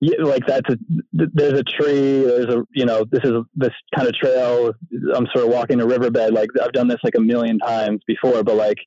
yeah, 0.00 0.22
like 0.22 0.46
that's 0.46 0.68
a, 0.68 0.76
there's 1.12 1.58
a 1.58 1.62
tree, 1.62 2.20
there's 2.20 2.52
a, 2.52 2.64
you 2.74 2.84
know, 2.84 3.04
this 3.10 3.22
is 3.24 3.32
this 3.54 3.72
kind 3.94 4.08
of 4.08 4.14
trail. 4.14 4.72
I'm 5.14 5.26
sort 5.34 5.46
of 5.46 5.52
walking 5.52 5.80
a 5.80 5.86
riverbed. 5.86 6.34
Like 6.34 6.50
I've 6.62 6.72
done 6.72 6.88
this 6.88 6.98
like 7.02 7.14
a 7.16 7.20
million 7.20 7.58
times 7.58 8.00
before, 8.06 8.42
but 8.42 8.56
like 8.56 8.78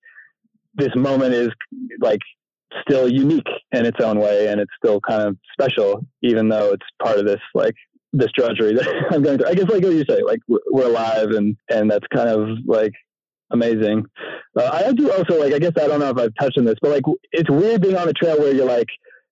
this 0.76 0.96
moment 0.96 1.34
is 1.34 1.50
like 2.00 2.20
still 2.88 3.10
unique 3.10 3.48
in 3.72 3.86
its 3.86 4.00
own 4.04 4.20
way 4.20 4.48
and 4.48 4.62
it's 4.62 4.72
still 4.78 5.00
kind 5.02 5.24
of 5.24 5.38
special 5.52 6.06
even 6.22 6.50
though 6.50 6.72
it's 6.72 6.86
part 7.04 7.18
of 7.18 7.26
this 7.26 7.40
like 7.56 7.74
this 8.14 8.28
drudgery 8.38 8.74
that 8.76 8.88
i'm 9.12 9.24
going 9.24 9.38
through 9.38 9.48
i 9.48 9.54
guess 9.54 9.70
like 9.70 9.84
what 9.84 9.94
you 9.94 10.04
say 10.08 10.22
like 10.24 10.40
we're- 10.48 10.90
alive 10.90 11.30
and 11.32 11.56
and 11.70 11.90
that's 11.90 12.06
kind 12.14 12.30
of 12.30 12.58
like 12.66 12.94
amazing 13.52 14.06
uh, 14.60 14.70
i 14.72 14.92
do 14.92 15.12
also 15.12 15.40
like 15.40 15.54
i 15.54 15.60
guess 15.60 15.72
i 15.78 15.88
don't 15.88 16.00
know 16.00 16.10
if 16.10 16.18
i've 16.18 16.34
touched 16.40 16.58
on 16.58 16.66
this 16.66 16.76
but 16.82 16.92
like 16.92 17.04
it's 17.32 17.50
weird 17.50 17.82
being 17.82 17.98
on 17.98 18.08
a 18.08 18.14
trail 18.14 18.38
where 18.40 18.54
you're 18.54 18.66
like 18.66 18.88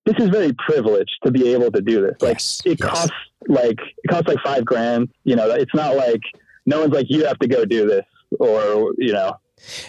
this 0.08 0.16
is 0.24 0.30
very 0.30 0.54
privileged 0.68 1.12
to 1.26 1.32
be 1.32 1.54
able 1.54 1.72
to 1.72 1.82
do 1.82 2.02
this 2.02 2.16
like 2.22 2.36
Yes, 2.36 2.62
it 2.66 2.80
yes. 2.80 2.90
costs 2.90 3.12
like 3.48 3.78
it 4.04 4.08
costs 4.10 4.28
like 4.28 4.40
five 4.44 4.66
grand 4.66 5.10
you 5.24 5.36
know 5.36 5.50
it's 5.52 5.74
not 5.76 5.96
like 5.96 6.22
no 6.66 6.80
one's 6.82 6.94
like 6.94 7.06
you 7.10 7.26
have 7.26 7.38
to 7.40 7.48
go 7.48 7.66
do 7.66 7.88
this 7.88 8.06
or 8.40 8.94
you 8.98 9.14
know 9.14 9.34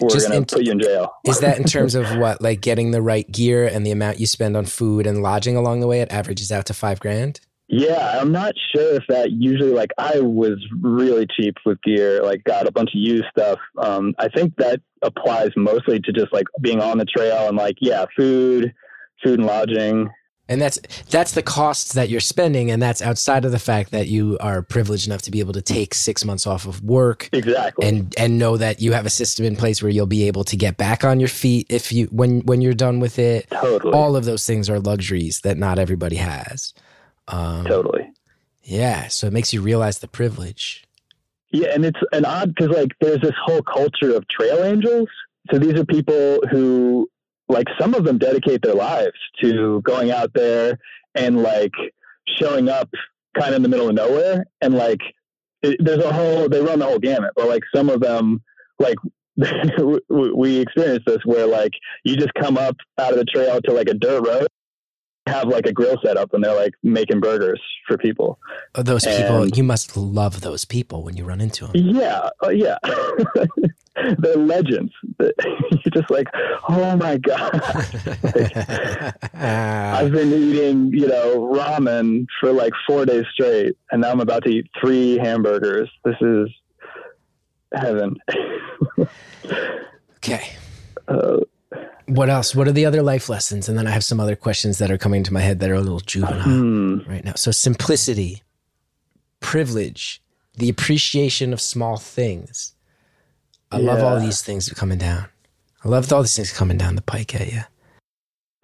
we're 0.01 0.09
Just 0.09 0.27
gonna 0.27 0.37
in- 0.39 0.45
put 0.45 0.65
you 0.65 0.71
in 0.71 0.79
jail 0.79 1.11
Is 1.25 1.39
that 1.41 1.57
in 1.59 1.63
terms 1.75 1.93
of 1.95 2.05
what, 2.17 2.41
like 2.41 2.59
getting 2.61 2.89
the 2.91 3.01
right 3.03 3.29
gear 3.31 3.67
and 3.67 3.85
the 3.85 3.91
amount 3.91 4.19
you 4.19 4.25
spend 4.25 4.57
on 4.57 4.65
food 4.65 5.05
and 5.05 5.21
lodging 5.21 5.55
along 5.55 5.79
the 5.81 5.85
way? 5.87 6.01
It 6.01 6.11
averages 6.11 6.51
out 6.51 6.65
to 6.67 6.73
five 6.73 6.99
grand. 6.99 7.39
Yeah, 7.67 8.17
I'm 8.19 8.31
not 8.31 8.55
sure 8.75 8.95
if 8.95 9.03
that 9.09 9.29
usually 9.31 9.69
like 9.73 9.91
I 9.99 10.21
was 10.21 10.57
really 10.81 11.27
cheap 11.39 11.53
with 11.67 11.79
gear, 11.83 12.23
like 12.23 12.43
got 12.45 12.67
a 12.67 12.71
bunch 12.71 12.89
of 12.89 12.99
used 12.99 13.25
stuff. 13.29 13.59
Um, 13.77 14.15
I 14.17 14.27
think 14.29 14.55
that 14.57 14.81
applies 15.03 15.51
mostly 15.55 15.99
to 15.99 16.11
just 16.11 16.33
like 16.33 16.47
being 16.61 16.81
on 16.81 16.97
the 16.97 17.05
trail 17.05 17.47
and 17.47 17.55
like 17.55 17.75
yeah, 17.79 18.05
food, 18.17 18.73
food 19.23 19.39
and 19.39 19.47
lodging. 19.47 20.09
And 20.47 20.59
that's 20.59 20.79
that's 21.11 21.33
the 21.33 21.43
costs 21.43 21.93
that 21.93 22.09
you're 22.09 22.19
spending, 22.19 22.71
and 22.71 22.81
that's 22.81 23.03
outside 23.03 23.45
of 23.45 23.51
the 23.51 23.59
fact 23.59 23.91
that 23.91 24.07
you 24.07 24.35
are 24.41 24.63
privileged 24.63 25.05
enough 25.05 25.21
to 25.23 25.31
be 25.31 25.41
able 25.41 25.53
to 25.53 25.61
take 25.61 25.93
six 25.93 26.25
months 26.25 26.47
off 26.47 26.65
of 26.65 26.83
work 26.83 27.29
Exactly. 27.33 27.87
and 27.87 28.15
and 28.17 28.39
know 28.39 28.57
that 28.57 28.81
you 28.81 28.93
have 28.93 29.05
a 29.05 29.11
system 29.11 29.45
in 29.45 29.55
place 29.55 29.83
where 29.83 29.91
you'll 29.91 30.07
be 30.07 30.25
able 30.25 30.43
to 30.45 30.57
get 30.57 30.75
back 30.75 31.03
on 31.03 31.19
your 31.19 31.29
feet 31.29 31.67
if 31.69 31.91
you 31.93 32.07
when 32.07 32.39
when 32.41 32.61
you're 32.61 32.73
done 32.73 32.99
with 32.99 33.19
it. 33.19 33.47
totally. 33.51 33.93
All 33.93 34.15
of 34.15 34.25
those 34.25 34.47
things 34.47 34.71
are 34.71 34.79
luxuries 34.79 35.41
that 35.41 35.55
not 35.55 35.77
everybody 35.77 36.15
has. 36.15 36.73
Um, 37.27 37.65
totally. 37.65 38.09
Yeah, 38.63 39.07
so 39.07 39.27
it 39.27 39.33
makes 39.33 39.53
you 39.53 39.61
realize 39.61 39.99
the 39.99 40.07
privilege. 40.07 40.83
Yeah, 41.51 41.67
and 41.75 41.85
it's 41.85 41.99
an 42.11 42.25
odd 42.25 42.55
because 42.55 42.75
like 42.75 42.89
there's 43.01 43.21
this 43.21 43.35
whole 43.45 43.61
culture 43.61 44.15
of 44.15 44.27
trail 44.27 44.63
angels. 44.63 45.09
So 45.51 45.59
these 45.59 45.73
are 45.75 45.85
people 45.85 46.39
who 46.49 47.07
like 47.49 47.67
some 47.79 47.93
of 47.93 48.03
them 48.03 48.17
dedicate 48.17 48.61
their 48.61 48.75
lives 48.75 49.17
to 49.41 49.81
going 49.81 50.11
out 50.11 50.31
there 50.33 50.77
and 51.15 51.41
like 51.41 51.73
showing 52.39 52.69
up 52.69 52.89
kind 53.37 53.49
of 53.49 53.55
in 53.57 53.63
the 53.63 53.69
middle 53.69 53.89
of 53.89 53.95
nowhere. 53.95 54.45
And 54.61 54.75
like 54.75 55.01
it, 55.61 55.77
there's 55.83 56.03
a 56.03 56.13
whole 56.13 56.47
they 56.47 56.61
run 56.61 56.79
the 56.79 56.85
whole 56.85 56.99
gamut 56.99 57.31
but 57.35 57.47
like 57.47 57.63
some 57.75 57.89
of 57.89 57.99
them 57.99 58.41
like 58.79 58.95
we- 60.09 60.59
experienced 60.59 61.05
this 61.05 61.19
where 61.25 61.47
like 61.47 61.71
you 62.03 62.15
just 62.15 62.33
come 62.39 62.57
up 62.57 62.75
out 62.99 63.13
of 63.13 63.17
the 63.17 63.25
trail 63.25 63.59
to 63.61 63.73
like 63.73 63.87
a 63.89 63.93
dirt 63.93 64.25
road, 64.25 64.47
have 65.29 65.47
like 65.47 65.65
a 65.65 65.73
grill 65.73 65.97
set 66.03 66.17
up, 66.17 66.33
and 66.33 66.43
they're 66.43 66.55
like 66.55 66.73
making 66.83 67.19
burgers 67.19 67.61
for 67.87 67.97
people. 67.97 68.39
Oh, 68.75 68.83
those 68.83 69.05
people, 69.05 69.47
you 69.47 69.63
must 69.63 69.95
love 69.95 70.41
those 70.41 70.65
people 70.65 71.03
when 71.03 71.15
you 71.17 71.23
run 71.23 71.41
into 71.41 71.67
them. 71.67 71.71
Yeah, 71.75 72.29
uh, 72.43 72.49
yeah. 72.49 72.77
They're 74.19 74.37
legends. 74.37 74.93
You're 75.19 75.91
just 75.93 76.09
like, 76.09 76.27
oh 76.69 76.95
my 76.95 77.17
god! 77.17 77.51
I've 79.33 80.11
been 80.11 80.31
eating, 80.31 80.91
you 80.93 81.07
know, 81.07 81.49
ramen 81.53 82.25
for 82.39 82.53
like 82.53 82.73
four 82.87 83.05
days 83.05 83.25
straight, 83.33 83.75
and 83.91 84.01
now 84.01 84.11
I'm 84.11 84.21
about 84.21 84.43
to 84.43 84.49
eat 84.49 84.67
three 84.79 85.17
hamburgers. 85.17 85.89
This 86.05 86.15
is 86.21 86.49
heaven. 87.73 88.15
okay. 90.17 90.49
Uh, 91.07 91.39
What 92.09 92.29
else? 92.29 92.55
What 92.55 92.67
are 92.67 92.71
the 92.71 92.85
other 92.85 93.03
life 93.03 93.29
lessons? 93.29 93.69
And 93.69 93.77
then 93.77 93.87
I 93.87 93.91
have 93.91 94.03
some 94.03 94.19
other 94.19 94.35
questions 94.35 94.79
that 94.79 94.89
are 94.89 94.97
coming 94.97 95.23
to 95.23 95.33
my 95.33 95.41
head 95.41 95.59
that 95.59 95.69
are 95.69 95.75
a 95.75 95.81
little 95.81 95.99
juvenile 95.99 96.41
hmm. 96.41 96.99
right 97.07 97.23
now. 97.23 97.35
So 97.35 97.51
simplicity, 97.51 98.43
privilege, 99.39 100.21
the 100.57 100.69
appreciation 100.69 101.53
of 101.53 101.61
small 101.61 101.97
things. 101.97 102.73
I 103.71 103.77
love 103.77 104.03
all 104.03 104.19
these 104.19 104.41
things 104.41 104.67
coming 104.69 104.97
down. 104.97 105.27
I 105.85 105.87
love 105.87 106.11
all 106.11 106.21
these 106.21 106.35
things 106.35 106.51
coming 106.51 106.77
down 106.77 106.95
the 106.95 107.01
pike 107.01 107.35
at 107.35 107.51
you. 107.51 107.61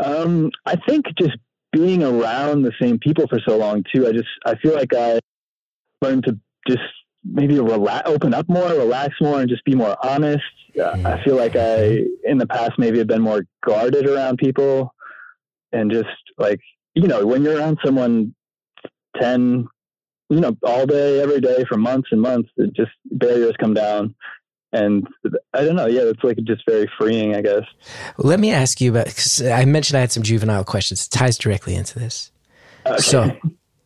Um, 0.04 0.52
I 0.66 0.76
think 0.76 1.06
just 1.18 1.38
being 1.72 2.04
around 2.04 2.64
the 2.64 2.74
same 2.82 2.98
people 2.98 3.28
for 3.28 3.40
so 3.48 3.58
long 3.58 3.84
too. 3.94 4.08
I 4.08 4.12
just 4.12 4.28
I 4.46 4.56
feel 4.56 4.74
like 4.74 4.94
I 4.94 5.20
learned 6.02 6.24
to 6.26 6.40
just 6.68 6.82
maybe 7.26 7.60
relax, 7.60 8.10
open 8.10 8.34
up 8.34 8.48
more, 8.48 8.70
relax 8.70 9.16
more, 9.20 9.40
and 9.42 9.50
just 9.50 9.66
be 9.66 9.76
more 9.76 9.98
honest. 10.06 10.44
Uh, 10.80 10.98
I 11.06 11.24
feel 11.24 11.36
like 11.36 11.56
I 11.56 12.04
in 12.24 12.38
the 12.38 12.48
past 12.48 12.74
maybe 12.78 13.00
have 13.00 13.08
been 13.08 13.22
more 13.22 13.46
guarded 13.66 14.08
around 14.08 14.38
people, 14.38 14.94
and 15.72 15.92
just 15.92 16.08
like 16.38 16.60
you 16.94 17.08
know 17.08 17.26
when 17.26 17.44
you're 17.44 17.58
around 17.58 17.80
someone 17.84 18.36
ten, 19.20 19.68
you 20.30 20.40
know 20.40 20.56
all 20.64 20.86
day 20.86 21.22
every 21.22 21.42
day 21.42 21.64
for 21.68 21.78
months 21.78 22.10
and 22.12 22.22
months, 22.22 22.50
it 22.58 22.74
just 22.74 22.92
barriers 23.06 23.56
come 23.60 23.74
down. 23.74 24.16
And 24.74 25.08
I 25.54 25.64
don't 25.64 25.78
know. 25.78 25.86
Yeah, 25.86 26.02
it's 26.02 26.22
like 26.22 26.38
just 26.44 26.64
very 26.68 26.90
freeing, 26.98 27.34
I 27.34 27.42
guess. 27.42 27.64
Let 28.18 28.42
me 28.42 28.52
ask 28.52 28.82
you 28.82 28.92
about, 28.92 29.06
because 29.06 29.42
I 29.42 29.64
mentioned 29.64 29.98
I 29.98 30.02
had 30.02 30.12
some 30.12 30.24
juvenile 30.24 30.66
questions. 30.66 31.06
It 31.06 31.12
ties 31.12 31.38
directly 31.38 31.76
into 31.76 31.98
this. 31.98 32.34
Okay. 32.86 32.98
So 32.98 33.38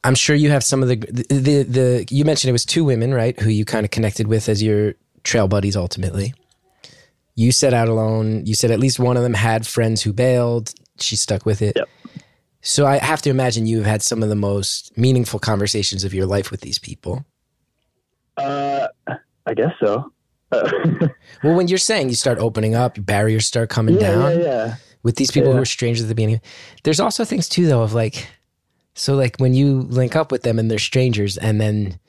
I'm 0.04 0.16
sure 0.16 0.36
you 0.36 0.50
have 0.52 0.64
some 0.64 0.82
of 0.82 0.90
the, 0.90 0.96
the, 0.96 1.40
the, 1.40 1.64
the 1.64 2.08
you 2.10 2.26
mentioned 2.26 2.50
it 2.50 2.54
was 2.54 2.66
two 2.66 2.84
women, 2.84 3.14
right? 3.14 3.40
Who 3.40 3.50
you 3.50 3.66
kind 3.66 3.86
of 3.86 3.92
connected 3.92 4.28
with 4.28 4.48
as 4.50 4.64
your 4.64 4.94
trail 5.24 5.48
buddies 5.48 5.76
ultimately. 5.76 6.34
You 7.36 7.52
set 7.52 7.74
out 7.74 7.88
alone. 7.88 8.46
You 8.46 8.54
said 8.56 8.72
at 8.72 8.80
least 8.80 9.00
one 9.00 9.18
of 9.18 9.24
them 9.24 9.34
had 9.34 9.66
friends 9.66 10.02
who 10.02 10.14
bailed. 10.14 10.74
She 11.00 11.16
stuck 11.16 11.46
with 11.46 11.62
it. 11.62 11.78
Yep. 11.78 11.90
So 12.62 12.86
I 12.86 12.98
have 12.98 13.22
to 13.22 13.30
imagine 13.30 13.66
you've 13.66 13.86
had 13.86 14.02
some 14.02 14.22
of 14.22 14.30
the 14.30 14.36
most 14.36 14.98
meaningful 14.98 15.40
conversations 15.40 16.04
of 16.04 16.14
your 16.14 16.26
life 16.26 16.52
with 16.52 16.62
these 16.62 16.78
people. 16.78 17.26
Uh, 18.36 18.88
I 19.46 19.54
guess 19.54 19.72
so. 19.84 20.12
Uh, 20.52 20.70
Well, 21.44 21.56
when 21.56 21.70
you're 21.70 21.78
saying 21.78 22.10
you 22.10 22.16
start 22.16 22.38
opening 22.40 22.76
up, 22.76 22.98
barriers 23.06 23.46
start 23.46 23.70
coming 23.70 23.96
yeah, 23.96 24.02
down 24.02 24.40
yeah, 24.40 24.46
yeah. 24.46 24.76
with 25.04 25.16
these 25.16 25.32
people 25.32 25.54
who 25.54 25.60
are 25.60 25.66
strangers 25.66 26.04
at 26.04 26.10
the 26.10 26.16
beginning. 26.16 26.42
There's 26.84 27.00
also 27.00 27.24
things 27.24 27.48
too, 27.48 27.66
though, 27.66 27.82
of 27.82 27.94
like, 27.94 28.28
so 29.00 29.16
like 29.16 29.38
when 29.38 29.54
you 29.54 29.82
link 29.84 30.16
up 30.16 30.30
with 30.32 30.44
them 30.44 30.60
and 30.60 30.70
they're 30.70 30.78
strangers, 30.80 31.38
and 31.38 31.60
then 31.62 32.00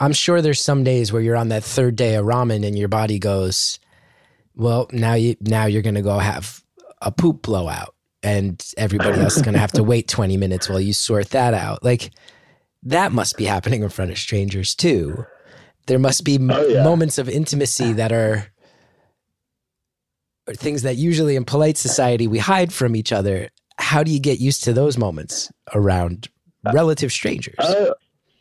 I'm 0.00 0.12
sure 0.12 0.40
there's 0.40 0.60
some 0.62 0.82
days 0.82 1.12
where 1.12 1.20
you're 1.20 1.36
on 1.36 1.48
that 1.50 1.62
third 1.62 1.94
day 1.94 2.14
of 2.14 2.24
ramen 2.24 2.66
and 2.66 2.76
your 2.78 2.88
body 2.88 3.18
goes, 3.18 3.78
well, 4.54 4.86
now 4.92 5.14
you 5.14 5.36
now 5.40 5.66
you're 5.66 5.82
gonna 5.82 6.02
go 6.02 6.18
have 6.18 6.62
a 7.02 7.12
poop 7.12 7.42
blowout, 7.42 7.94
and 8.22 8.64
everybody 8.76 9.20
else 9.20 9.36
is 9.36 9.42
gonna 9.42 9.58
have 9.58 9.72
to 9.72 9.82
wait 9.84 10.08
20 10.16 10.36
minutes 10.36 10.68
while 10.68 10.80
you 10.80 10.92
sort 10.92 11.30
that 11.30 11.52
out. 11.54 11.84
Like 11.84 12.10
that 12.84 13.12
must 13.12 13.36
be 13.36 13.44
happening 13.44 13.82
in 13.82 13.88
front 13.90 14.10
of 14.10 14.18
strangers 14.18 14.74
too. 14.74 15.26
There 15.86 15.98
must 15.98 16.24
be 16.24 16.36
m- 16.36 16.50
Oh, 16.50 16.66
yeah. 16.66 16.82
moments 16.84 17.18
of 17.18 17.28
intimacy 17.28 17.92
that 17.94 18.12
are 18.12 18.46
things 20.50 20.82
that 20.82 20.96
usually 20.96 21.36
in 21.36 21.44
polite 21.44 21.76
society 21.76 22.26
we 22.26 22.38
hide 22.38 22.72
from 22.72 22.96
each 22.96 23.12
other. 23.12 23.50
How 23.78 24.02
do 24.02 24.10
you 24.10 24.20
get 24.20 24.40
used 24.40 24.64
to 24.64 24.72
those 24.72 24.96
moments 24.98 25.50
around 25.74 26.28
relative 26.72 27.12
strangers? 27.12 27.56
Uh, 27.58 27.92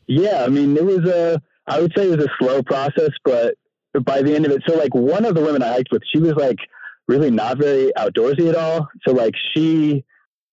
yeah, 0.07 0.43
I 0.43 0.47
mean, 0.47 0.75
it 0.77 0.85
was 0.85 1.05
a, 1.05 1.41
I 1.67 1.81
would 1.81 1.93
say 1.95 2.07
it 2.09 2.17
was 2.17 2.25
a 2.25 2.31
slow 2.39 2.63
process, 2.63 3.11
but 3.23 3.55
by 4.03 4.21
the 4.21 4.35
end 4.35 4.45
of 4.45 4.51
it, 4.51 4.63
so 4.67 4.75
like 4.75 4.93
one 4.93 5.25
of 5.25 5.35
the 5.35 5.41
women 5.41 5.63
I 5.63 5.69
hiked 5.69 5.91
with, 5.91 6.03
she 6.13 6.19
was 6.19 6.33
like 6.35 6.57
really 7.07 7.31
not 7.31 7.57
very 7.57 7.91
outdoorsy 7.97 8.49
at 8.49 8.55
all. 8.55 8.87
So 9.05 9.13
like 9.13 9.33
she, 9.53 10.03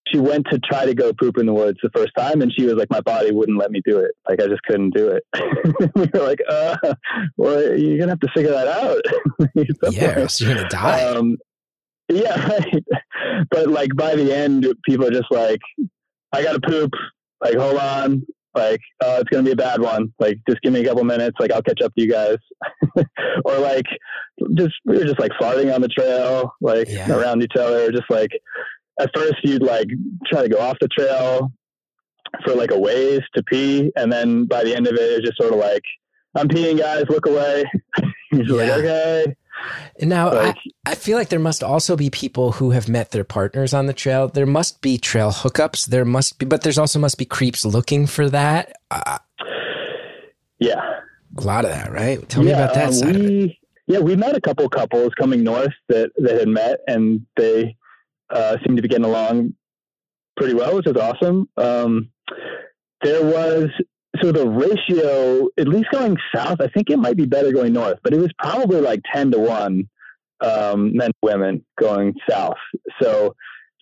she 0.08 0.18
went 0.18 0.46
to 0.50 0.58
try 0.58 0.86
to 0.86 0.94
go 0.94 1.12
poop 1.12 1.38
in 1.38 1.46
the 1.46 1.52
woods 1.52 1.78
the 1.82 1.90
first 1.94 2.12
time 2.16 2.42
and 2.42 2.52
she 2.52 2.64
was 2.64 2.74
like, 2.74 2.90
my 2.90 3.00
body 3.00 3.32
wouldn't 3.32 3.58
let 3.58 3.70
me 3.70 3.80
do 3.84 3.98
it. 3.98 4.12
Like 4.28 4.40
I 4.40 4.46
just 4.46 4.62
couldn't 4.62 4.94
do 4.94 5.08
it. 5.08 5.24
we 5.94 6.08
were 6.12 6.26
like, 6.26 6.40
uh, 6.48 6.76
well, 7.36 7.60
you're 7.60 7.98
going 7.98 8.00
to 8.00 8.08
have 8.08 8.20
to 8.20 8.28
figure 8.34 8.52
that 8.52 8.68
out. 8.68 9.02
Yeah, 9.90 10.26
you're 10.38 10.54
gonna 10.54 10.68
die. 10.68 11.04
Um, 11.04 11.36
yeah, 12.08 12.48
right. 12.48 12.84
But 13.50 13.68
like 13.68 13.94
by 13.96 14.14
the 14.14 14.34
end, 14.34 14.66
people 14.84 15.06
are 15.06 15.10
just 15.10 15.30
like, 15.30 15.60
I 16.32 16.42
got 16.42 16.52
to 16.52 16.60
poop. 16.60 16.92
Like, 17.43 17.57
hold 17.57 17.76
on. 17.78 18.22
Like, 18.55 18.80
uh, 19.05 19.18
it's 19.20 19.28
gonna 19.30 19.43
be 19.43 19.51
a 19.51 19.57
bad 19.57 19.80
one. 19.80 20.12
Like, 20.20 20.39
just 20.49 20.61
give 20.62 20.72
me 20.72 20.80
a 20.80 20.85
couple 20.85 21.03
minutes. 21.05 21.37
Like, 21.41 21.51
I'll 21.51 21.62
catch 21.62 21.82
up 21.82 21.93
to 21.95 22.03
you 22.05 22.11
guys. 22.11 22.37
or 23.45 23.59
like, 23.59 23.87
just 24.55 24.74
we 24.85 24.99
were 24.99 25.05
just 25.05 25.18
like 25.18 25.32
farting 25.41 25.74
on 25.74 25.80
the 25.80 25.89
trail, 25.89 26.53
like 26.61 26.89
Yeah. 26.89 27.11
around 27.11 27.43
each 27.43 27.57
other. 27.59 27.91
Just 27.91 28.09
like 28.11 28.30
at 29.01 29.11
first 29.14 29.35
you'd 29.43 29.62
like 29.64 29.89
try 30.30 30.43
to 30.43 30.49
go 30.49 30.59
off 30.61 30.76
the 30.80 30.87
trail 30.89 31.51
for 32.45 32.55
like 32.55 32.70
a 32.70 32.78
ways 32.78 33.20
to 33.35 33.43
pee, 33.43 33.91
and 33.97 34.12
then 34.12 34.45
by 34.47 34.62
the 34.62 34.74
end 34.74 34.87
of 34.87 34.95
it, 34.95 35.01
it's 35.01 35.26
just 35.26 35.37
sort 35.41 35.53
of 35.53 35.59
like, 35.59 35.82
I'm 36.37 36.49
peeing, 36.49 36.78
guys. 36.78 37.05
Look 37.09 37.26
away. 37.26 37.64
You're 38.32 38.62
Yeah. 38.64 38.74
like, 38.76 38.85
okay. 38.85 39.35
Now 40.00 40.32
Like, 40.32 40.57
I, 40.86 40.92
I 40.92 40.94
feel 40.94 41.16
like 41.16 41.28
there 41.28 41.38
must 41.38 41.62
also 41.62 41.96
be 41.96 42.11
people 42.11 42.52
who 42.52 42.70
have 42.70 42.88
met 42.88 43.12
their 43.12 43.24
partners 43.24 43.72
on 43.72 43.86
the 43.86 43.92
trail. 43.92 44.28
There 44.28 44.46
must 44.46 44.80
be 44.80 44.98
trail 44.98 45.30
hookups. 45.30 45.86
There 45.86 46.05
must 46.05 46.38
be, 46.38 46.46
but 46.46 46.62
there's 46.62 46.78
also 46.78 46.98
must 46.98 47.18
be 47.18 47.24
creeps 47.24 47.64
looking 47.64 48.07
for 48.07 48.28
that. 48.30 48.72
Uh, 48.90 49.18
yeah. 50.59 51.00
a 51.36 51.40
lot 51.40 51.64
of 51.64 51.70
that, 51.70 51.92
right? 51.92 52.26
Tell 52.28 52.42
me 52.42 52.52
about 52.52 52.74
that 52.74 52.88
um, 52.88 52.92
side 52.92 53.16
of 53.16 53.24
it. 53.24 53.57
Yeah, 53.86 53.98
we 53.98 54.16
met 54.16 54.34
a 54.34 54.40
couple 54.40 54.68
couples 54.68 55.12
coming 55.18 55.44
north 55.44 55.74
that, 55.88 56.11
that 56.16 56.38
had 56.38 56.48
met 56.48 56.80
and 56.86 57.26
they 57.36 57.76
uh, 58.30 58.57
seemed 58.64 58.76
to 58.76 58.82
be 58.82 58.88
getting 58.88 59.05
along 59.05 59.55
pretty 60.36 60.55
well, 60.55 60.76
which 60.76 60.86
is 60.86 60.96
awesome. 60.96 61.48
Um, 61.57 62.11
there 63.02 63.22
was, 63.22 63.68
so 64.20 64.32
the 64.32 64.48
ratio, 64.48 65.48
at 65.58 65.68
least 65.68 65.88
going 65.92 66.16
south, 66.34 66.60
I 66.60 66.68
think 66.68 66.90
it 66.90 66.98
might 66.98 67.16
be 67.16 67.26
better 67.26 67.52
going 67.52 67.72
north, 67.72 67.98
but 68.02 68.14
it 68.14 68.20
was 68.20 68.32
probably 68.38 68.80
like 68.80 69.00
10 69.12 69.32
to 69.32 69.38
1 69.38 69.88
um, 70.40 70.96
men 70.96 71.08
to 71.08 71.18
women 71.22 71.64
going 71.80 72.14
south. 72.28 72.56
So 73.02 73.34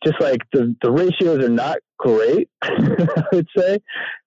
just 0.04 0.20
like 0.20 0.40
the, 0.52 0.74
the 0.82 0.90
ratios 0.90 1.44
are 1.44 1.48
not 1.48 1.78
great, 1.98 2.48
I 2.62 3.24
would 3.32 3.48
say. 3.56 3.78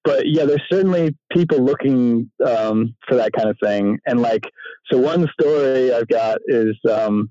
But 0.04 0.24
yeah, 0.26 0.46
there's 0.46 0.64
certainly 0.72 1.16
people 1.32 1.60
looking 1.60 2.30
um, 2.46 2.96
for 3.08 3.16
that 3.16 3.32
kind 3.34 3.50
of 3.50 3.58
thing. 3.62 4.00
And 4.06 4.22
like, 4.22 4.46
so 4.92 4.98
one 4.98 5.28
story 5.40 5.94
I've 5.94 6.08
got 6.08 6.38
is 6.48 6.76
um, 6.90 7.30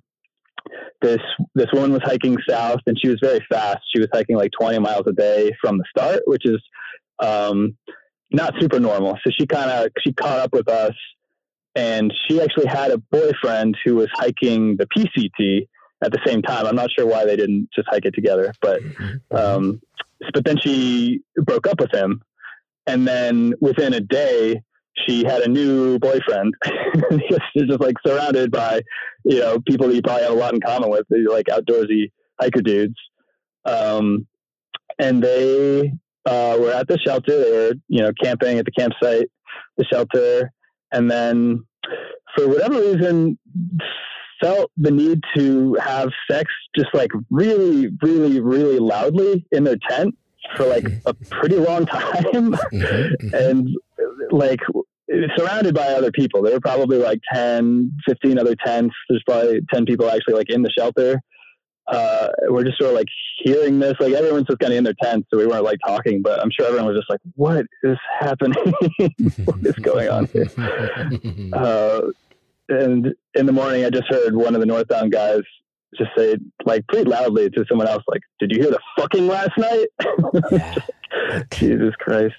this 1.01 1.21
this 1.55 1.69
woman 1.73 1.93
was 1.93 2.03
hiking 2.03 2.37
south, 2.49 2.81
and 2.87 2.99
she 3.01 3.09
was 3.09 3.19
very 3.23 3.41
fast. 3.51 3.81
She 3.95 4.01
was 4.01 4.09
hiking 4.13 4.37
like 4.37 4.51
20 4.59 4.79
miles 4.79 5.05
a 5.07 5.13
day 5.13 5.53
from 5.61 5.79
the 5.79 5.85
start, 5.97 6.23
which 6.27 6.43
is 6.45 6.61
um, 7.21 7.77
not 8.35 8.55
super 8.61 8.81
normal. 8.81 9.19
So 9.25 9.31
she 9.39 9.47
kind 9.47 9.71
of 9.71 9.89
she 10.05 10.13
caught 10.13 10.39
up 10.39 10.53
with 10.53 10.69
us, 10.69 10.95
and 11.75 12.13
she 12.29 12.41
actually 12.41 12.67
had 12.67 12.91
a 12.91 12.99
boyfriend 12.99 13.77
who 13.85 13.97
was 13.97 14.09
hiking 14.13 14.77
the 14.77 14.87
PCT 14.87 15.69
at 16.03 16.13
the 16.13 16.19
same 16.27 16.43
time. 16.43 16.67
I'm 16.67 16.77
not 16.77 16.91
sure 16.91 17.07
why 17.07 17.25
they 17.25 17.37
didn't 17.37 17.69
just 17.75 17.89
hike 17.91 18.05
it 18.05 18.15
together, 18.15 18.53
but 18.61 18.81
um, 19.31 19.81
but 20.33 20.45
then 20.45 20.59
she 20.59 21.21
broke 21.37 21.67
up 21.67 21.81
with 21.81 21.93
him, 21.93 22.23
and 22.87 23.07
then 23.07 23.55
within 23.61 23.95
a 23.95 24.01
day, 24.01 24.63
she 25.07 25.25
had 25.25 25.43
a 25.43 25.49
new 25.49 25.99
boyfriend. 25.99 26.55
She's 27.55 27.69
just 27.69 27.81
like 27.81 27.97
surrounded 28.07 28.51
by, 28.51 28.83
you 29.25 29.41
know, 29.41 29.61
people 29.61 29.89
that 29.89 29.95
you 29.95 30.03
probably 30.03 30.23
have 30.23 30.33
a 30.33 30.37
lot 30.37 30.55
in 30.55 30.61
common 30.61 30.91
with, 30.91 31.07
like 31.29 31.47
outdoorsy 31.47 32.13
hiker 32.41 32.63
dudes. 32.63 32.95
Um, 33.65 34.27
and 34.99 35.23
they 35.23 35.93
uh, 36.27 36.57
were 36.59 36.73
at 36.73 36.89
the 36.89 36.99
shelter. 36.99 37.43
They 37.43 37.51
were, 37.51 37.73
you 37.89 38.01
know, 38.03 38.13
camping 38.23 38.59
at 38.59 38.65
the 38.65 38.71
campsite, 38.73 39.29
the 39.77 39.85
shelter, 39.85 40.51
and 40.93 41.11
then 41.11 41.65
for 42.37 42.49
whatever 42.49 42.81
reason, 42.81 43.39
felt 44.43 44.71
the 44.77 44.91
need 44.91 45.21
to 45.37 45.75
have 45.81 46.11
sex 46.31 46.51
just 46.77 46.89
like 46.95 47.11
really, 47.31 47.89
really, 48.03 48.41
really 48.41 48.79
loudly 48.79 49.47
in 49.53 49.65
their 49.65 49.77
tent 49.89 50.15
for 50.57 50.67
like 50.67 50.87
a 51.07 51.15
pretty 51.15 51.57
long 51.57 51.87
time. 51.87 52.55
Mhm, 52.73 53.17
mhm. 53.23 53.33
and 53.33 53.69
like 54.31 54.61
surrounded 55.37 55.75
by 55.75 55.87
other 55.89 56.11
people. 56.11 56.43
There 56.43 56.53
were 56.53 56.61
probably 56.61 56.99
like 56.99 57.21
10, 57.33 57.93
15 58.07 58.39
other 58.39 58.57
tents. 58.57 58.95
There's 59.09 59.23
probably 59.27 59.61
10 59.73 59.85
people 59.85 60.09
actually 60.11 60.35
like 60.35 60.51
in 60.51 60.63
the 60.63 60.71
shelter. 60.71 61.21
Uh, 61.87 62.29
we're 62.49 62.65
just 62.65 62.79
sort 62.79 62.91
of 62.91 62.97
like 62.97 63.09
hearing 63.43 63.79
this, 63.79 63.95
like 64.01 64.13
everyone's 64.15 64.47
just 64.47 64.59
kind 64.59 64.73
of 64.73 64.79
in 64.79 64.85
their 64.85 64.95
tents. 65.03 65.29
So 65.31 65.37
we 65.39 65.47
weren't 65.47 65.65
like 65.65 65.79
talking, 65.87 66.23
but 66.23 66.41
I'm 66.41 66.51
sure 66.51 66.67
everyone 66.67 66.87
was 66.87 66.97
just 66.97 67.11
like, 67.11 67.21
what 67.35 67.67
is 67.83 67.99
happening? 68.21 68.73
what 69.45 69.59
is 69.67 69.75
going 69.77 70.09
on 70.09 70.27
here? 70.27 70.47
Uh, 71.53 72.01
and 72.71 73.15
in 73.35 73.45
the 73.47 73.53
morning, 73.53 73.85
I 73.85 73.91
just 73.91 74.07
heard 74.09 74.35
one 74.35 74.55
of 74.55 74.61
the 74.61 74.67
northbound 74.67 75.13
guys 75.13 75.43
just 75.99 76.11
say, 76.17 76.37
like, 76.65 76.87
pretty 76.89 77.09
loudly 77.09 77.51
to 77.51 77.65
someone 77.69 77.87
else, 77.87 78.03
like, 78.09 78.23
"Did 78.41 78.51
you 78.53 78.63
hear 78.63 78.71
the 78.71 78.81
fucking 78.99 79.27
last 79.27 79.53
night?" 79.59 79.89
Jesus 81.53 81.95
Christ! 82.01 82.35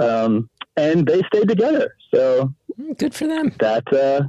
Um, 0.00 0.50
and 0.76 1.06
they 1.06 1.22
stayed 1.32 1.48
together, 1.48 1.94
so 2.12 2.52
Good 2.98 3.14
for 3.14 3.28
them. 3.28 3.52
that, 3.60 3.90
uh, 3.92 4.22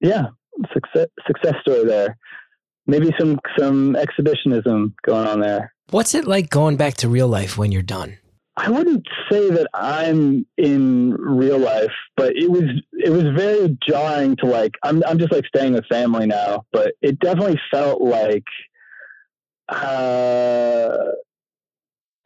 yeah, 0.00 0.26
success 0.72 1.06
success 1.26 1.54
story 1.62 1.84
there. 1.84 2.16
Maybe 2.86 3.10
some 3.18 3.38
some 3.58 3.96
exhibitionism 3.96 4.94
going 5.06 5.26
on 5.26 5.40
there. 5.40 5.74
What's 5.90 6.14
it 6.14 6.26
like 6.26 6.50
going 6.50 6.76
back 6.76 6.94
to 6.98 7.08
real 7.08 7.28
life 7.28 7.56
when 7.56 7.72
you're 7.72 7.82
done? 7.82 8.18
I 8.56 8.70
wouldn't 8.70 9.06
say 9.30 9.50
that 9.50 9.68
I'm 9.74 10.46
in 10.56 11.14
real 11.14 11.58
life, 11.58 11.92
but 12.16 12.36
it 12.36 12.50
was 12.50 12.64
it 12.92 13.10
was 13.10 13.24
very 13.36 13.76
jarring 13.86 14.36
to 14.36 14.46
like 14.46 14.74
I'm 14.82 15.02
I'm 15.06 15.18
just 15.18 15.32
like 15.32 15.44
staying 15.46 15.72
with 15.72 15.86
family 15.86 16.26
now, 16.26 16.64
but 16.72 16.94
it 17.02 17.18
definitely 17.18 17.58
felt 17.72 18.00
like 18.00 18.44
uh 19.68 20.96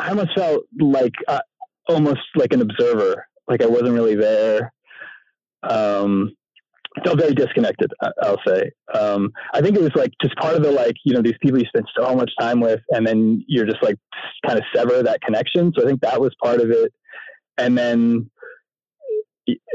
I 0.01 0.11
almost 0.11 0.35
felt 0.37 0.65
like 0.79 1.15
uh, 1.27 1.41
almost 1.89 2.21
like 2.37 2.53
an 2.53 2.61
observer, 2.61 3.27
like 3.49 3.63
I 3.63 3.67
wasn't 3.67 3.95
really 3.95 4.15
there. 4.15 4.73
Um 5.63 6.37
felt 7.05 7.19
very 7.19 7.35
disconnected, 7.35 7.93
I'll 8.23 8.41
say. 8.47 8.71
Um 8.95 9.31
I 9.53 9.61
think 9.61 9.77
it 9.77 9.83
was 9.83 9.95
like 9.95 10.13
just 10.23 10.37
part 10.37 10.57
of 10.57 10.63
the 10.63 10.71
like, 10.71 10.97
you 11.05 11.15
know, 11.15 11.23
these 11.23 11.39
people 11.41 11.59
you 11.59 11.67
spend 11.67 11.87
so 11.97 12.15
much 12.15 12.31
time 12.41 12.61
with 12.61 12.81
and 12.91 13.07
then 13.07 13.45
you're 13.47 13.67
just 13.67 13.83
like 13.83 13.97
kind 14.47 14.59
of 14.59 14.65
sever 14.75 15.03
that 15.03 15.21
connection. 15.21 15.73
So 15.77 15.85
I 15.85 15.89
think 15.89 16.01
that 16.03 16.21
was 16.21 16.35
part 16.43 16.61
of 16.61 16.71
it. 16.71 16.93
And 17.57 17.77
then 17.77 18.31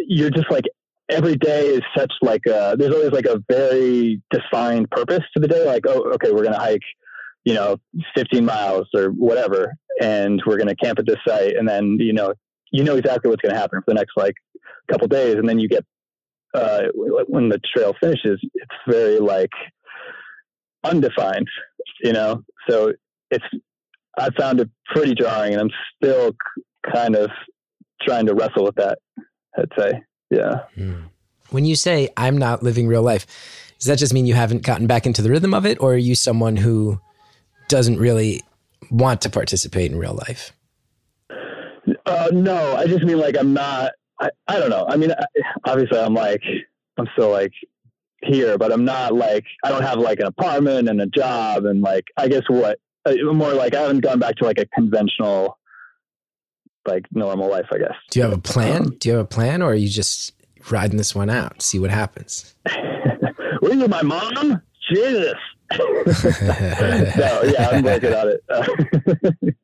you're 0.07 0.30
just 0.30 0.49
like 0.51 0.65
every 1.09 1.36
day 1.36 1.67
is 1.67 1.82
such 1.95 2.11
like 2.21 2.41
a, 2.47 2.76
there's 2.78 2.93
always 2.93 3.11
like 3.11 3.26
a 3.26 3.41
very 3.49 4.21
defined 4.32 4.89
purpose 4.89 5.21
to 5.36 5.39
the 5.39 5.47
day. 5.47 5.65
Like, 5.65 5.86
oh, 5.88 6.11
okay, 6.13 6.32
we're 6.32 6.43
to 6.53 6.59
hike, 6.59 6.82
you 7.45 7.53
know, 7.53 7.78
15 8.15 8.45
miles 8.45 8.88
or 8.95 9.09
whatever, 9.09 9.74
and 10.01 10.41
we're 10.45 10.57
to 10.57 10.76
camp 10.76 10.99
at 10.99 11.05
this 11.05 11.17
site. 11.28 11.55
And 11.55 11.67
then, 11.67 11.97
you 11.99 12.13
know, 12.13 12.34
you 12.71 12.84
know 12.84 12.95
exactly 12.95 13.30
what's 13.30 13.41
going 13.41 13.53
to 13.53 13.59
happen 13.59 13.80
for 13.80 13.93
the 13.93 13.95
next 13.95 14.13
like 14.15 14.36
couple 14.91 15.07
days. 15.07 15.36
And 15.36 15.47
then 15.47 15.59
you 15.59 15.67
get, 15.67 15.86
uh, 16.54 16.84
when 16.93 17.49
the 17.49 17.60
trail 17.76 17.93
finishes, 17.99 18.39
it's 18.54 18.76
very 18.88 19.20
like 19.20 19.51
undefined, 20.84 21.47
you 22.01 22.14
know? 22.14 22.43
So 22.70 22.93
it's, 23.32 23.45
I 24.18 24.30
found 24.38 24.60
it 24.60 24.70
pretty 24.93 25.16
jarring 25.16 25.54
and 25.54 25.62
I'm 25.62 25.72
still 25.95 26.32
k- 26.32 26.91
kind 26.93 27.16
of 27.16 27.30
trying 28.01 28.26
to 28.28 28.36
wrestle 28.36 28.66
with 28.66 28.76
that, 28.76 28.99
I'd 29.58 29.70
say. 29.78 30.04
Yeah. 30.30 30.64
When 31.49 31.66
you 31.66 31.76
say 31.76 32.10
I'm 32.18 32.38
not 32.38 32.64
living 32.64 32.88
real 32.88 33.04
life, 33.04 33.26
does 33.80 33.88
that 33.88 33.99
just 33.99 34.14
mean 34.14 34.26
you 34.26 34.34
haven't 34.34 34.64
gotten 34.64 34.88
back 34.88 35.06
into 35.06 35.22
the 35.22 35.30
rhythm 35.30 35.54
of 35.54 35.66
it, 35.66 35.82
or 35.82 35.93
are 35.93 35.97
you 35.97 36.16
someone 36.16 36.56
who 36.56 36.99
doesn't 37.68 37.99
really 37.99 38.41
want 38.89 39.22
to 39.22 39.30
participate 39.30 39.91
in 39.91 39.97
real 39.97 40.14
life? 40.14 40.54
Uh, 42.06 42.30
no, 42.32 42.76
I 42.76 42.88
just 42.88 43.04
mean 43.04 43.20
like 43.20 43.36
I'm 43.38 43.54
not. 43.54 43.91
I, 44.24 44.30
I 44.47 44.59
don't 44.59 44.69
know. 44.69 44.86
I 44.88 44.95
mean, 44.95 45.11
I, 45.11 45.26
obviously, 45.65 45.99
I'm 45.99 46.13
like 46.13 46.41
I'm 46.97 47.07
still 47.13 47.32
like 47.32 47.51
here, 48.21 48.57
but 48.57 48.71
I'm 48.71 48.86
not 48.86 49.13
like 49.13 49.45
I 49.63 49.69
don't 49.69 49.84
have 49.84 49.99
like 49.99 50.19
an 50.19 50.28
apartment 50.28 50.88
and 50.88 51.01
a 51.01 51.07
job 51.07 51.65
and 51.65 51.82
like 51.82 52.05
I 52.17 52.28
guess 52.28 52.43
what 52.47 52.80
uh, 53.05 53.13
more 53.34 53.53
like 53.53 53.76
I 53.76 53.82
haven't 53.82 53.99
gone 53.99 54.19
back 54.19 54.36
to 54.38 54.45
like 54.45 54.59
a 54.59 54.65
conventional 54.67 55.57
like 56.86 57.05
normal 57.11 57.49
life. 57.49 57.67
I 57.71 57.80
guess. 57.80 57.95
Do 58.11 58.19
you 58.19 58.24
have 58.24 58.34
a 58.34 58.41
plan? 58.41 58.95
Do 58.99 59.09
you 59.09 59.15
have 59.15 59.26
a 59.26 59.28
plan, 59.28 59.61
or 59.61 59.71
are 59.71 59.76
you 59.76 59.89
just 59.89 60.34
riding 60.71 60.97
this 60.97 61.13
one 61.13 61.30
out, 61.30 61.61
see 61.61 61.80
what 61.80 61.89
happens? 61.89 62.55
Were 63.61 63.74
you 63.74 63.88
my 63.88 64.01
mom? 64.01 64.61
Jesus. 64.93 65.36
no, 65.80 67.41
yeah, 67.43 67.69
I'm 67.71 67.84
working 67.84 68.13
on 68.13 68.30
it. 68.30 69.55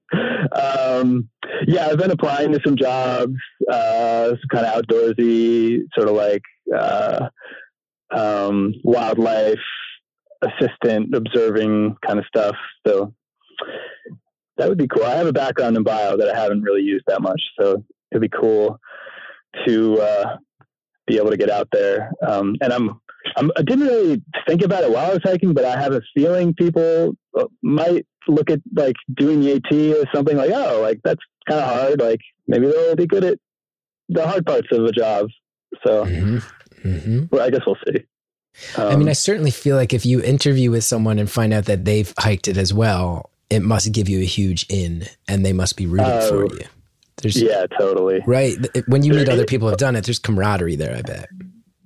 um, 0.53 1.29
yeah, 1.67 1.87
I've 1.87 1.97
been 1.97 2.11
applying 2.11 2.51
to 2.53 2.59
some 2.65 2.75
jobs, 2.75 3.35
uh, 3.69 4.35
kind 4.51 4.65
of 4.65 4.83
outdoorsy, 4.83 5.81
sort 5.95 6.09
of 6.09 6.15
like 6.15 6.43
uh, 6.75 7.29
um, 8.11 8.73
wildlife 8.83 9.59
assistant, 10.41 11.13
observing 11.13 11.95
kind 12.05 12.19
of 12.19 12.25
stuff. 12.25 12.55
So 12.87 13.13
that 14.57 14.69
would 14.69 14.77
be 14.77 14.87
cool. 14.87 15.05
I 15.05 15.15
have 15.15 15.27
a 15.27 15.33
background 15.33 15.77
in 15.77 15.83
bio 15.83 16.17
that 16.17 16.29
I 16.29 16.39
haven't 16.39 16.63
really 16.63 16.81
used 16.81 17.05
that 17.07 17.21
much, 17.21 17.41
so 17.59 17.83
it'd 18.11 18.21
be 18.21 18.29
cool 18.29 18.79
to 19.65 19.99
uh, 19.99 20.37
be 21.07 21.17
able 21.17 21.31
to 21.31 21.37
get 21.37 21.49
out 21.49 21.67
there. 21.71 22.11
Um, 22.25 22.55
and 22.61 22.71
I'm 22.71 22.99
I'm, 23.35 23.51
I 23.57 23.61
didn't 23.61 23.87
really 23.87 24.21
think 24.47 24.63
about 24.63 24.83
it 24.83 24.91
while 24.91 25.11
I 25.11 25.13
was 25.13 25.21
hiking, 25.23 25.53
but 25.53 25.65
I 25.65 25.79
have 25.79 25.93
a 25.93 26.01
feeling 26.15 26.53
people 26.53 27.15
uh, 27.37 27.45
might 27.61 28.05
look 28.27 28.49
at 28.49 28.59
like 28.75 28.95
doing 29.15 29.41
the 29.41 29.53
AT 29.53 29.71
as 29.71 30.05
something 30.13 30.37
like, 30.37 30.51
oh, 30.53 30.81
like 30.81 30.99
that's 31.03 31.21
kind 31.47 31.61
of 31.61 31.69
hard. 31.69 31.99
Like 31.99 32.21
maybe 32.47 32.67
they'll 32.67 32.95
be 32.95 33.07
good 33.07 33.23
at 33.23 33.39
the 34.09 34.27
hard 34.27 34.45
parts 34.45 34.67
of 34.71 34.83
a 34.85 34.91
job. 34.91 35.29
So 35.85 36.05
hmm 36.05 36.37
hmm 36.81 37.25
well, 37.31 37.45
I 37.45 37.49
guess 37.49 37.61
we'll 37.65 37.77
see. 37.87 38.03
I 38.77 38.95
mean, 38.95 39.03
Um, 39.03 39.09
I 39.09 39.13
certainly 39.13 39.51
feel 39.51 39.75
like 39.75 39.93
if 39.93 40.05
you 40.05 40.21
interview 40.21 40.71
with 40.71 40.83
someone 40.83 41.19
and 41.19 41.29
find 41.29 41.53
out 41.53 41.65
that 41.65 41.85
they've 41.85 42.11
hiked 42.17 42.47
it 42.47 42.57
as 42.57 42.73
well, 42.73 43.29
it 43.49 43.61
must 43.61 43.91
give 43.93 44.09
you 44.09 44.19
a 44.19 44.25
huge 44.25 44.65
in, 44.69 45.05
and 45.27 45.45
they 45.45 45.53
must 45.53 45.77
be 45.77 45.85
rooting 45.85 46.07
Oh, 46.11 46.29
for 46.47 46.55
you. 46.55 46.61
There's 47.21 47.41
yeah, 47.41 47.65
totally. 47.77 48.21
right 48.25 48.57
when 48.87 49.03
you 49.03 49.13
meet 49.13 49.29
other 49.29 49.45
people 49.45 49.69
who've 49.69 49.77
done 49.77 49.95
it. 49.95 50.05
There's 50.05 50.19
camaraderie 50.19 50.75
there. 50.77 50.95
I 50.97 51.01
bet. 51.01 51.29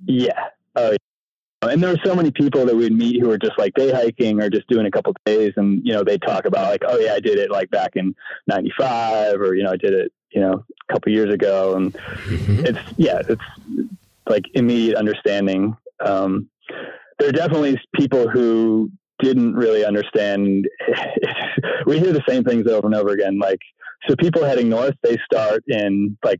Yeah. 0.06 0.30
Oh, 0.76 0.90
yeah. 0.92 1.68
And 1.70 1.82
there 1.82 1.90
were 1.90 2.00
so 2.04 2.14
many 2.14 2.30
people 2.30 2.66
that 2.66 2.76
we'd 2.76 2.92
meet 2.92 3.20
who 3.20 3.28
were 3.28 3.38
just 3.38 3.58
like 3.58 3.72
day 3.74 3.90
hiking 3.90 4.40
or 4.42 4.50
just 4.50 4.66
doing 4.68 4.86
a 4.86 4.90
couple 4.90 5.14
days, 5.24 5.52
and 5.56 5.80
you 5.84 5.92
know 5.92 6.04
they 6.04 6.18
talk 6.18 6.44
about 6.44 6.70
like, 6.70 6.82
oh 6.86 6.98
yeah, 6.98 7.14
I 7.14 7.20
did 7.20 7.38
it 7.38 7.50
like 7.50 7.70
back 7.70 7.92
in 7.96 8.14
'95, 8.48 9.40
or 9.40 9.54
you 9.54 9.62
know 9.64 9.72
I 9.72 9.76
did 9.76 9.92
it 9.92 10.12
you 10.34 10.40
know 10.40 10.64
a 10.88 10.92
couple 10.92 11.12
years 11.12 11.32
ago, 11.32 11.74
and 11.76 11.92
Mhm. 12.26 12.66
it's 12.66 12.78
yeah, 12.96 13.20
it's 13.28 13.42
like 14.28 14.44
immediate 14.54 14.96
understanding. 14.96 15.76
Um, 16.04 16.48
there 17.18 17.28
are 17.28 17.32
definitely 17.32 17.78
people 17.94 18.28
who 18.28 18.90
didn't 19.20 19.54
really 19.54 19.84
understand. 19.84 20.68
we 21.86 21.98
hear 21.98 22.12
the 22.12 22.24
same 22.28 22.42
things 22.44 22.66
over 22.66 22.86
and 22.86 22.94
over 22.96 23.10
again. 23.10 23.38
Like, 23.38 23.60
so 24.08 24.16
people 24.16 24.44
heading 24.44 24.68
north, 24.68 24.94
they 25.02 25.16
start 25.24 25.62
in 25.68 26.18
like 26.24 26.38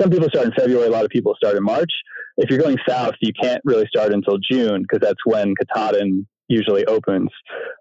some 0.00 0.10
people 0.10 0.28
start 0.28 0.46
in 0.46 0.52
February. 0.52 0.86
A 0.86 0.90
lot 0.90 1.04
of 1.04 1.10
people 1.10 1.34
start 1.36 1.56
in 1.56 1.62
March. 1.62 1.92
If 2.36 2.50
you're 2.50 2.58
going 2.58 2.78
south, 2.88 3.14
you 3.20 3.32
can't 3.40 3.60
really 3.64 3.86
start 3.86 4.12
until 4.12 4.38
June 4.38 4.82
because 4.82 5.00
that's 5.00 5.24
when 5.24 5.54
Katahdin 5.56 6.26
usually 6.48 6.84
opens. 6.86 7.30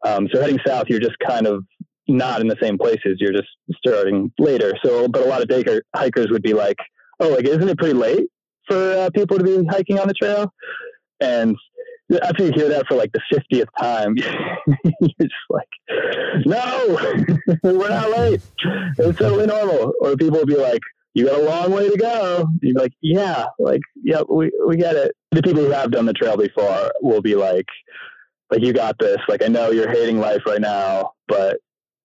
Um, 0.05 0.27
so 0.31 0.41
heading 0.41 0.59
south, 0.65 0.85
you're 0.89 0.99
just 0.99 1.17
kind 1.25 1.47
of 1.47 1.63
not 2.07 2.41
in 2.41 2.47
the 2.47 2.57
same 2.61 2.77
places. 2.77 3.17
You're 3.19 3.33
just 3.33 3.49
starting 3.77 4.31
later. 4.39 4.73
So, 4.83 5.07
but 5.07 5.21
a 5.21 5.25
lot 5.25 5.41
of 5.41 5.47
daker, 5.47 5.83
hikers 5.95 6.27
would 6.31 6.43
be 6.43 6.53
like, 6.53 6.77
"Oh, 7.19 7.29
like 7.29 7.45
isn't 7.45 7.67
it 7.67 7.77
pretty 7.77 7.93
late 7.93 8.27
for 8.67 8.93
uh, 8.93 9.09
people 9.15 9.37
to 9.37 9.43
be 9.43 9.65
hiking 9.69 9.99
on 9.99 10.07
the 10.07 10.13
trail?" 10.13 10.51
And 11.19 11.55
after 12.21 12.45
you 12.45 12.51
hear 12.53 12.69
that 12.69 12.85
for 12.87 12.95
like 12.95 13.11
the 13.13 13.21
fiftieth 13.31 13.69
time, 13.79 14.15
you're 14.17 15.09
just 15.21 15.33
like, 15.49 15.67
"No, 16.45 16.99
we're 17.63 17.89
not 17.89 18.11
late. 18.11 18.41
It's 18.97 19.17
totally 19.17 19.47
normal." 19.47 19.93
Or 20.01 20.15
people 20.15 20.39
will 20.39 20.45
be 20.45 20.57
like, 20.57 20.81
"You 21.13 21.27
got 21.27 21.39
a 21.39 21.43
long 21.43 21.71
way 21.71 21.89
to 21.89 21.97
go." 21.97 22.47
You're 22.61 22.79
like, 22.79 22.93
"Yeah, 23.01 23.45
like, 23.59 23.81
yeah, 24.03 24.21
we 24.29 24.51
we 24.67 24.75
get 24.75 24.95
it." 24.95 25.15
The 25.31 25.41
people 25.41 25.63
who 25.63 25.71
have 25.71 25.91
done 25.91 26.05
the 26.05 26.13
trail 26.13 26.35
before 26.35 26.91
will 27.01 27.21
be 27.21 27.35
like, 27.35 27.67
"Like, 28.51 28.61
you 28.61 28.73
got 28.73 28.99
this. 28.99 29.17
Like, 29.29 29.41
I 29.41 29.47
know 29.47 29.71
you're 29.71 29.89
hating 29.89 30.19
life 30.19 30.41
right 30.45 30.61
now, 30.61 31.13
but 31.27 31.57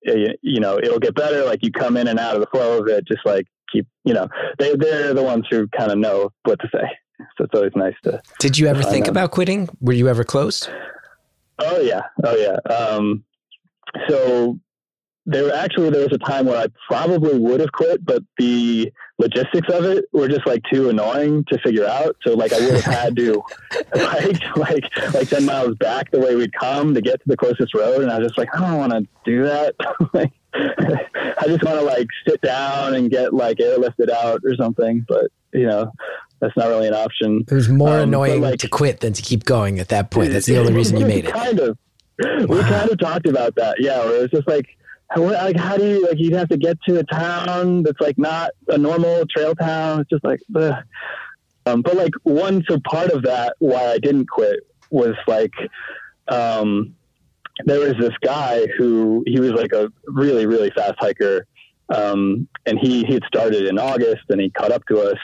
you, 0.03 0.61
know 0.61 0.79
it'll 0.79 0.99
get 0.99 1.15
better. 1.15 1.45
Like, 1.45 1.63
you 1.63 1.71
come 1.71 1.97
in 1.97 2.09
and 2.09 2.19
out 2.19 2.35
of 2.35 2.41
the 2.41 2.47
flow 2.47 2.81
of 2.81 2.89
it. 2.89 3.07
Just 3.07 3.25
like 3.25 3.47
keep, 3.73 3.87
you 4.05 4.15
know, 4.15 4.29
they 4.59 4.75
they're 4.77 5.15
the 5.15 5.23
ones 5.23 5.47
who 5.51 5.69
kind 5.69 5.91
of 5.91 5.99
know 5.99 6.33
what 6.45 6.61
to 6.61 6.69
say. 6.73 6.89
So 7.37 7.45
it's 7.45 7.55
always 7.55 7.73
nice 7.75 7.95
to 8.05 8.23
Did 8.39 8.59
you 8.59 8.69
ever 8.69 8.83
think 8.83 9.07
know. 9.07 9.11
about 9.11 9.33
quitting? 9.33 9.69
Were 9.81 9.93
you 9.93 10.09
ever 10.09 10.25
close? 10.25 10.69
Oh 11.59 11.81
yeah, 11.81 12.03
oh 12.25 12.37
yeah. 12.37 12.73
Um, 12.73 13.25
so 14.09 14.59
there 15.31 15.55
actually 15.55 15.91
there 15.91 16.01
was 16.09 16.13
a 16.13 16.19
time 16.19 16.47
where 16.47 16.57
I 16.57 16.67
probably 16.89 17.39
would 17.39 17.61
have 17.61 17.71
quit, 17.73 18.05
but 18.05 18.23
the 18.39 18.91
logistics 19.19 19.69
of 19.73 19.85
it 19.85 20.07
were 20.13 20.27
just 20.29 20.47
like 20.47 20.63
too 20.73 20.89
annoying 20.89 21.45
to 21.51 21.59
figure 21.59 21.87
out. 21.87 22.17
So 22.27 22.35
like 22.35 22.53
I 22.53 22.61
would 22.61 22.75
have 22.81 22.85
had 22.85 23.17
to 23.17 23.43
like 23.95 24.57
like 24.57 24.85
like 25.15 25.29
ten 25.29 25.45
miles 25.45 25.77
back 25.77 26.11
the 26.11 26.19
way 26.19 26.35
we'd 26.35 26.53
come 26.55 26.95
to 26.95 27.01
get 27.03 27.21
to 27.21 27.29
the 27.29 27.37
closest 27.37 27.75
road, 27.75 28.03
and 28.03 28.11
I 28.11 28.19
was 28.19 28.29
just 28.29 28.39
like 28.39 28.49
I 28.57 28.61
don't 28.61 28.79
want 28.79 28.93
to 28.93 29.07
do 29.25 29.45
that. 29.45 29.75
like 30.15 30.33
I 30.55 31.45
just 31.47 31.63
want 31.63 31.79
to 31.79 31.83
like 31.85 32.07
sit 32.27 32.41
down 32.41 32.95
and 32.95 33.11
get 33.11 33.35
like 33.35 33.59
airlifted 33.59 34.11
out 34.11 34.41
or 34.45 34.57
something. 34.57 35.05
But 35.07 35.27
you 35.53 35.67
know, 35.67 35.93
That's 36.41 36.57
not 36.57 36.69
really 36.69 36.89
an 36.89 36.95
option. 36.95 37.45
It 37.51 37.55
was 37.55 37.69
more 37.69 37.97
Um, 37.99 38.09
annoying 38.09 38.41
like- 38.41 38.61
to 38.61 38.69
quit 38.69 39.01
than 39.01 39.13
to 39.13 39.23
keep 39.23 39.45
going 39.45 39.79
at 39.79 39.89
that 39.89 40.11
point. 40.11 40.33
That's 40.33 40.47
the 40.47 40.57
only 40.59 40.73
reason 40.73 40.97
you 40.97 41.05
made 41.07 41.27
it. 41.27 41.33
kind 41.33 41.61
of. 41.61 41.77
We 42.19 42.61
kind 42.61 42.91
of 42.91 42.99
talked 42.99 43.27
about 43.29 43.55
that. 43.57 43.77
Yeah, 43.79 44.05
where 44.05 44.25
it's 44.25 44.33
just 44.33 44.49
like, 44.49 44.67
like 45.17 45.57
how 45.57 45.77
do 45.77 45.87
you 45.87 46.07
like 46.07 46.19
you'd 46.19 46.35
have 46.35 46.49
to 46.49 46.57
get 46.57 46.79
to 46.83 46.99
a 46.99 47.05
town 47.05 47.83
that's 47.83 48.01
like 48.01 48.19
not 48.19 48.51
a 48.69 48.77
normal 48.77 49.25
trail 49.27 49.55
town. 49.55 50.01
It's 50.01 50.11
just 50.11 50.25
like, 50.25 50.41
ugh. 50.55 50.75
um, 51.67 51.83
but 51.83 51.97
like 51.97 52.13
one 52.25 52.63
so 52.69 52.79
part 52.81 53.11
of 53.11 53.23
that 53.23 53.57
why 53.59 53.87
I 53.87 53.99
didn't 53.99 54.29
quit 54.29 54.61
was 54.91 55.17
like, 55.27 55.53
um, 56.29 56.95
there 57.65 57.81
was 57.81 57.95
this 57.99 58.13
guy 58.23 58.67
who 58.77 59.25
he 59.27 59.41
was 59.41 59.53
like 59.53 59.73
a 59.73 59.91
really 60.07 60.47
really 60.47 60.71
fast 60.71 60.95
hiker, 60.99 61.47
um, 61.95 62.47
and 62.67 62.79
he 62.79 63.05
he 63.05 63.15
had 63.15 63.25
started 63.25 63.67
in 63.67 63.79
August 63.79 64.25
and 64.29 64.41
he 64.41 64.51
caught 64.51 64.73
up 64.73 64.83
to 64.87 65.01
us, 65.01 65.19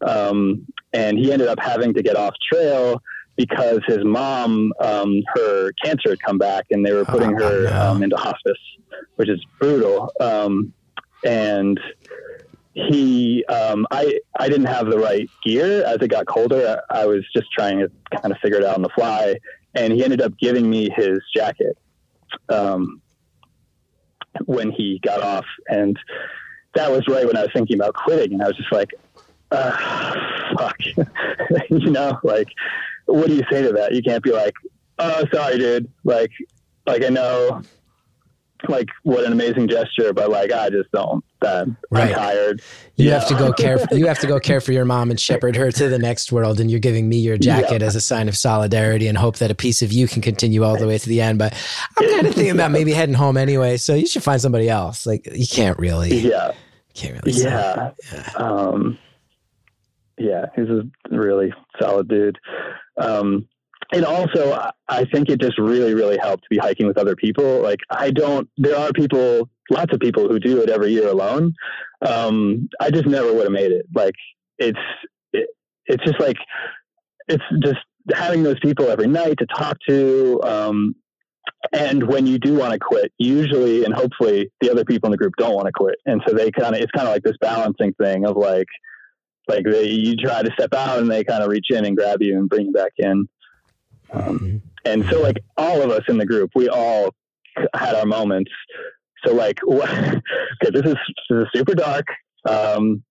um, 0.00 0.66
and 0.92 1.18
he 1.18 1.32
ended 1.32 1.48
up 1.48 1.60
having 1.60 1.94
to 1.94 2.02
get 2.02 2.16
off 2.16 2.34
trail 2.52 3.00
because 3.40 3.80
his 3.86 4.04
mom, 4.04 4.70
um, 4.80 5.22
her 5.34 5.72
cancer 5.82 6.10
had 6.10 6.20
come 6.20 6.36
back 6.36 6.66
and 6.70 6.84
they 6.84 6.92
were 6.92 7.06
putting 7.06 7.34
Oh, 7.40 7.42
her 7.48 7.62
no. 7.64 7.90
um, 7.92 8.02
into 8.02 8.14
hospice, 8.14 8.58
which 9.16 9.30
is 9.30 9.42
brutal. 9.58 10.12
Um, 10.20 10.74
and 11.24 11.80
he, 12.74 13.42
um, 13.46 13.86
I, 13.90 14.18
I 14.38 14.50
didn't 14.50 14.66
have 14.66 14.90
the 14.90 14.98
right 14.98 15.26
gear 15.42 15.82
as 15.86 15.96
it 16.02 16.08
got 16.08 16.26
colder. 16.26 16.82
I, 16.90 17.00
I 17.00 17.06
was 17.06 17.24
just 17.34 17.50
trying 17.50 17.78
to 17.78 17.90
kind 18.20 18.30
of 18.30 18.38
figure 18.42 18.58
it 18.58 18.64
out 18.64 18.74
on 18.76 18.82
the 18.82 18.90
fly. 18.90 19.36
And 19.74 19.90
he 19.94 20.04
ended 20.04 20.20
up 20.20 20.36
giving 20.38 20.68
me 20.68 20.90
his 20.94 21.20
jacket 21.34 21.78
um, 22.50 23.00
when 24.44 24.70
he 24.70 25.00
got 25.02 25.22
off. 25.22 25.46
And 25.68 25.98
that 26.74 26.90
was 26.90 27.08
right 27.08 27.24
when 27.26 27.38
I 27.38 27.42
was 27.44 27.50
thinking 27.54 27.76
about 27.78 27.94
quitting. 27.94 28.34
And 28.34 28.42
I 28.42 28.48
was 28.48 28.56
just 28.58 28.70
like, 28.70 28.90
uh, 29.50 30.14
fuck, 30.58 30.76
you 31.70 31.90
know, 31.90 32.18
like, 32.22 32.48
what 33.14 33.26
do 33.28 33.34
you 33.34 33.42
say 33.50 33.62
to 33.62 33.72
that? 33.72 33.92
You 33.94 34.02
can't 34.02 34.22
be 34.22 34.32
like, 34.32 34.54
oh, 34.98 35.24
sorry, 35.32 35.58
dude. 35.58 35.90
Like, 36.04 36.30
like 36.86 37.04
I 37.04 37.08
know, 37.08 37.62
like 38.68 38.88
what 39.04 39.24
an 39.24 39.32
amazing 39.32 39.68
gesture, 39.68 40.12
but 40.12 40.28
like 40.30 40.52
I 40.52 40.68
just 40.70 40.90
don't. 40.92 41.24
That 41.40 41.66
Right. 41.90 42.08
I'm 42.10 42.14
tired. 42.14 42.62
You 42.96 43.08
Yeah. 43.08 43.18
have 43.20 43.28
to 43.28 43.34
go 43.34 43.52
care. 43.54 43.78
For, 43.78 43.94
you 43.94 44.06
have 44.06 44.18
to 44.18 44.26
go 44.26 44.38
care 44.38 44.60
for 44.60 44.72
your 44.72 44.84
mom 44.84 45.10
and 45.10 45.18
shepherd 45.18 45.56
her 45.56 45.70
to 45.72 45.88
the 45.88 45.98
next 45.98 46.30
world. 46.30 46.60
And 46.60 46.70
you're 46.70 46.80
giving 46.80 47.08
me 47.08 47.16
your 47.16 47.38
jacket 47.38 47.80
as 47.82 47.96
a 47.96 48.00
sign 48.02 48.28
of 48.28 48.36
solidarity 48.36 49.06
and 49.08 49.16
hope 49.16 49.38
that 49.38 49.50
a 49.50 49.54
piece 49.54 49.80
of 49.80 49.92
you 49.92 50.06
can 50.06 50.20
continue 50.20 50.62
all 50.62 50.76
the 50.76 50.86
way 50.86 50.98
to 50.98 51.08
the 51.08 51.22
end. 51.22 51.38
But 51.38 51.54
I'm 51.98 52.10
kind 52.10 52.26
of 52.26 52.34
thinking 52.34 52.52
about 52.52 52.70
maybe 52.72 52.92
heading 52.92 53.14
home 53.14 53.38
anyway. 53.38 53.78
So 53.78 53.94
you 53.94 54.06
should 54.06 54.22
find 54.22 54.40
somebody 54.40 54.68
else. 54.68 55.06
Like 55.06 55.26
you 55.34 55.46
can't 55.46 55.78
really. 55.78 56.14
Yeah, 56.18 56.52
Can't 56.92 57.14
really. 57.14 57.32
say. 57.32 57.48
yeah, 57.48 57.92
um, 58.36 58.98
yeah. 60.18 60.46
He's 60.54 60.68
a 60.68 60.82
really 61.10 61.54
solid 61.80 62.08
dude. 62.08 62.38
Um, 62.98 63.46
and 63.92 64.04
also, 64.04 64.52
I- 64.88 65.04
think 65.12 65.28
it 65.28 65.40
just 65.40 65.58
really, 65.58 65.94
really 65.94 66.18
helped 66.18 66.44
to 66.44 66.48
be 66.50 66.58
hiking 66.58 66.86
with 66.86 66.98
other 66.98 67.16
people. 67.16 67.60
Like, 67.60 67.80
I 67.90 68.10
don't. 68.10 68.48
There 68.56 68.76
are 68.76 68.92
people, 68.92 69.48
lots 69.70 69.92
of 69.92 69.98
people 69.98 70.28
who 70.28 70.38
do 70.38 70.62
it 70.62 70.70
every 70.70 70.92
year 70.92 71.08
alone. 71.08 71.54
Um, 72.06 72.68
I 72.80 72.90
just 72.90 73.06
never 73.06 73.32
would 73.32 73.44
have 73.44 73.52
made 73.52 73.72
it. 73.72 73.86
Like, 73.94 74.14
it's 74.58 74.78
it, 75.32 75.48
it's 75.86 76.04
just 76.04 76.20
like 76.20 76.36
it's 77.28 77.42
just 77.62 77.78
having 78.14 78.42
those 78.42 78.58
people 78.60 78.88
every 78.88 79.06
night 79.06 79.38
to 79.38 79.46
talk 79.46 79.78
to. 79.88 80.40
Um, 80.42 80.94
and 81.72 82.06
when 82.06 82.26
you 82.26 82.38
do 82.38 82.54
want 82.54 82.72
to 82.72 82.78
quit, 82.78 83.12
usually 83.18 83.84
and 83.84 83.94
hopefully 83.94 84.50
the 84.60 84.70
other 84.70 84.84
people 84.84 85.08
in 85.08 85.12
the 85.12 85.18
group 85.18 85.34
don't 85.36 85.54
want 85.54 85.66
to 85.66 85.72
quit, 85.72 85.96
and 86.06 86.22
so 86.26 86.34
they 86.34 86.50
kind 86.50 86.74
of 86.74 86.80
it's 86.80 86.92
kind 86.92 87.08
of 87.08 87.12
like 87.12 87.22
this 87.22 87.36
balancing 87.40 87.92
thing 87.94 88.26
of 88.26 88.36
like 88.36 88.68
like 89.48 89.64
they, 89.64 89.88
you 89.88 90.16
try 90.16 90.42
to 90.42 90.52
step 90.52 90.74
out 90.74 90.98
and 90.98 91.10
they 91.10 91.24
kind 91.24 91.42
of 91.42 91.50
reach 91.50 91.66
in 91.70 91.84
and 91.84 91.96
grab 91.96 92.22
you 92.22 92.38
and 92.38 92.48
bring 92.48 92.66
you 92.66 92.72
back 92.72 92.92
in. 92.98 93.28
Um, 94.12 94.62
and 94.84 95.04
so 95.10 95.20
like 95.20 95.38
all 95.56 95.82
of 95.82 95.90
us 95.90 96.02
in 96.08 96.18
the 96.18 96.26
group, 96.26 96.50
we 96.54 96.68
all 96.68 97.14
had 97.74 97.94
our 97.94 98.06
moments. 98.06 98.50
So 99.24 99.34
like, 99.34 99.60
because 99.66 100.72
this 100.72 100.84
is 100.84 100.96
this 101.28 101.38
is 101.42 101.46
super 101.54 101.74
dark. 101.74 102.06
Um, 102.48 103.02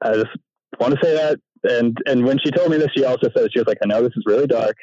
I 0.00 0.14
just 0.14 0.30
want 0.78 0.94
to 0.94 1.04
say 1.04 1.14
that. 1.14 1.40
And 1.64 1.96
and 2.06 2.24
when 2.24 2.38
she 2.38 2.50
told 2.50 2.70
me 2.70 2.78
this, 2.78 2.90
she 2.96 3.04
also 3.04 3.28
said 3.34 3.50
she 3.52 3.58
was 3.58 3.66
like, 3.66 3.78
I 3.82 3.86
know 3.86 4.02
this 4.02 4.16
is 4.16 4.24
really 4.26 4.46
dark. 4.46 4.76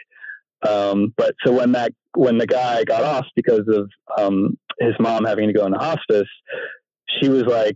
Um, 0.68 1.14
but 1.18 1.36
so 1.46 1.54
when 1.54 1.72
that 1.74 1.94
when 2.16 2.38
the 2.38 2.48
guy 2.48 2.84
got 2.84 3.04
off 3.04 3.26
because 3.36 3.68
of 3.68 3.90
um, 4.18 4.58
his 4.80 4.94
mom 5.00 5.26
having 5.26 5.48
to 5.48 5.54
go 5.54 5.66
into 5.66 5.78
hospice, 5.78 6.28
she 7.20 7.30
was 7.30 7.44
like, 7.44 7.76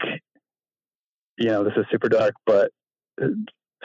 you 1.38 1.49
know, 1.49 1.64
this 1.64 1.74
is 1.78 1.86
super 1.91 2.10
dark, 2.10 2.34
but 2.45 2.72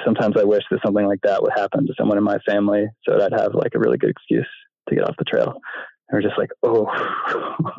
sometimes 0.04 0.36
I 0.38 0.44
wish 0.44 0.62
that 0.70 0.80
something 0.84 1.06
like 1.06 1.20
that 1.22 1.42
would 1.42 1.52
happen 1.56 1.86
to 1.86 1.94
someone 1.98 2.18
in 2.18 2.24
my 2.24 2.38
family, 2.48 2.86
so 3.06 3.16
that 3.18 3.32
I'd 3.32 3.40
have 3.40 3.54
like 3.54 3.72
a 3.74 3.78
really 3.78 3.98
good 3.98 4.10
excuse 4.10 4.48
to 4.88 4.94
get 4.94 5.04
off 5.04 5.16
the 5.18 5.24
trail. 5.24 5.52
And 6.08 6.12
we're 6.12 6.22
just 6.22 6.38
like, 6.38 6.50
oh, 6.62 6.84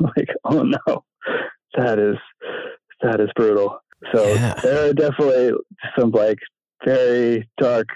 like, 0.16 0.28
oh 0.44 0.62
no, 0.62 1.04
that 1.76 1.98
is 1.98 2.16
that 3.02 3.20
is 3.20 3.28
brutal. 3.34 3.78
So 4.14 4.26
Yeah. 4.34 4.54
there 4.62 4.90
are 4.90 4.92
definitely 4.92 5.52
some 5.98 6.10
like 6.10 6.38
very 6.84 7.48
dark, 7.58 7.86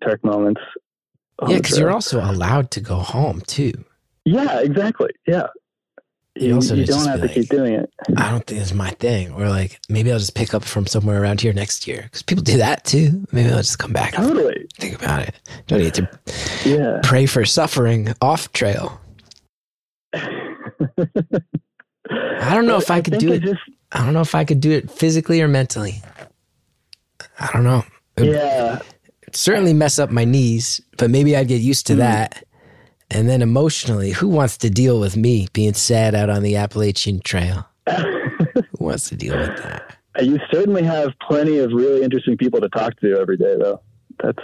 dark 0.00 0.24
moments. 0.24 0.60
Yeah, 1.48 1.56
because 1.58 1.78
you're 1.78 1.90
also 1.90 2.20
allowed 2.20 2.70
to 2.72 2.80
go 2.80 2.96
home 2.96 3.40
too. 3.42 3.72
yeah, 4.24 4.60
exactly, 4.60 5.10
yeah. 5.26 5.48
You 6.36 6.48
You, 6.48 6.54
also 6.56 6.74
you 6.74 6.84
don't 6.84 7.06
have 7.06 7.20
to 7.20 7.28
keep 7.28 7.48
doing 7.48 7.74
it. 7.74 7.90
I 8.16 8.30
don't 8.30 8.44
think 8.44 8.60
it's 8.60 8.74
my 8.74 8.90
thing. 8.90 9.32
Or 9.32 9.48
like 9.48 9.80
maybe 9.88 10.10
I'll 10.10 10.18
just 10.18 10.34
pick 10.34 10.52
up 10.52 10.64
from 10.64 10.86
somewhere 10.86 11.22
around 11.22 11.40
here 11.40 11.52
next 11.52 11.86
year 11.86 12.02
because 12.04 12.22
people 12.22 12.42
do 12.42 12.58
that 12.58 12.84
too. 12.84 13.26
Maybe 13.32 13.50
I'll 13.50 13.58
just 13.58 13.78
come 13.78 13.92
back 13.92 14.14
Totally, 14.14 14.66
think 14.78 14.96
about 14.96 15.28
it. 15.28 15.34
Don't 15.66 15.80
need 15.80 15.94
to 15.94 16.08
yeah. 16.64 17.00
pray 17.02 17.26
for 17.26 17.44
suffering 17.44 18.12
off 18.20 18.52
trail. 18.52 19.00
I 20.12 22.54
don't 22.54 22.66
know 22.66 22.76
if 22.76 22.90
I 22.90 23.00
could 23.00 23.14
think 23.14 23.22
do 23.22 23.32
it. 23.32 23.42
Just, 23.42 23.60
I 23.92 24.04
don't 24.04 24.12
know 24.12 24.20
if 24.20 24.34
I 24.34 24.44
could 24.44 24.60
do 24.60 24.72
it 24.72 24.90
physically 24.90 25.40
or 25.40 25.48
mentally. 25.48 26.02
I 27.38 27.50
don't 27.52 27.64
know. 27.64 27.84
It 28.16 28.26
yeah, 28.26 28.80
would 29.24 29.36
certainly 29.36 29.72
mess 29.72 29.98
up 29.98 30.10
my 30.10 30.24
knees, 30.24 30.80
but 30.98 31.10
maybe 31.10 31.36
I'd 31.36 31.48
get 31.48 31.60
used 31.60 31.86
to 31.88 31.94
mm. 31.94 31.98
that. 31.98 32.44
And 33.10 33.28
then 33.28 33.42
emotionally, 33.42 34.10
who 34.12 34.28
wants 34.28 34.56
to 34.58 34.70
deal 34.70 34.98
with 34.98 35.16
me 35.16 35.48
being 35.52 35.74
sad 35.74 36.14
out 36.14 36.30
on 36.30 36.42
the 36.42 36.56
Appalachian 36.56 37.20
Trail? 37.20 37.66
Who 37.88 38.62
wants 38.78 39.08
to 39.10 39.16
deal 39.16 39.36
with 39.36 39.56
that? 39.62 39.96
you 40.20 40.38
certainly 40.52 40.82
have 40.82 41.10
plenty 41.26 41.58
of 41.58 41.72
really 41.72 42.02
interesting 42.02 42.36
people 42.36 42.60
to 42.60 42.68
talk 42.70 42.98
to 43.00 43.18
every 43.20 43.36
day, 43.36 43.56
though. 43.58 43.80
That's 44.22 44.38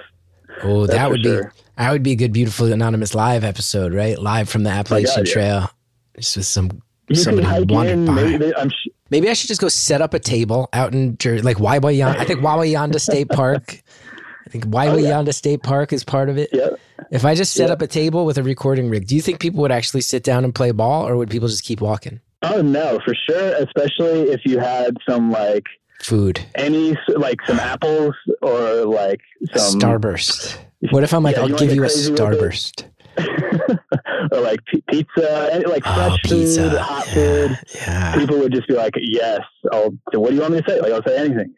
Oh, 0.62 0.86
That's 0.86 0.98
that 0.98 1.10
would 1.10 1.22
sure. 1.22 1.44
be 1.44 1.50
that 1.78 1.92
would 1.92 2.02
be 2.02 2.12
a 2.12 2.16
good, 2.16 2.32
beautiful 2.32 2.70
anonymous 2.72 3.14
live 3.14 3.44
episode, 3.44 3.94
right? 3.94 4.18
Live 4.18 4.48
from 4.48 4.64
the 4.64 4.70
oh, 4.70 4.74
Appalachian 4.74 5.24
yeah. 5.24 5.32
Trail, 5.32 5.70
just 6.16 6.36
with 6.36 6.46
some 6.46 6.82
you 7.08 7.14
somebody 7.14 7.46
can 7.46 7.54
who 7.54 7.60
hike 7.62 7.70
wandered 7.70 7.92
in. 7.92 8.04
by. 8.06 8.14
Maybe, 8.14 8.56
I'm 8.56 8.68
sh- 8.68 8.88
Maybe 9.10 9.28
I 9.30 9.32
should 9.32 9.48
just 9.48 9.60
go 9.60 9.68
set 9.68 10.02
up 10.02 10.12
a 10.12 10.18
table 10.18 10.68
out 10.72 10.92
in 10.92 11.16
Jer- 11.18 11.40
like 11.42 11.56
Wawayanda. 11.58 12.16
I 12.16 12.24
think 12.24 12.40
Wawayanda 12.40 13.00
State 13.00 13.28
Park. 13.30 13.80
I 14.50 14.52
think 14.52 14.66
Wawayanda 14.66 15.28
oh, 15.28 15.30
State 15.30 15.62
Park 15.62 15.92
is 15.92 16.02
part 16.02 16.28
of 16.28 16.36
it. 16.36 16.50
Oh, 16.52 16.58
yeah. 16.58 16.70
If 17.12 17.24
I 17.24 17.36
just 17.36 17.52
set 17.54 17.68
Yeah. 17.68 17.74
up 17.74 17.82
a 17.82 17.86
table 17.86 18.26
with 18.26 18.36
a 18.36 18.42
recording 18.42 18.90
rig, 18.90 19.06
do 19.06 19.14
you 19.14 19.22
think 19.22 19.38
people 19.38 19.60
would 19.60 19.70
actually 19.70 20.00
sit 20.00 20.24
down 20.24 20.42
and 20.42 20.52
play 20.52 20.72
ball, 20.72 21.06
or 21.06 21.16
would 21.16 21.30
people 21.30 21.46
just 21.46 21.62
keep 21.62 21.80
walking? 21.80 22.18
Oh 22.42 22.60
no, 22.60 22.98
for 23.04 23.14
sure. 23.14 23.54
Especially 23.62 24.22
if 24.32 24.40
you 24.44 24.58
had 24.58 24.96
some 25.08 25.30
like 25.30 25.66
Food, 26.02 26.40
any 26.56 26.96
like 27.08 27.38
some 27.46 27.60
apples 27.60 28.14
or 28.42 28.86
like 28.86 29.20
some 29.54 29.78
starburst. 29.78 30.58
What 30.90 31.04
if 31.04 31.14
I'm 31.14 31.22
like, 31.22 31.36
Yeah, 31.36 31.42
I'll 31.42 31.48
give 31.48 31.72
you 31.72 31.84
a 31.84 31.88
starburst? 31.88 32.84
or 34.32 34.40
like 34.40 34.60
p- 34.66 34.82
pizza, 34.88 35.62
like 35.66 35.82
Oh, 35.86 35.94
fresh 35.94 36.22
pizza. 36.24 36.70
food, 36.70 36.78
hot 36.78 37.06
yeah. 37.08 37.12
food. 37.14 37.58
Yeah. 37.74 38.14
People 38.16 38.38
would 38.38 38.52
just 38.52 38.68
be 38.68 38.74
like, 38.74 38.94
"Yes, 39.00 39.40
I'll." 39.72 39.90
What 40.12 40.30
do 40.30 40.34
you 40.36 40.40
want 40.42 40.54
me 40.54 40.62
to 40.62 40.70
say? 40.70 40.80
Like, 40.80 40.92
I'll 40.92 41.02
say 41.04 41.18
anything. 41.18 41.54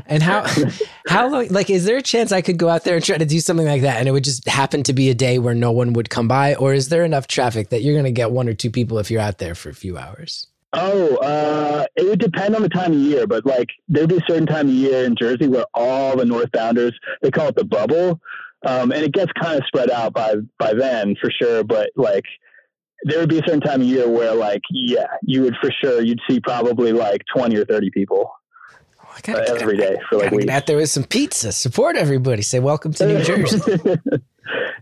And 0.06 0.22
how 0.22 0.44
how 1.08 1.28
long 1.28 1.48
like 1.48 1.70
is 1.70 1.84
there 1.84 1.96
a 1.96 2.02
chance 2.02 2.32
I 2.32 2.40
could 2.42 2.58
go 2.58 2.68
out 2.68 2.84
there 2.84 2.96
and 2.96 3.04
try 3.04 3.18
to 3.18 3.24
do 3.24 3.40
something 3.40 3.66
like 3.66 3.82
that 3.82 3.98
and 3.98 4.08
it 4.08 4.12
would 4.12 4.24
just 4.24 4.46
happen 4.48 4.82
to 4.84 4.92
be 4.92 5.10
a 5.10 5.14
day 5.14 5.38
where 5.38 5.54
no 5.54 5.70
one 5.72 5.92
would 5.92 6.10
come 6.10 6.26
by 6.28 6.54
or 6.56 6.72
is 6.74 6.88
there 6.88 7.04
enough 7.04 7.26
traffic 7.26 7.70
that 7.70 7.82
you're 7.82 7.94
going 7.94 8.04
to 8.04 8.10
get 8.12 8.30
one 8.30 8.48
or 8.48 8.54
two 8.54 8.70
people 8.70 8.98
if 8.98 9.10
you're 9.10 9.20
out 9.20 9.38
there 9.38 9.54
for 9.54 9.68
a 9.68 9.74
few 9.74 9.96
hours? 9.98 10.46
Oh, 10.72 11.16
uh, 11.16 11.86
it 11.96 12.04
would 12.06 12.20
depend 12.20 12.54
on 12.54 12.62
the 12.62 12.68
time 12.68 12.92
of 12.92 12.98
year, 12.98 13.26
but 13.26 13.44
like 13.44 13.68
there'd 13.88 14.08
be 14.08 14.16
a 14.18 14.24
certain 14.28 14.46
time 14.46 14.68
of 14.68 14.74
year 14.74 15.04
in 15.04 15.16
Jersey 15.16 15.48
where 15.48 15.64
all 15.74 16.16
the 16.16 16.24
northbounders 16.24 16.92
they 17.22 17.30
call 17.30 17.48
it 17.48 17.56
the 17.56 17.64
bubble, 17.64 18.20
um, 18.66 18.92
and 18.92 19.02
it 19.02 19.12
gets 19.12 19.32
kind 19.40 19.58
of 19.58 19.66
spread 19.66 19.90
out 19.90 20.12
by 20.12 20.34
by 20.58 20.74
then 20.74 21.16
for 21.20 21.30
sure. 21.30 21.64
But 21.64 21.90
like 21.96 22.24
there 23.04 23.18
would 23.20 23.28
be 23.30 23.38
a 23.38 23.42
certain 23.46 23.60
time 23.60 23.80
of 23.80 23.86
year 23.86 24.08
where 24.08 24.34
like 24.34 24.62
yeah, 24.70 25.06
you 25.22 25.42
would 25.42 25.54
for 25.60 25.70
sure 25.82 26.02
you'd 26.02 26.20
see 26.28 26.40
probably 26.40 26.92
like 26.92 27.22
twenty 27.34 27.56
or 27.56 27.64
thirty 27.64 27.90
people 27.90 28.30
Oh, 29.02 29.08
uh, 29.16 29.20
gotta 29.22 29.44
get 29.46 29.62
every 29.62 29.76
day 29.76 29.96
for 30.08 30.18
like 30.18 30.30
weeks. 30.30 30.44
get 30.44 30.54
out 30.54 30.66
there 30.66 30.76
with 30.76 30.90
some 30.90 31.04
pizza. 31.04 31.50
Support 31.52 31.96
everybody. 31.96 32.42
Say 32.42 32.60
welcome 32.60 32.92
to 32.94 33.06
New 33.06 33.22
Jersey. 33.24 33.60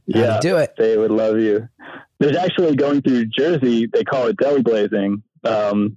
yeah, 0.07 0.39
do 0.41 0.57
it. 0.57 0.75
they 0.79 0.97
would 0.97 1.11
love 1.11 1.39
you. 1.39 1.69
There's 2.19 2.37
actually 2.37 2.75
going 2.77 3.03
through 3.03 3.27
Jersey, 3.27 3.87
they 3.87 4.03
call 4.05 4.27
it 4.27 4.37
deli 4.39 4.63
blazing. 4.63 5.23
Um, 5.45 5.97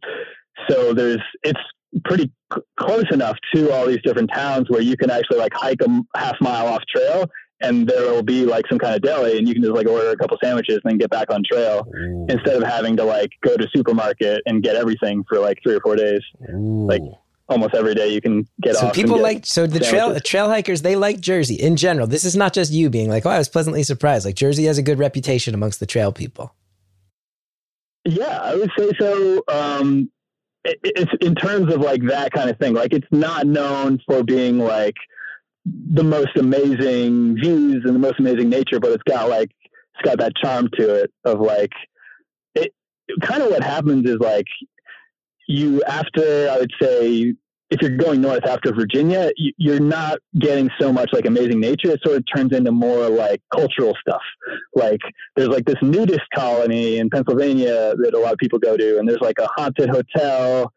so 0.70 0.94
there's 0.94 1.22
it's 1.44 1.60
pretty 2.06 2.32
c- 2.54 2.62
close 2.80 3.06
enough 3.12 3.38
to 3.56 3.72
all 3.72 3.88
these 3.88 4.02
different 4.04 4.30
towns 4.34 4.70
where 4.70 4.82
you 4.82 4.96
can 4.96 5.10
actually 5.10 5.40
like 5.40 5.52
hike 5.54 5.82
a 5.82 5.86
m- 5.90 6.08
half 6.16 6.36
mile 6.40 6.68
off 6.68 6.84
trail 6.96 7.30
and 7.62 7.88
there 7.88 8.12
will 8.12 8.24
be 8.24 8.46
like 8.46 8.66
some 8.68 8.80
kind 8.80 8.96
of 8.96 9.02
deli 9.02 9.38
and 9.38 9.48
you 9.48 9.54
can 9.54 9.64
just 9.64 9.76
like 9.76 9.88
order 9.88 10.10
a 10.10 10.18
couple 10.18 10.38
sandwiches 10.44 10.80
and 10.84 10.92
then 10.92 10.98
get 10.98 11.10
back 11.10 11.32
on 11.32 11.44
trail 11.44 11.88
Ooh. 11.96 12.26
instead 12.30 12.56
of 12.56 12.64
having 12.64 12.98
to 12.98 13.04
like 13.04 13.32
go 13.44 13.56
to 13.58 13.68
supermarket 13.74 14.42
and 14.46 14.64
get 14.64 14.76
everything 14.76 15.24
for 15.28 15.40
like 15.40 15.60
three 15.64 15.76
or 15.76 15.82
four 15.82 15.96
days. 15.96 16.22
Like 16.50 17.02
almost 17.50 17.76
every 17.76 17.94
day 17.94 18.08
you 18.08 18.22
can 18.22 18.48
get 18.62 18.76
so 18.76 18.88
off. 18.88 18.94
people 18.94 19.20
like 19.20 19.46
so 19.46 19.68
the 19.68 19.80
trail 19.80 20.18
trail 20.22 20.48
hikers 20.48 20.82
they 20.82 20.96
like 20.96 21.20
Jersey 21.20 21.56
in 21.56 21.76
general. 21.76 22.08
This 22.08 22.24
is 22.24 22.36
not 22.36 22.54
just 22.54 22.72
you 22.72 22.90
being 22.90 23.10
like, 23.10 23.26
oh, 23.26 23.30
I 23.30 23.38
was 23.38 23.50
pleasantly 23.50 23.84
surprised. 23.84 24.26
Like 24.26 24.36
Jersey 24.36 24.66
has 24.66 24.78
a 24.78 24.84
good 24.84 25.00
reputation 25.00 25.54
amongst 25.54 25.80
the 25.80 25.86
trail 25.86 26.12
people. 26.12 26.56
Yeah, 28.06 28.40
I 28.42 28.56
would 28.56 28.72
say 28.78 28.92
so. 29.00 29.44
Um, 29.48 30.10
it, 30.64 30.80
it's 30.84 31.12
in 31.22 31.36
terms 31.36 31.72
of 31.74 31.82
like 31.82 32.04
that 32.08 32.32
kind 32.32 32.50
of 32.50 32.58
thing. 32.58 32.74
Like 32.74 32.94
it's 32.94 33.08
not 33.12 33.46
known 33.46 34.00
for 34.08 34.24
being 34.24 34.58
like 34.58 34.96
the 35.66 36.04
most 36.04 36.36
amazing 36.38 37.36
views 37.36 37.84
and 37.86 37.96
the 37.96 38.00
most 38.00 38.20
amazing 38.20 38.50
nature, 38.50 38.80
but 38.80 38.92
it's 38.92 39.04
got 39.04 39.30
like 39.30 39.52
it's 39.96 40.10
got 40.10 40.18
that 40.20 40.36
charm 40.36 40.70
to 40.78 40.96
it 40.96 41.12
of 41.26 41.40
like 41.40 41.72
it. 42.56 42.74
Kind 43.22 43.44
of 43.44 43.50
what 43.50 43.64
happens 43.64 44.10
is 44.10 44.18
like 44.20 44.48
you 45.48 45.84
after 45.84 46.50
I 46.50 46.58
would 46.58 46.72
say 46.82 47.36
if 47.72 47.82
you're 47.82 47.96
going 47.96 48.20
north 48.20 48.46
after 48.46 48.74
Virginia, 48.74 49.32
you, 49.38 49.54
you're 49.58 49.80
not 49.80 50.20
getting 50.38 50.70
so 50.80 50.92
much 50.92 51.10
like 51.14 51.26
amazing 51.26 51.62
nature. 51.62 51.92
It 51.92 52.02
sort 52.04 52.18
of 52.18 52.26
turns 52.36 52.54
into 52.54 52.72
more 52.72 53.10
like 53.10 53.42
cultural 53.54 53.96
stuff. 54.02 54.22
Like 54.76 55.00
there's 55.36 55.48
like 55.48 55.66
this 55.66 55.78
nudist 55.82 56.26
colony 56.36 56.98
in 56.98 57.10
Pennsylvania 57.10 57.96
that 57.96 58.14
a 58.14 58.20
lot 58.20 58.34
of 58.34 58.40
people 58.40 58.60
go 58.60 58.76
to, 58.76 59.00
and 59.00 59.08
there's 59.08 59.22
like 59.22 59.40
a 59.40 59.48
haunted 59.56 59.90
hotel, 59.90 60.74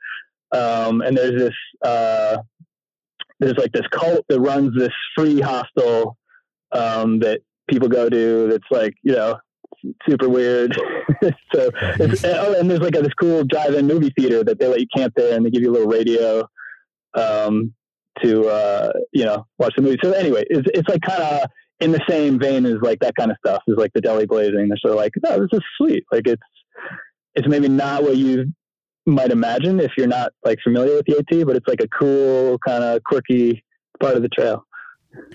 um, 0.52 1.00
and 1.00 1.16
there's 1.16 1.36
this 1.36 1.54
uh, 1.84 2.38
there's 3.40 3.56
like 3.56 3.72
this 3.72 3.86
cult 3.90 4.24
that 4.28 4.40
runs 4.40 4.72
this 4.76 4.92
free 5.16 5.40
hostel 5.40 6.16
um, 6.72 7.18
that 7.20 7.40
people 7.68 7.88
go 7.88 8.08
to. 8.08 8.48
That's 8.48 8.64
like 8.70 8.94
you 9.02 9.12
know 9.12 9.36
super 10.08 10.28
weird. 10.28 10.74
so 11.54 11.70
it's, 11.98 12.24
oh, 12.24 12.58
and 12.58 12.70
there's 12.70 12.80
like 12.80 12.96
a, 12.96 13.02
this 13.02 13.14
cool 13.14 13.44
drive-in 13.44 13.86
movie 13.86 14.12
theater 14.16 14.44
that 14.44 14.58
they 14.58 14.66
let 14.66 14.80
you 14.80 14.86
camp 14.94 15.14
there, 15.16 15.36
and 15.36 15.44
they 15.44 15.50
give 15.50 15.62
you 15.62 15.70
a 15.70 15.74
little 15.74 15.88
radio 15.88 16.48
um, 17.14 17.72
to 18.22 18.46
uh, 18.48 18.92
you 19.12 19.24
know 19.24 19.46
watch 19.58 19.74
the 19.76 19.82
movie. 19.82 19.98
So 20.02 20.12
anyway, 20.12 20.44
it's 20.48 20.68
it's 20.74 20.88
like 20.88 21.02
kind 21.02 21.22
of 21.22 21.48
in 21.80 21.92
the 21.92 22.00
same 22.08 22.38
vein 22.38 22.64
as 22.66 22.76
like 22.82 23.00
that 23.00 23.14
kind 23.16 23.30
of 23.30 23.36
stuff 23.44 23.62
is 23.66 23.76
like 23.76 23.92
the 23.94 24.00
deli 24.00 24.26
blazing. 24.26 24.68
They're 24.68 24.78
sort 24.78 24.92
of 24.92 24.98
like, 24.98 25.12
oh, 25.26 25.40
this 25.40 25.48
is 25.52 25.64
sweet. 25.76 26.04
Like 26.12 26.26
it's 26.26 26.42
it's 27.34 27.48
maybe 27.48 27.68
not 27.68 28.02
what 28.02 28.16
you 28.16 28.52
might 29.06 29.30
imagine 29.30 29.80
if 29.80 29.92
you're 29.96 30.06
not 30.06 30.32
like 30.44 30.58
familiar 30.62 30.94
with 30.94 31.06
the 31.06 31.18
AT, 31.18 31.46
but 31.46 31.56
it's 31.56 31.68
like 31.68 31.80
a 31.80 31.88
cool 31.88 32.58
kind 32.58 32.82
of 32.82 33.02
quirky 33.04 33.64
part 34.00 34.16
of 34.16 34.22
the 34.22 34.28
trail. 34.28 34.64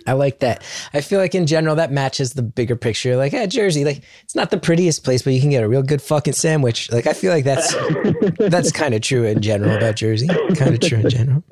I 0.07 0.13
like 0.13 0.39
that. 0.39 0.63
I 0.93 1.01
feel 1.01 1.20
like 1.20 1.36
in 1.36 1.47
general 1.47 1.76
that 1.76 1.91
matches 1.91 2.34
the 2.34 2.41
bigger 2.41 2.76
picture. 2.76 3.15
Like, 3.15 3.32
yeah, 3.32 3.45
Jersey, 3.45 3.86
like 3.86 4.03
it's 4.24 4.36
not 4.36 4.51
the 4.51 4.57
prettiest 4.57 5.03
place, 5.03 5.22
but 5.22 5.34
you 5.34 5.41
can 5.41 5.49
get 5.49 5.63
a 5.63 5.70
real 5.70 5.84
good 5.84 6.01
fucking 6.01 6.34
sandwich. 6.34 6.91
Like, 6.91 7.07
I 7.07 7.13
feel 7.13 7.32
like 7.32 7.45
that's 7.45 7.74
that's 8.39 8.72
kind 8.72 8.93
of 8.93 9.01
true 9.01 9.24
in 9.24 9.41
general 9.41 9.78
about 9.78 9.95
Jersey. 9.95 10.28
Kind 10.55 10.74
of 10.74 10.80
true 10.82 10.99
in 10.99 11.09
general. 11.09 11.43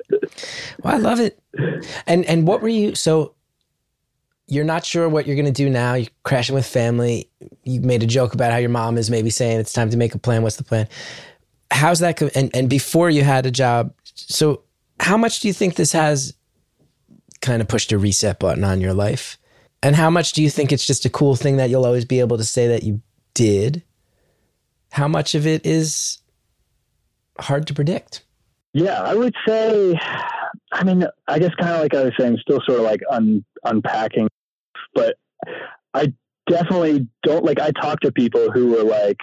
Well, 0.82 0.94
I 0.94 0.98
love 0.98 1.20
it. 1.20 1.40
And 2.06 2.24
and 2.26 2.46
what 2.46 2.60
were 2.60 2.68
you? 2.68 2.94
So 2.94 3.34
you're 4.46 4.64
not 4.64 4.84
sure 4.84 5.08
what 5.08 5.26
you're 5.26 5.36
going 5.36 5.46
to 5.46 5.52
do 5.52 5.68
now. 5.68 5.94
You're 5.94 6.08
crashing 6.22 6.54
with 6.54 6.66
family. 6.66 7.30
You 7.64 7.80
made 7.82 8.02
a 8.02 8.06
joke 8.06 8.32
about 8.32 8.50
how 8.50 8.58
your 8.58 8.70
mom 8.70 8.96
is 8.96 9.10
maybe 9.10 9.30
saying 9.30 9.60
it's 9.60 9.74
time 9.74 9.90
to 9.90 9.96
make 9.96 10.14
a 10.14 10.18
plan. 10.18 10.42
What's 10.42 10.56
the 10.56 10.64
plan? 10.64 10.88
How's 11.70 12.00
that? 12.00 12.20
And 12.34 12.54
and 12.54 12.68
before 12.68 13.10
you 13.10 13.22
had 13.22 13.46
a 13.46 13.50
job, 13.50 13.92
so 14.14 14.62
how 15.00 15.16
much 15.16 15.40
do 15.40 15.48
you 15.48 15.54
think 15.54 15.74
this 15.74 15.92
has 15.92 16.34
kind 17.40 17.62
of 17.62 17.68
pushed 17.68 17.92
a 17.92 17.98
reset 17.98 18.38
button 18.38 18.64
on 18.64 18.80
your 18.80 18.94
life? 18.94 19.38
And 19.82 19.94
how 19.94 20.10
much 20.10 20.32
do 20.32 20.42
you 20.42 20.50
think 20.50 20.72
it's 20.72 20.86
just 20.86 21.04
a 21.04 21.10
cool 21.10 21.36
thing 21.36 21.56
that 21.58 21.70
you'll 21.70 21.86
always 21.86 22.04
be 22.04 22.20
able 22.20 22.36
to 22.36 22.44
say 22.44 22.66
that 22.68 22.82
you 22.82 23.00
did? 23.34 23.82
How 24.90 25.06
much 25.06 25.34
of 25.34 25.46
it 25.46 25.64
is 25.64 26.18
hard 27.38 27.66
to 27.68 27.74
predict? 27.74 28.22
Yeah, 28.72 29.00
I 29.02 29.14
would 29.14 29.34
say. 29.46 29.94
I 30.72 30.84
mean, 30.84 31.06
I 31.28 31.38
guess 31.38 31.54
kind 31.54 31.74
of 31.74 31.80
like 31.80 31.94
I 31.94 32.04
was 32.04 32.12
saying, 32.18 32.38
still 32.40 32.60
sort 32.66 32.78
of 32.78 32.84
like 32.84 33.00
un, 33.10 33.44
unpacking, 33.64 34.28
but 34.94 35.16
I 35.94 36.12
definitely 36.48 37.06
don't 37.22 37.44
like. 37.44 37.60
I 37.60 37.70
talk 37.70 38.00
to 38.00 38.12
people 38.12 38.50
who 38.50 38.72
were 38.72 38.82
like, 38.82 39.18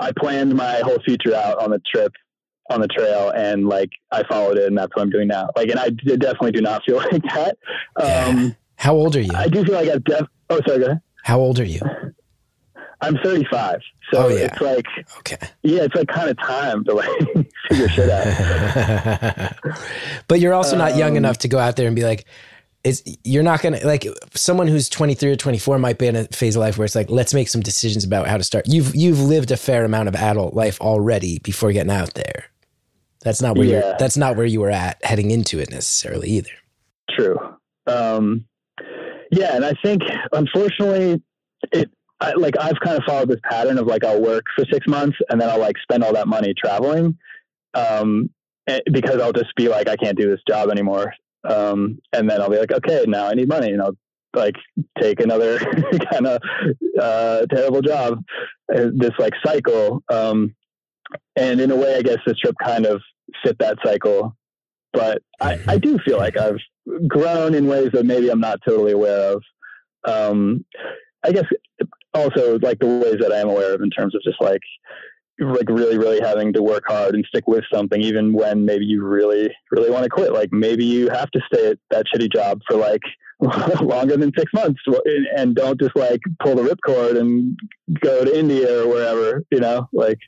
I 0.00 0.12
planned 0.18 0.54
my 0.54 0.80
whole 0.84 0.98
future 1.04 1.34
out 1.34 1.58
on 1.62 1.70
the 1.70 1.80
trip, 1.92 2.12
on 2.70 2.80
the 2.80 2.88
trail, 2.88 3.30
and 3.30 3.68
like 3.68 3.90
I 4.10 4.22
followed 4.28 4.58
it, 4.58 4.66
and 4.66 4.76
that's 4.76 4.94
what 4.96 5.02
I'm 5.02 5.10
doing 5.10 5.28
now. 5.28 5.50
Like, 5.56 5.68
and 5.70 5.78
I 5.78 5.90
d- 5.90 6.16
definitely 6.16 6.52
do 6.52 6.60
not 6.60 6.82
feel 6.84 6.96
like 7.12 7.22
that. 7.34 7.56
Um, 7.96 8.56
How 8.76 8.94
old 8.94 9.14
are 9.16 9.20
you? 9.20 9.30
I 9.34 9.46
do 9.48 9.64
feel 9.64 9.74
like 9.74 9.88
I've 9.88 10.02
def. 10.04 10.26
Oh, 10.50 10.60
sorry. 10.66 10.78
Go 10.80 10.84
ahead. 10.86 11.00
How 11.22 11.38
old 11.38 11.60
are 11.60 11.64
you? 11.64 11.80
I'm 13.00 13.16
35, 13.24 13.80
so 14.12 14.24
Oh, 14.24 14.28
yeah. 14.28 14.44
it's 14.46 14.60
like, 14.60 14.86
Okay. 15.18 15.36
yeah, 15.64 15.82
it's 15.82 15.94
like 15.96 16.06
kind 16.08 16.30
of 16.30 16.38
time 16.38 16.84
to 16.84 16.94
like 16.94 17.08
figure 17.68 17.88
shit 17.88 18.08
out. 18.10 19.52
but 20.28 20.38
you're 20.40 20.54
also 20.54 20.76
not 20.76 20.96
young 20.96 21.12
Um, 21.12 21.16
enough 21.18 21.38
to 21.38 21.48
go 21.48 21.58
out 21.58 21.74
there 21.76 21.86
and 21.88 21.96
be 21.96 22.04
like, 22.04 22.26
it's, 22.84 23.02
you're 23.24 23.42
not 23.42 23.62
going 23.62 23.78
to 23.78 23.86
like 23.86 24.06
someone 24.34 24.66
who's 24.66 24.88
23 24.88 25.30
or 25.30 25.36
24 25.36 25.78
might 25.78 25.98
be 25.98 26.06
in 26.06 26.16
a 26.16 26.24
phase 26.24 26.56
of 26.56 26.60
life 26.60 26.78
where 26.78 26.84
it's 26.84 26.94
like, 26.96 27.10
let's 27.10 27.32
make 27.32 27.48
some 27.48 27.60
decisions 27.60 28.04
about 28.04 28.26
how 28.26 28.36
to 28.36 28.42
start. 28.44 28.66
You've, 28.66 28.94
you've 28.94 29.20
lived 29.20 29.50
a 29.50 29.56
fair 29.56 29.84
amount 29.84 30.08
of 30.08 30.16
adult 30.16 30.54
life 30.54 30.80
already 30.80 31.38
before 31.40 31.72
getting 31.72 31.92
out 31.92 32.14
there. 32.14 32.46
That's 33.22 33.40
not 33.40 33.56
where 33.56 33.66
you're, 33.66 33.80
Yeah. 33.80 33.96
that's 33.98 34.16
not 34.16 34.36
where 34.36 34.46
you 34.46 34.60
were 34.60 34.70
at 34.70 35.02
heading 35.04 35.30
into 35.30 35.60
it 35.60 35.70
necessarily 35.70 36.28
either. 36.30 36.50
True. 37.10 37.38
Um, 37.86 38.46
yeah, 39.30 39.54
and 39.54 39.64
I 39.64 39.72
think 39.84 40.02
unfortunately, 40.32 41.22
it 41.72 41.90
I, 42.20 42.32
like 42.34 42.54
I've 42.60 42.78
kind 42.84 42.96
of 42.96 43.02
followed 43.06 43.28
this 43.28 43.40
pattern 43.48 43.78
of 43.78 43.86
like 43.86 44.04
I'll 44.04 44.20
work 44.20 44.44
for 44.54 44.64
six 44.72 44.86
months 44.86 45.16
and 45.28 45.40
then 45.40 45.48
I'll 45.48 45.58
like 45.58 45.76
spend 45.82 46.04
all 46.04 46.12
that 46.12 46.28
money 46.28 46.54
traveling, 46.56 47.16
um, 47.74 48.30
eh, 48.68 48.78
because 48.92 49.20
I'll 49.20 49.32
just 49.32 49.54
be 49.56 49.68
like 49.68 49.88
I 49.88 49.96
can't 49.96 50.16
do 50.18 50.28
this 50.30 50.40
job 50.48 50.70
anymore, 50.70 51.12
um, 51.48 51.98
and 52.12 52.28
then 52.28 52.40
I'll 52.40 52.50
be 52.50 52.58
like 52.58 52.72
okay 52.72 53.04
now 53.06 53.26
I 53.26 53.34
need 53.34 53.48
money. 53.48 53.70
And 53.72 53.82
I'll 53.82 53.96
like 54.34 54.56
take 55.00 55.20
another 55.20 55.58
kind 56.10 56.26
of 56.26 56.40
uh, 57.00 57.46
terrible 57.46 57.82
job, 57.82 58.22
uh, 58.74 58.86
this 58.94 59.12
like 59.18 59.34
cycle, 59.44 60.02
um, 60.10 60.54
and 61.36 61.60
in 61.60 61.70
a 61.70 61.76
way 61.76 61.96
I 61.96 62.02
guess 62.02 62.18
this 62.26 62.38
trip 62.38 62.56
kind 62.62 62.86
of 62.86 63.00
fit 63.44 63.58
that 63.58 63.78
cycle. 63.84 64.36
But 64.92 65.22
I, 65.40 65.58
I 65.68 65.78
do 65.78 65.98
feel 66.04 66.18
like 66.18 66.36
I've 66.36 66.58
grown 67.08 67.54
in 67.54 67.66
ways 67.66 67.90
that 67.92 68.04
maybe 68.04 68.28
I'm 68.28 68.40
not 68.40 68.60
totally 68.66 68.92
aware 68.92 69.32
of. 69.32 69.42
Um, 70.04 70.64
I 71.24 71.32
guess 71.32 71.44
also 72.14 72.58
like 72.58 72.78
the 72.78 72.86
ways 72.86 73.16
that 73.20 73.32
I 73.32 73.38
am 73.38 73.48
aware 73.48 73.74
of 73.74 73.80
in 73.80 73.90
terms 73.90 74.14
of 74.14 74.22
just 74.22 74.40
like 74.40 74.60
like 75.40 75.68
really 75.68 75.98
really 75.98 76.20
having 76.20 76.52
to 76.52 76.62
work 76.62 76.84
hard 76.86 77.14
and 77.14 77.24
stick 77.26 77.46
with 77.48 77.64
something 77.72 78.00
even 78.00 78.32
when 78.32 78.64
maybe 78.64 78.84
you 78.84 79.02
really 79.02 79.50
really 79.70 79.90
want 79.90 80.04
to 80.04 80.10
quit 80.10 80.32
like 80.32 80.52
maybe 80.52 80.84
you 80.84 81.08
have 81.08 81.30
to 81.30 81.40
stay 81.52 81.68
at 81.70 81.78
that 81.90 82.04
shitty 82.14 82.30
job 82.32 82.60
for 82.68 82.76
like 82.76 83.00
longer 83.80 84.16
than 84.16 84.30
six 84.38 84.52
months 84.54 84.80
and- 84.86 85.26
and 85.36 85.56
don't 85.56 85.80
just 85.80 85.96
like 85.96 86.20
pull 86.40 86.54
the 86.54 86.62
ripcord 86.62 87.18
and 87.18 87.58
go 88.00 88.24
to 88.24 88.38
India 88.38 88.82
or 88.82 88.88
wherever 88.88 89.42
you 89.50 89.58
know 89.58 89.88
like 89.92 90.18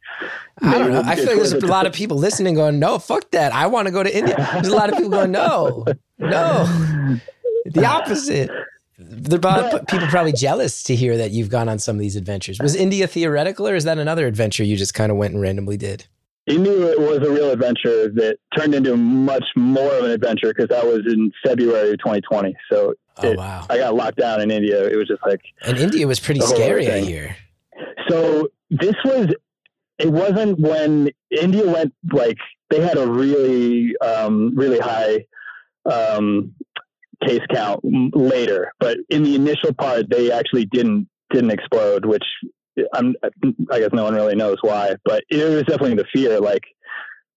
I 0.63 0.79
don't 0.79 0.91
know. 0.93 1.03
I 1.05 1.15
feel 1.17 1.27
like 1.27 1.37
there's 1.37 1.53
a 1.53 1.67
lot 1.67 1.87
of 1.87 1.93
people 1.93 2.17
listening 2.17 2.55
going, 2.55 2.79
no, 2.79 2.99
fuck 2.99 3.31
that. 3.33 3.53
I 3.53 3.67
want 3.67 3.87
to 3.87 3.93
go 3.93 4.03
to 4.03 4.17
India. 4.17 4.37
There's 4.55 4.69
a 4.69 4.75
lot 4.77 4.89
of 4.89 4.97
people 4.97 5.11
going, 5.11 5.31
no, 5.33 5.85
no. 6.19 7.17
The 7.67 7.87
opposite. 7.87 8.51
A 8.99 9.37
lot 9.39 9.75
of 9.75 9.87
people 9.89 10.07
probably 10.09 10.33
jealous 10.33 10.83
to 10.85 10.95
hear 10.95 11.17
that 11.17 11.33
you've 11.33 11.49
gone 11.49 11.69
on 11.69 11.79
some 11.79 11.97
of 11.97 12.01
these 12.01 12.17
adventures. 12.17 12.59
Was 12.61 12.77
India 12.77 13.07
theoretical 13.07 13.67
or 13.67 13.75
is 13.75 13.85
that 13.85 13.99
another 13.99 14.27
adventure 14.27 14.63
you 14.65 14.77
just 14.77 14.95
kind 14.95 15.11
of 15.11 15.19
went 15.19 15.33
and 15.35 15.43
randomly 15.43 15.77
did? 15.77 16.07
It 16.47 16.59
was 16.61 17.27
a 17.27 17.31
real 17.31 17.51
adventure 17.51 18.09
that 18.11 18.37
turned 18.57 18.75
into 18.75 18.97
much 18.97 19.45
more 19.57 19.91
of 19.95 20.05
an 20.05 20.11
adventure 20.11 20.49
because 20.49 20.69
that 20.69 20.85
was 20.85 21.01
in 21.07 21.33
February 21.45 21.91
of 21.93 21.99
2020. 21.99 22.55
So 22.71 22.95
Oh, 23.17 23.31
it- 23.31 23.37
wow. 23.39 23.65
I 23.71 23.79
got 23.79 23.95
locked 23.95 24.19
down 24.19 24.41
in 24.41 24.51
India. 24.51 24.87
It 24.87 24.97
was 24.97 25.09
just 25.09 25.23
like, 25.27 25.41
And 25.63 25.79
India 25.79 26.07
was 26.07 26.21
pretty 26.21 26.41
scary 26.41 26.85
thing. 26.87 27.07
year. 27.07 27.37
so 28.09 28.49
this 28.71 28.95
was, 29.05 29.29
it 29.99 30.11
wasn't 30.11 30.59
when 30.61 31.11
India 31.31 31.67
went 31.67 31.95
like, 32.13 32.39
they 32.71 32.81
had 32.81 32.97
a 32.99 33.07
really, 33.07 33.97
um, 33.99 34.55
really 34.57 34.79
high, 34.81 35.25
um, 35.87 36.55
case 37.23 37.41
count 37.53 37.81
later, 38.15 38.73
but 38.81 38.99
in 39.09 39.23
the 39.23 39.35
initial 39.35 39.73
part, 39.75 40.11
they 40.11 40.31
actually 40.31 40.67
didn't, 40.67 41.09
didn't 41.31 41.51
explode, 41.51 42.05
which 42.05 42.25
I'm, 42.93 43.15
I 43.71 43.79
guess 43.79 43.91
no 43.93 44.05
one 44.05 44.15
really 44.15 44.35
knows 44.35 44.57
why, 44.63 44.97
but 45.05 45.23
it 45.31 45.45
was 45.45 45.63
definitely 45.63 45.95
the 45.95 46.07
fear. 46.13 46.41
Like 46.41 46.63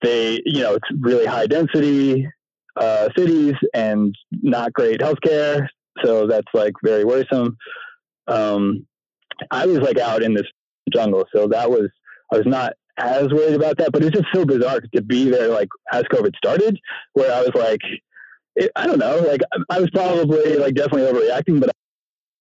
they, 0.02 0.42
you 0.46 0.62
know, 0.62 0.76
it's 0.76 0.90
really 1.00 1.26
high 1.26 1.48
density 1.48 2.28
uh, 2.76 3.10
cities 3.18 3.54
and 3.74 4.16
not 4.32 4.74
great 4.74 5.00
healthcare, 5.00 5.68
so 6.04 6.28
that's 6.28 6.48
like 6.54 6.74
very 6.84 7.06
worrisome. 7.06 7.58
Um, 8.28 8.86
I 9.52 9.66
was 9.66 9.80
like 9.80 9.98
out 9.98 10.24
in 10.24 10.34
this 10.34 10.48
jungle, 10.94 11.26
so 11.34 11.48
that 11.48 11.70
was 11.70 11.90
I 12.32 12.38
was 12.38 12.46
not 12.46 12.74
as 12.98 13.28
worried 13.30 13.56
about 13.56 13.78
that, 13.78 13.92
but 13.92 14.04
it's 14.04 14.16
just 14.16 14.28
so 14.34 14.46
bizarre 14.46 14.82
to 14.94 15.02
be 15.02 15.30
there 15.30 15.50
like 15.50 15.70
as 15.92 16.04
COVID 16.04 16.36
started, 16.36 16.80
where 17.14 17.34
I 17.34 17.42
was 17.42 17.52
like, 17.54 17.82
it, 18.58 18.72
I 18.76 18.88
don't 18.88 19.00
know, 19.00 19.20
like 19.20 19.42
I 19.70 19.80
was 19.80 19.90
probably 19.92 20.58
like 20.58 20.74
definitely 20.76 21.04
overreacting, 21.04 21.60
but 21.60 21.70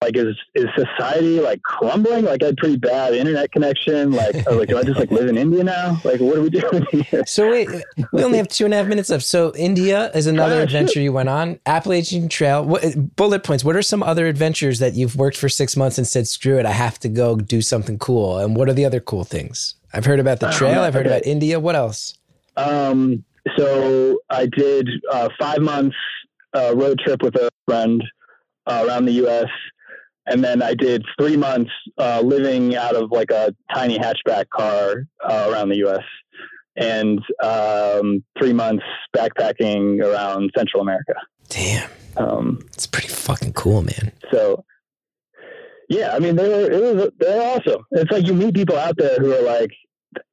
like 0.02 0.16
is 0.16 0.36
is 0.54 0.66
society 0.76 1.40
like 1.40 1.62
crumbling? 1.62 2.24
Like 2.26 2.42
I 2.42 2.46
had 2.46 2.56
pretty 2.58 2.76
bad 2.76 3.14
internet 3.14 3.50
connection. 3.50 4.12
Like 4.12 4.34
I 4.46 4.50
was 4.50 4.58
like, 4.58 4.68
do 4.68 4.78
I 4.78 4.82
just 4.82 4.98
like 4.98 5.10
live 5.10 5.28
in 5.28 5.36
India 5.38 5.64
now? 5.64 6.00
Like 6.04 6.20
what 6.20 6.36
are 6.36 6.42
we 6.42 6.50
doing 6.60 6.86
here? 6.90 7.24
So 7.26 7.50
wait, 7.50 7.68
we 8.12 8.22
only 8.22 8.38
have 8.38 8.48
two 8.48 8.66
and 8.66 8.74
a 8.74 8.76
half 8.76 8.86
minutes 8.86 9.08
left. 9.08 9.24
So 9.24 9.54
India 9.56 10.10
is 10.12 10.26
another 10.26 10.60
Ah, 10.60 10.64
adventure 10.64 11.00
you 11.00 11.12
went 11.12 11.28
on. 11.28 11.58
Appalachian 11.64 12.28
Trail. 12.28 12.64
What, 12.64 13.16
bullet 13.16 13.42
points. 13.42 13.64
What 13.64 13.74
are 13.74 13.82
some 13.82 14.02
other 14.02 14.26
adventures 14.26 14.78
that 14.80 14.94
you've 14.94 15.16
worked 15.16 15.38
for 15.38 15.48
six 15.48 15.76
months 15.76 15.96
and 15.98 16.06
said, 16.06 16.28
"Screw 16.28 16.58
it, 16.58 16.66
I 16.66 16.72
have 16.72 16.98
to 17.00 17.08
go 17.08 17.36
do 17.36 17.62
something 17.62 17.98
cool"? 17.98 18.38
And 18.38 18.54
what 18.54 18.68
are 18.68 18.74
the 18.74 18.84
other 18.84 19.00
cool 19.00 19.24
things? 19.24 19.74
I've 19.92 20.04
heard 20.04 20.20
about 20.20 20.40
the 20.40 20.50
trail. 20.50 20.82
I've 20.82 20.92
heard 20.94 21.06
okay. 21.06 21.16
about 21.16 21.26
India. 21.26 21.58
What 21.58 21.74
else? 21.74 22.18
Um, 22.58 23.24
so 23.56 24.18
I 24.30 24.46
did 24.46 24.88
uh, 25.10 25.28
five 25.38 25.60
months 25.60 25.96
uh, 26.54 26.74
road 26.76 26.98
trip 27.00 27.22
with 27.22 27.34
a 27.36 27.48
friend 27.66 28.02
uh, 28.66 28.84
around 28.86 29.04
the 29.06 29.12
U.S. 29.12 29.46
And 30.28 30.42
then 30.42 30.60
I 30.62 30.74
did 30.74 31.04
three 31.20 31.36
months 31.36 31.70
uh, 31.98 32.20
living 32.24 32.74
out 32.74 32.96
of 32.96 33.12
like 33.12 33.30
a 33.30 33.54
tiny 33.72 33.98
hatchback 33.98 34.48
car 34.50 35.04
uh, 35.24 35.48
around 35.50 35.68
the 35.68 35.76
U.S. 35.78 36.02
and 36.76 37.20
um, 37.44 38.24
three 38.38 38.52
months 38.52 38.82
backpacking 39.16 40.02
around 40.02 40.50
Central 40.56 40.82
America. 40.82 41.14
Damn, 41.48 41.88
Um, 42.16 42.58
it's 42.72 42.86
pretty 42.88 43.08
fucking 43.08 43.52
cool, 43.52 43.82
man. 43.82 44.10
so 44.32 44.64
yeah, 45.88 46.10
I 46.12 46.18
mean, 46.18 46.34
they 46.34 46.48
were, 46.48 46.68
it 46.70 46.96
was, 46.96 47.10
they're 47.20 47.40
awesome. 47.56 47.84
It's 47.92 48.10
like 48.10 48.26
you 48.26 48.34
meet 48.34 48.54
people 48.56 48.76
out 48.76 48.96
there 48.96 49.18
who 49.20 49.32
are 49.32 49.42
like, 49.42 49.70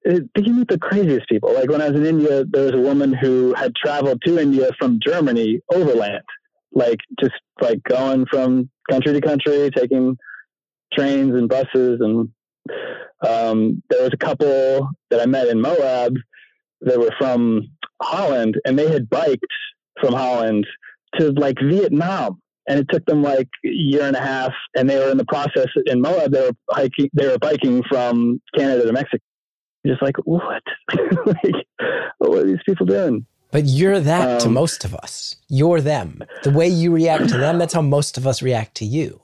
it, 0.04 0.24
you 0.36 0.54
meet 0.54 0.68
the 0.68 0.80
craziest 0.80 1.28
people. 1.28 1.54
Like 1.54 1.70
when 1.70 1.82
I 1.82 1.90
was 1.90 2.00
in 2.00 2.06
India, 2.06 2.46
there 2.46 2.64
was 2.64 2.74
a 2.74 2.82
woman 2.82 3.14
who 3.14 3.54
had 3.56 3.76
traveled 3.76 4.22
to 4.26 4.40
India 4.40 4.70
from 4.80 5.00
Germany 5.06 5.60
overland, 5.72 6.24
like 6.72 7.00
just 7.20 7.36
like 7.62 7.82
going 7.84 8.26
from 8.26 8.70
country 8.90 9.14
to 9.14 9.22
country, 9.22 9.70
taking 9.76 10.18
trains 10.94 11.34
and 11.36 11.50
buses. 11.50 12.00
And 12.02 12.30
um, 13.28 13.84
there 13.90 14.04
was 14.04 14.12
a 14.14 14.18
couple 14.18 14.90
that 15.10 15.22
I 15.22 15.26
met 15.26 15.48
in 15.48 15.62
Moab 15.62 16.16
that 16.82 17.00
were 17.00 17.14
from 17.18 17.70
Holland, 18.02 18.60
and 18.66 18.78
they 18.78 18.92
had 18.92 19.10
biked 19.10 19.46
from 20.02 20.14
Holland 20.14 20.66
to 21.18 21.32
like 21.32 21.58
Vietnam 21.62 22.40
and 22.68 22.80
it 22.80 22.88
took 22.90 23.06
them 23.06 23.22
like 23.22 23.50
a 23.66 23.70
year 23.70 24.04
and 24.04 24.16
a 24.16 24.22
half 24.22 24.54
and 24.76 24.90
they 24.90 24.98
were 24.98 25.12
in 25.12 25.18
the 25.18 25.26
process 25.26 25.68
in 25.86 26.02
Moab 26.02 26.32
they 26.32 26.42
were 26.42 26.56
hiking 26.72 27.10
they 27.14 27.28
were 27.28 27.38
biking 27.38 27.84
from 27.90 28.42
Canada 28.58 28.86
to 28.86 28.94
Mexico 28.94 29.24
just 29.86 30.02
like 30.02 30.16
what 30.26 30.64
like 31.26 31.56
what 32.20 32.40
are 32.40 32.46
these 32.46 32.64
people 32.66 32.86
doing 32.86 33.26
But 33.52 33.66
you're 33.66 34.00
that 34.00 34.40
to 34.42 34.48
Um, 34.48 34.54
most 34.54 34.84
of 34.86 34.96
us. 34.96 35.36
You're 35.50 35.82
them. 35.82 36.24
The 36.44 36.50
way 36.52 36.68
you 36.68 36.92
react 36.92 37.30
to 37.30 37.38
them, 37.38 37.60
that's 37.60 37.74
how 37.74 37.82
most 37.82 38.18
of 38.18 38.26
us 38.26 38.42
react 38.42 38.74
to 38.82 38.86
you. 38.86 39.20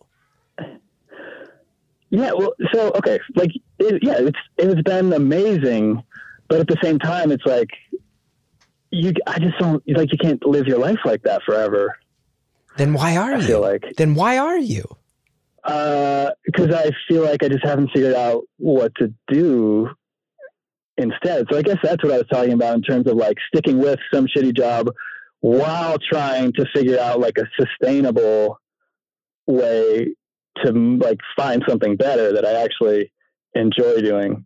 yeah 2.09 2.31
well 2.37 2.53
so 2.73 2.91
okay 2.99 3.19
like 3.35 3.51
it, 3.79 3.99
yeah 4.03 4.17
it's 4.19 4.39
it's 4.57 4.81
been 4.81 5.13
amazing 5.13 6.03
but 6.47 6.59
at 6.59 6.67
the 6.67 6.77
same 6.83 6.97
time 6.99 7.31
it's 7.31 7.45
like 7.45 7.69
you 8.91 9.13
I 9.27 9.37
just 9.39 9.57
don't 9.59 9.83
like 9.99 10.11
you 10.11 10.17
can't 10.17 10.43
live 10.45 10.65
your 10.67 10.79
life 10.79 10.97
like 11.05 11.21
that 11.23 11.41
forever 11.43 11.97
Then 12.77 12.93
why 12.93 13.17
are 13.17 13.33
I 13.35 13.37
you? 13.37 13.47
feel 13.47 13.61
like 13.61 13.83
then 13.97 14.15
why 14.15 14.37
are 14.37 14.57
you? 14.57 14.83
because 15.63 16.73
I 16.73 16.89
feel 17.07 17.23
like 17.23 17.43
I 17.43 17.49
just 17.49 17.63
haven't 17.63 17.89
figured 17.93 18.15
out 18.15 18.41
what 18.57 18.95
to 18.95 19.13
do 19.27 19.89
instead. 20.99 21.45
So 21.49 21.57
I 21.57 21.61
guess 21.61 21.77
that's 21.81 22.03
what 22.03 22.13
I 22.13 22.17
was 22.17 22.27
talking 22.31 22.53
about 22.53 22.75
in 22.75 22.81
terms 22.81 23.07
of 23.07 23.15
like 23.15 23.37
sticking 23.53 23.79
with 23.79 23.99
some 24.13 24.27
shitty 24.27 24.55
job 24.55 24.89
while 25.41 25.97
trying 25.97 26.51
to 26.53 26.65
figure 26.73 26.99
out 26.99 27.19
like 27.19 27.37
a 27.37 27.45
sustainable 27.59 28.59
way 29.47 30.13
to 30.63 30.71
like 30.71 31.19
find 31.35 31.63
something 31.67 31.95
better 31.95 32.33
that 32.33 32.45
I 32.45 32.61
actually 32.63 33.11
enjoy 33.55 34.01
doing. 34.01 34.45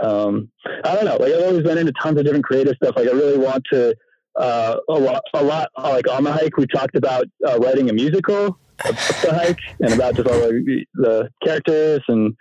Um, 0.00 0.50
I 0.84 0.94
don't 0.94 1.06
know. 1.06 1.16
Like 1.16 1.32
I've 1.32 1.42
always 1.42 1.64
been 1.64 1.78
into 1.78 1.92
tons 2.00 2.18
of 2.18 2.24
different 2.24 2.44
creative 2.44 2.74
stuff. 2.76 2.94
Like 2.96 3.08
I 3.08 3.12
really 3.12 3.38
want 3.38 3.64
to. 3.72 3.96
Uh, 4.36 4.76
a 4.88 4.92
lot, 4.92 5.20
a 5.34 5.42
lot. 5.42 5.68
Like 5.76 6.08
on 6.08 6.22
the 6.22 6.30
hike, 6.30 6.56
we 6.56 6.66
talked 6.68 6.94
about 6.94 7.24
uh, 7.44 7.58
writing 7.58 7.90
a 7.90 7.92
musical 7.92 8.56
the 8.84 9.30
hike 9.32 9.58
and 9.80 9.92
about 9.92 10.14
just 10.14 10.28
all 10.28 10.38
the, 10.38 10.84
the 10.94 11.28
characters 11.44 12.00
and 12.08 12.34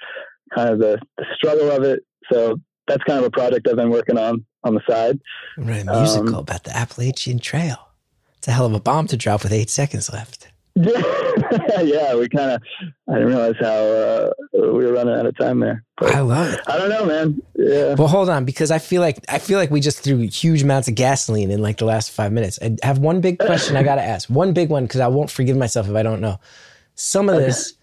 kind 0.53 0.69
of 0.69 0.79
the, 0.79 0.99
the 1.17 1.25
struggle 1.35 1.71
of 1.71 1.83
it. 1.83 2.01
So 2.31 2.59
that's 2.87 3.03
kind 3.03 3.19
of 3.19 3.25
a 3.25 3.31
project 3.31 3.67
I've 3.67 3.75
been 3.75 3.89
working 3.89 4.17
on 4.17 4.45
on 4.63 4.73
the 4.75 4.81
side. 4.89 5.19
Write 5.57 5.87
a 5.87 5.99
musical 5.99 6.35
Um, 6.35 6.41
about 6.41 6.63
the 6.63 6.75
Appalachian 6.75 7.39
Trail. 7.39 7.77
It's 8.37 8.47
a 8.47 8.51
hell 8.51 8.65
of 8.65 8.73
a 8.73 8.79
bomb 8.79 9.07
to 9.07 9.17
drop 9.17 9.43
with 9.43 9.51
eight 9.51 9.69
seconds 9.69 10.11
left. 10.11 10.47
yeah, 10.75 12.13
we 12.15 12.29
kind 12.29 12.51
of. 12.51 12.61
I 13.09 13.13
didn't 13.13 13.29
realize 13.29 13.55
how 13.59 13.67
uh, 13.67 14.29
we 14.53 14.85
were 14.85 14.93
running 14.93 15.15
out 15.15 15.25
of 15.25 15.35
time 15.35 15.59
there. 15.59 15.83
But 15.97 16.13
I 16.13 16.19
love 16.19 16.53
it. 16.53 16.59
I 16.67 16.77
don't 16.77 16.89
know, 16.89 17.05
man. 17.05 17.41
Yeah. 17.55 17.95
Well, 17.95 18.07
hold 18.07 18.29
on, 18.29 18.45
because 18.45 18.69
I 18.69 18.77
feel 18.77 19.01
like 19.01 19.17
I 19.27 19.39
feel 19.39 19.57
like 19.57 19.71
we 19.71 19.79
just 19.81 20.01
threw 20.01 20.19
huge 20.19 20.61
amounts 20.61 20.87
of 20.87 20.93
gasoline 20.93 21.49
in 21.49 21.63
like 21.63 21.77
the 21.77 21.85
last 21.85 22.11
five 22.11 22.31
minutes. 22.31 22.59
I 22.61 22.77
have 22.83 22.99
one 22.99 23.21
big 23.21 23.39
question 23.39 23.75
I 23.75 23.81
got 23.81 23.95
to 23.95 24.03
ask. 24.03 24.29
One 24.29 24.53
big 24.53 24.69
one 24.69 24.83
because 24.83 24.99
I 24.99 25.07
won't 25.07 25.31
forgive 25.31 25.57
myself 25.57 25.89
if 25.89 25.95
I 25.95 26.03
don't 26.03 26.21
know. 26.21 26.39
Some 26.93 27.27
of 27.27 27.37
this. 27.37 27.73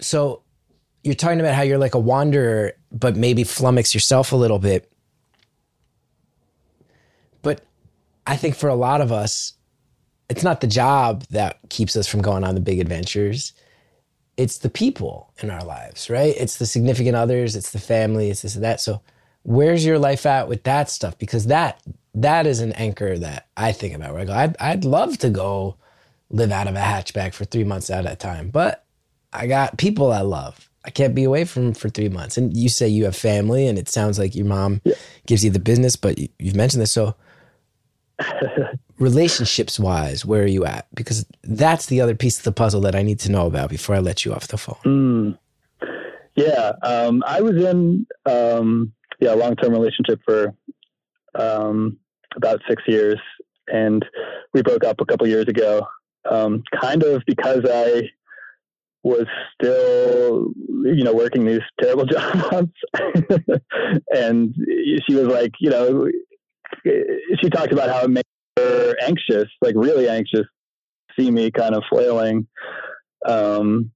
So, 0.00 0.42
you're 1.04 1.14
talking 1.14 1.38
about 1.40 1.54
how 1.54 1.62
you're 1.62 1.78
like 1.78 1.94
a 1.94 1.98
wanderer, 2.00 2.72
but 2.92 3.16
maybe 3.16 3.44
flummox 3.44 3.94
yourself 3.94 4.32
a 4.32 4.36
little 4.36 4.58
bit. 4.58 4.90
But 7.42 7.62
I 8.26 8.36
think 8.36 8.56
for 8.56 8.68
a 8.68 8.74
lot 8.74 9.00
of 9.00 9.12
us, 9.12 9.54
it's 10.28 10.42
not 10.42 10.60
the 10.60 10.66
job 10.66 11.24
that 11.30 11.58
keeps 11.68 11.96
us 11.96 12.06
from 12.06 12.22
going 12.22 12.44
on 12.44 12.54
the 12.54 12.60
big 12.60 12.80
adventures 12.80 13.52
it's 14.40 14.56
the 14.56 14.70
people 14.70 15.34
in 15.42 15.50
our 15.50 15.62
lives, 15.62 16.08
right? 16.08 16.34
It's 16.34 16.56
the 16.56 16.64
significant 16.64 17.14
others, 17.14 17.54
it's 17.54 17.72
the 17.72 17.78
family, 17.78 18.30
it's 18.30 18.40
this 18.40 18.54
and 18.54 18.64
that. 18.64 18.80
So 18.80 19.02
where's 19.42 19.84
your 19.84 19.98
life 19.98 20.24
at 20.24 20.48
with 20.48 20.62
that 20.62 20.88
stuff? 20.88 21.18
Because 21.18 21.48
that 21.48 21.82
that 22.14 22.46
is 22.46 22.60
an 22.60 22.72
anchor 22.72 23.18
that 23.18 23.48
I 23.58 23.72
think 23.72 23.94
about 23.94 24.14
where 24.14 24.22
I 24.22 24.24
go, 24.24 24.32
I'd, 24.32 24.56
I'd 24.58 24.84
love 24.86 25.18
to 25.18 25.28
go 25.28 25.76
live 26.30 26.52
out 26.52 26.68
of 26.68 26.74
a 26.74 26.78
hatchback 26.78 27.34
for 27.34 27.44
three 27.44 27.64
months 27.64 27.90
at 27.90 28.10
a 28.10 28.16
time, 28.16 28.48
but 28.48 28.86
I 29.30 29.46
got 29.46 29.76
people 29.76 30.10
I 30.10 30.22
love. 30.22 30.69
I 30.84 30.90
can't 30.90 31.14
be 31.14 31.24
away 31.24 31.44
from 31.44 31.74
for 31.74 31.88
three 31.88 32.08
months. 32.08 32.36
And 32.36 32.56
you 32.56 32.68
say 32.68 32.88
you 32.88 33.04
have 33.04 33.16
family, 33.16 33.66
and 33.66 33.78
it 33.78 33.88
sounds 33.88 34.18
like 34.18 34.34
your 34.34 34.46
mom 34.46 34.80
gives 35.26 35.44
you 35.44 35.50
the 35.50 35.58
business, 35.58 35.96
but 35.96 36.18
you, 36.18 36.28
you've 36.38 36.56
mentioned 36.56 36.82
this. 36.82 36.92
So 36.92 37.14
relationships 38.98 39.78
wise, 39.78 40.24
where 40.24 40.42
are 40.42 40.46
you 40.46 40.64
at? 40.64 40.86
Because 40.94 41.26
that's 41.42 41.86
the 41.86 42.00
other 42.00 42.14
piece 42.14 42.38
of 42.38 42.44
the 42.44 42.52
puzzle 42.52 42.80
that 42.82 42.94
I 42.94 43.02
need 43.02 43.18
to 43.20 43.32
know 43.32 43.46
about 43.46 43.70
before 43.70 43.94
I 43.94 43.98
let 43.98 44.24
you 44.24 44.32
off 44.32 44.48
the 44.48 44.58
phone. 44.58 44.78
Mm. 44.84 45.38
Yeah, 46.36 46.72
um, 46.82 47.22
I 47.26 47.40
was 47.40 47.56
in 47.56 48.06
um, 48.24 48.92
yeah 49.18 49.34
a 49.34 49.36
long 49.36 49.56
term 49.56 49.72
relationship 49.72 50.20
for 50.24 50.54
um, 51.34 51.98
about 52.36 52.60
six 52.68 52.82
years, 52.86 53.18
and 53.66 54.04
we 54.54 54.62
broke 54.62 54.84
up 54.84 55.00
a 55.00 55.04
couple 55.04 55.26
years 55.26 55.48
ago. 55.48 55.86
Um, 56.30 56.62
kind 56.80 57.02
of 57.02 57.22
because 57.26 57.64
I 57.68 58.10
was 59.02 59.26
still, 59.54 60.52
you 60.84 61.04
know, 61.04 61.14
working 61.14 61.46
these 61.46 61.60
terrible 61.80 62.04
jobs, 62.06 62.72
and 64.14 64.54
she 65.08 65.14
was 65.14 65.26
like, 65.26 65.52
you 65.60 65.70
know, 65.70 66.08
she 66.84 67.50
talked 67.50 67.72
about 67.72 67.88
how 67.88 68.04
it 68.04 68.10
made 68.10 68.24
her 68.58 68.94
anxious, 69.02 69.48
like 69.62 69.74
really 69.76 70.08
anxious, 70.08 70.46
see 71.18 71.30
me 71.30 71.50
kind 71.50 71.74
of 71.74 71.82
flailing. 71.90 72.46
Um, 73.26 73.90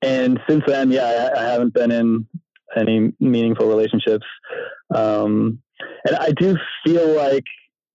and 0.00 0.38
since 0.48 0.62
then, 0.66 0.90
yeah, 0.90 1.30
I, 1.34 1.40
I 1.40 1.44
haven't 1.44 1.74
been 1.74 1.90
in 1.90 2.26
any 2.76 3.12
meaningful 3.20 3.68
relationships. 3.68 4.26
Um, 4.94 5.60
and 6.06 6.16
I 6.16 6.30
do 6.32 6.56
feel 6.84 7.16
like, 7.16 7.44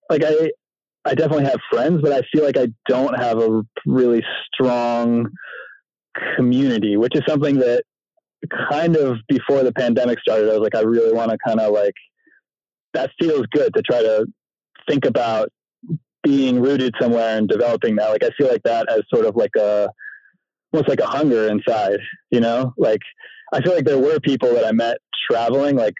like 0.09 0.23
I, 0.23 0.51
I 1.05 1.15
definitely 1.15 1.45
have 1.45 1.59
friends, 1.71 2.01
but 2.01 2.11
I 2.11 2.21
feel 2.33 2.43
like 2.43 2.57
I 2.57 2.67
don't 2.87 3.17
have 3.17 3.39
a 3.39 3.63
really 3.85 4.23
strong 4.53 5.29
community, 6.35 6.97
which 6.97 7.15
is 7.15 7.21
something 7.27 7.57
that 7.57 7.83
kind 8.69 8.95
of 8.95 9.17
before 9.27 9.63
the 9.63 9.73
pandemic 9.73 10.19
started, 10.19 10.49
I 10.49 10.53
was 10.53 10.61
like, 10.61 10.75
I 10.75 10.81
really 10.81 11.13
want 11.13 11.31
to 11.31 11.37
kind 11.45 11.59
of 11.59 11.73
like, 11.73 11.93
that 12.93 13.11
feels 13.19 13.45
good 13.51 13.73
to 13.75 13.81
try 13.81 14.01
to 14.01 14.25
think 14.89 15.05
about 15.05 15.49
being 16.23 16.61
rooted 16.61 16.93
somewhere 16.99 17.37
and 17.37 17.47
developing 17.47 17.95
that. 17.97 18.09
Like, 18.09 18.23
I 18.23 18.29
feel 18.37 18.47
like 18.47 18.63
that 18.63 18.91
as 18.91 19.01
sort 19.13 19.25
of 19.25 19.35
like 19.35 19.55
a, 19.57 19.89
almost 20.73 20.89
like 20.89 20.99
a 20.99 21.07
hunger 21.07 21.47
inside, 21.47 21.99
you 22.31 22.39
know, 22.39 22.73
like 22.77 23.01
I 23.53 23.61
feel 23.61 23.73
like 23.73 23.85
there 23.85 23.99
were 23.99 24.19
people 24.19 24.53
that 24.53 24.65
I 24.65 24.71
met 24.71 24.97
traveling, 25.29 25.75
like 25.75 25.95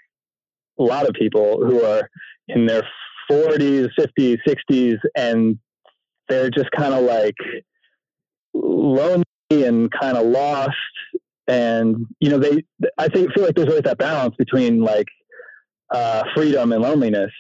a 0.80 0.84
lot 0.84 1.08
of 1.08 1.14
people 1.14 1.66
who 1.66 1.84
are 1.84 2.10
in 2.48 2.66
their 2.66 2.84
40s, 3.32 3.90
50s, 4.00 4.38
60s, 4.48 4.98
and 5.16 5.58
they're 6.30 6.50
just 6.50 6.70
kind 6.72 6.94
of 6.94 7.04
like 7.04 7.36
lonely 8.54 9.24
and 9.50 9.92
kind 9.92 10.18
of 10.18 10.26
lost. 10.26 10.76
And, 11.48 12.08
you 12.20 12.30
know, 12.30 12.40
they, 12.40 12.66
I 12.98 13.08
think, 13.08 13.34
feel 13.34 13.46
like 13.46 13.56
there's 13.56 13.70
always 13.70 13.84
that 13.84 13.98
balance 13.98 14.36
between 14.38 14.82
like 14.82 15.08
uh, 15.94 16.24
freedom 16.36 16.74
and 16.74 16.82
loneliness. 16.82 17.32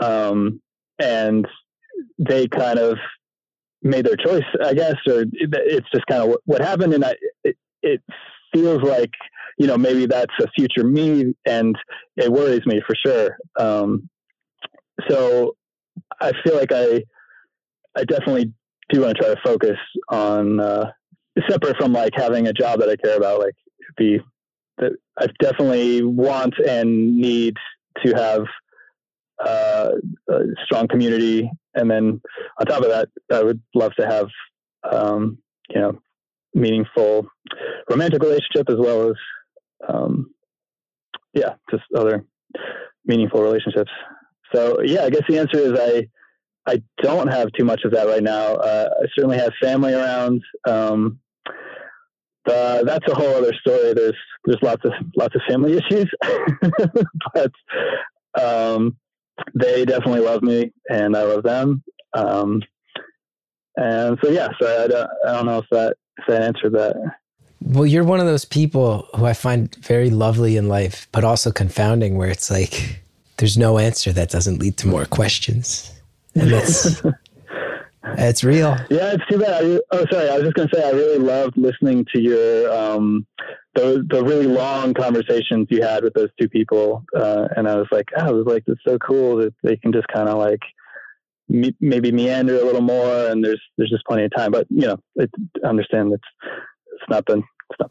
Um, 0.00 0.60
and 0.98 1.46
they 2.18 2.48
kind 2.48 2.78
of 2.78 2.96
made 3.82 4.06
their 4.06 4.16
choice, 4.16 4.44
I 4.64 4.72
guess, 4.72 4.94
or 5.06 5.22
it, 5.22 5.30
it's 5.32 5.86
just 5.92 6.06
kind 6.06 6.22
of 6.22 6.28
what, 6.30 6.40
what 6.46 6.60
happened. 6.62 6.94
And 6.94 7.04
I, 7.04 7.14
it, 7.44 7.56
it 7.82 8.00
feels 8.54 8.82
like, 8.82 9.10
you 9.58 9.66
know, 9.66 9.76
maybe 9.76 10.06
that's 10.06 10.32
a 10.40 10.48
future 10.56 10.84
me 10.84 11.34
and 11.46 11.76
it 12.16 12.32
worries 12.32 12.64
me 12.64 12.80
for 12.86 12.96
sure. 13.04 13.36
Um, 13.58 14.08
so 15.08 15.54
I 16.20 16.32
feel 16.42 16.56
like 16.56 16.72
I, 16.72 17.02
I 17.94 18.04
definitely 18.04 18.52
do 18.88 19.02
want 19.02 19.16
to 19.16 19.22
try 19.22 19.34
to 19.34 19.40
focus 19.44 19.76
on, 20.08 20.60
uh, 20.60 20.90
separate 21.48 21.76
from 21.76 21.92
like 21.92 22.12
having 22.14 22.46
a 22.46 22.52
job 22.52 22.80
that 22.80 22.88
I 22.88 22.96
care 22.96 23.16
about, 23.16 23.40
like 23.40 23.54
the, 23.98 24.20
the 24.78 24.96
I 25.18 25.26
definitely 25.40 26.02
want 26.02 26.54
and 26.66 27.16
need 27.16 27.56
to 28.04 28.12
have 28.12 28.44
uh, 29.44 29.90
a 30.28 30.40
strong 30.64 30.88
community, 30.88 31.50
and 31.74 31.90
then 31.90 32.20
on 32.58 32.66
top 32.66 32.82
of 32.82 32.88
that, 32.88 33.08
I 33.32 33.42
would 33.42 33.60
love 33.74 33.94
to 33.98 34.06
have 34.06 34.28
um, 34.90 35.38
you 35.68 35.80
know 35.80 35.98
meaningful 36.54 37.26
romantic 37.90 38.22
relationship 38.22 38.68
as 38.70 38.76
well 38.78 39.10
as 39.10 39.14
um, 39.88 40.30
yeah, 41.32 41.54
just 41.70 41.82
other 41.94 42.24
meaningful 43.04 43.42
relationships. 43.42 43.90
So 44.54 44.80
yeah, 44.82 45.02
I 45.02 45.10
guess 45.10 45.24
the 45.28 45.38
answer 45.38 45.58
is 45.58 45.78
I 45.78 46.08
I 46.66 46.82
don't 47.02 47.28
have 47.28 47.52
too 47.52 47.64
much 47.64 47.82
of 47.84 47.92
that 47.92 48.06
right 48.06 48.22
now. 48.22 48.54
Uh, 48.54 48.88
I 49.02 49.06
certainly 49.14 49.38
have 49.38 49.52
family 49.60 49.92
around. 49.92 50.42
Um, 50.66 51.20
that's 52.84 53.10
a 53.10 53.14
whole 53.14 53.34
other 53.34 53.52
story. 53.54 53.94
There's 53.94 54.16
there's 54.44 54.62
lots 54.62 54.84
of 54.84 54.92
lots 55.16 55.34
of 55.34 55.42
family 55.48 55.78
issues, 55.90 56.10
but 57.34 57.52
um, 58.40 58.96
they 59.54 59.84
definitely 59.84 60.20
love 60.20 60.42
me, 60.42 60.72
and 60.88 61.16
I 61.16 61.22
love 61.22 61.42
them. 61.42 61.82
Um, 62.12 62.62
and 63.76 64.18
so 64.22 64.30
yeah, 64.30 64.48
so 64.60 64.84
I 64.84 64.86
don't, 64.86 65.10
I 65.26 65.32
don't 65.32 65.46
know 65.46 65.58
if 65.58 65.66
that 65.70 65.96
if 66.18 66.26
that 66.28 66.42
answered 66.42 66.72
that. 66.74 66.96
Well, 67.60 67.86
you're 67.86 68.04
one 68.04 68.20
of 68.20 68.26
those 68.26 68.44
people 68.44 69.08
who 69.14 69.24
I 69.24 69.32
find 69.32 69.74
very 69.76 70.10
lovely 70.10 70.56
in 70.56 70.68
life, 70.68 71.08
but 71.12 71.24
also 71.24 71.50
confounding, 71.50 72.16
where 72.16 72.28
it's 72.28 72.50
like 72.50 73.02
there's 73.38 73.56
no 73.56 73.78
answer 73.78 74.12
that 74.12 74.30
doesn't 74.30 74.58
lead 74.58 74.76
to 74.78 74.86
more 74.88 75.06
questions, 75.06 75.90
and 76.34 76.50
that's 76.52 77.02
it's 78.18 78.44
real. 78.44 78.76
Yeah, 78.90 79.14
it's 79.14 79.26
too 79.30 79.38
bad. 79.38 79.64
I, 79.64 79.80
oh, 79.92 80.04
sorry. 80.10 80.28
I 80.28 80.34
was 80.34 80.44
just 80.44 80.54
going 80.54 80.68
to 80.68 80.76
say 80.76 80.86
I 80.86 80.90
really 80.90 81.18
loved 81.18 81.56
listening 81.56 82.04
to 82.14 82.20
your 82.20 82.72
um, 82.72 83.26
the 83.74 84.06
the 84.08 84.22
really 84.22 84.46
long 84.46 84.94
conversations 84.94 85.68
you 85.70 85.82
had 85.82 86.04
with 86.04 86.14
those 86.14 86.28
two 86.40 86.48
people, 86.48 87.04
uh, 87.16 87.48
and 87.56 87.68
I 87.68 87.76
was 87.76 87.86
like, 87.90 88.08
oh, 88.16 88.28
I 88.28 88.32
was 88.32 88.46
like, 88.46 88.64
it's 88.66 88.80
so 88.86 88.98
cool 88.98 89.36
that 89.36 89.54
they 89.62 89.76
can 89.76 89.92
just 89.92 90.06
kind 90.08 90.28
of 90.28 90.38
like 90.38 90.60
me, 91.48 91.74
maybe 91.80 92.12
meander 92.12 92.58
a 92.58 92.64
little 92.64 92.82
more, 92.82 93.26
and 93.28 93.44
there's 93.44 93.62
there's 93.76 93.90
just 93.90 94.04
plenty 94.04 94.24
of 94.24 94.34
time. 94.36 94.52
But 94.52 94.66
you 94.70 94.86
know, 94.86 94.98
it, 95.16 95.30
I 95.64 95.68
understand 95.68 96.12
it's 96.12 96.22
it's. 96.22 96.22
It's 96.96 97.10
not 97.10 97.24
been 97.26 97.42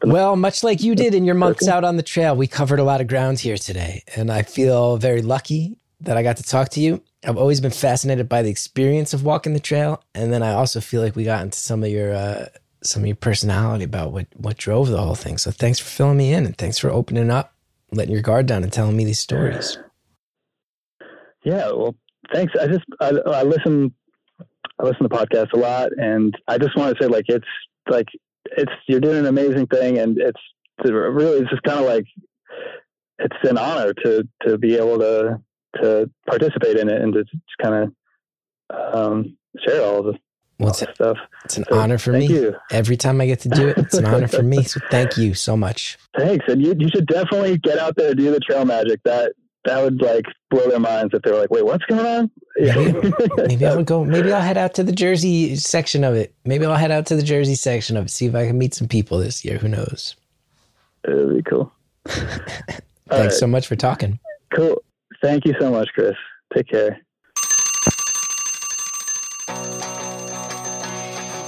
well, 0.04 0.36
much 0.36 0.62
like 0.62 0.82
you 0.82 0.94
did 0.94 1.14
in 1.14 1.24
your 1.24 1.34
months 1.34 1.68
out 1.68 1.84
on 1.84 1.96
the 1.96 2.02
trail, 2.02 2.34
we 2.36 2.46
covered 2.46 2.78
a 2.78 2.84
lot 2.84 3.00
of 3.00 3.06
ground 3.06 3.40
here 3.40 3.58
today, 3.58 4.02
and 4.16 4.30
I 4.30 4.42
feel 4.42 4.96
very 4.96 5.20
lucky 5.20 5.78
that 6.00 6.16
I 6.16 6.22
got 6.22 6.36
to 6.38 6.42
talk 6.42 6.70
to 6.70 6.80
you. 6.80 7.02
I've 7.26 7.38
always 7.38 7.60
been 7.60 7.70
fascinated 7.70 8.28
by 8.28 8.42
the 8.42 8.50
experience 8.50 9.14
of 9.14 9.24
walking 9.24 9.52
the 9.52 9.60
trail, 9.60 10.02
and 10.14 10.32
then 10.32 10.42
I 10.42 10.52
also 10.52 10.80
feel 10.80 11.00
like 11.00 11.16
we 11.16 11.24
got 11.24 11.42
into 11.42 11.58
some 11.58 11.82
of 11.82 11.90
your 11.90 12.14
uh, 12.14 12.46
some 12.82 13.02
of 13.02 13.06
your 13.06 13.16
personality 13.16 13.84
about 13.84 14.12
what 14.12 14.26
what 14.36 14.56
drove 14.56 14.88
the 14.88 15.00
whole 15.00 15.14
thing. 15.14 15.38
So 15.38 15.50
thanks 15.50 15.78
for 15.78 15.88
filling 15.88 16.18
me 16.18 16.32
in, 16.32 16.44
and 16.44 16.56
thanks 16.56 16.78
for 16.78 16.90
opening 16.90 17.30
up, 17.30 17.54
letting 17.90 18.12
your 18.12 18.22
guard 18.22 18.46
down, 18.46 18.62
and 18.62 18.72
telling 18.72 18.96
me 18.96 19.04
these 19.04 19.20
stories. 19.20 19.78
Yeah, 21.44 21.70
well, 21.72 21.94
thanks. 22.32 22.52
I 22.60 22.66
just 22.66 22.84
I, 23.00 23.08
I 23.08 23.42
listen 23.42 23.94
I 24.78 24.84
listen 24.84 25.08
to 25.08 25.08
podcasts 25.08 25.52
a 25.52 25.58
lot, 25.58 25.90
and 25.96 26.36
I 26.48 26.58
just 26.58 26.76
want 26.76 26.96
to 26.96 27.02
say 27.02 27.08
like 27.08 27.26
it's 27.28 27.46
like 27.88 28.08
it's 28.56 28.72
you're 28.86 29.00
doing 29.00 29.18
an 29.18 29.26
amazing 29.26 29.66
thing, 29.66 29.98
and 29.98 30.18
it's 30.18 30.40
really 30.84 31.38
it's 31.38 31.50
just 31.50 31.62
kind 31.62 31.80
of 31.80 31.86
like 31.86 32.04
it's 33.18 33.48
an 33.48 33.56
honor 33.56 33.94
to 34.04 34.28
to 34.46 34.58
be 34.58 34.76
able 34.76 34.98
to 34.98 35.40
to 35.80 36.10
participate 36.26 36.76
in 36.76 36.88
it 36.88 37.00
and 37.00 37.12
to 37.12 37.24
just 37.24 37.58
kind 37.62 37.92
of 38.70 38.94
um, 38.94 39.36
share 39.66 39.82
all 39.82 40.08
of 40.08 40.16
well, 40.58 40.70
it's, 40.70 40.78
stuff. 40.78 41.18
It's 41.44 41.56
an 41.56 41.64
so, 41.68 41.78
honor 41.78 41.98
for 41.98 42.12
me. 42.12 42.26
You. 42.26 42.56
Every 42.70 42.96
time 42.96 43.20
I 43.20 43.26
get 43.26 43.40
to 43.40 43.48
do 43.48 43.68
it, 43.68 43.78
it's 43.78 43.94
an 43.94 44.06
honor 44.06 44.28
for 44.28 44.42
me. 44.42 44.62
So 44.62 44.80
thank 44.90 45.16
you 45.16 45.34
so 45.34 45.56
much. 45.56 45.98
Thanks. 46.16 46.44
And 46.48 46.62
you, 46.62 46.74
you 46.78 46.88
should 46.88 47.06
definitely 47.06 47.58
get 47.58 47.78
out 47.78 47.96
there 47.96 48.10
and 48.10 48.18
do 48.18 48.30
the 48.30 48.40
trail 48.40 48.64
magic. 48.64 49.02
That 49.02 49.32
that 49.64 49.82
would 49.82 50.00
like 50.00 50.26
blow 50.50 50.68
their 50.68 50.78
minds 50.78 51.14
if 51.14 51.22
they 51.22 51.32
were 51.32 51.38
like, 51.38 51.50
wait, 51.50 51.64
what's 51.64 51.84
going 51.86 52.06
on? 52.06 52.30
Maybe, 52.56 53.12
maybe 53.36 53.66
I 53.66 53.74
would 53.74 53.86
go, 53.86 54.04
maybe 54.04 54.30
I'll 54.32 54.40
head 54.40 54.58
out 54.58 54.74
to 54.74 54.84
the 54.84 54.92
Jersey 54.92 55.56
section 55.56 56.04
of 56.04 56.14
it. 56.14 56.34
Maybe 56.44 56.66
I'll 56.66 56.76
head 56.76 56.90
out 56.90 57.06
to 57.06 57.16
the 57.16 57.22
Jersey 57.22 57.54
section 57.54 57.96
of 57.96 58.06
it, 58.06 58.10
see 58.10 58.26
if 58.26 58.34
I 58.34 58.46
can 58.46 58.58
meet 58.58 58.74
some 58.74 58.88
people 58.88 59.18
this 59.18 59.44
year. 59.44 59.58
Who 59.58 59.68
knows? 59.68 60.16
It'd 61.04 61.34
be 61.34 61.42
cool. 61.42 61.72
Thanks 62.06 62.80
right. 63.10 63.32
so 63.32 63.46
much 63.46 63.66
for 63.66 63.76
talking. 63.76 64.18
Cool. 64.54 64.82
Thank 65.24 65.46
you 65.46 65.54
so 65.58 65.70
much, 65.70 65.88
Chris. 65.94 66.14
Take 66.52 66.68
care. 66.68 67.00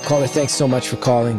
Caller, 0.06 0.26
thanks 0.26 0.54
so 0.54 0.66
much 0.66 0.88
for 0.88 0.96
calling, 0.96 1.38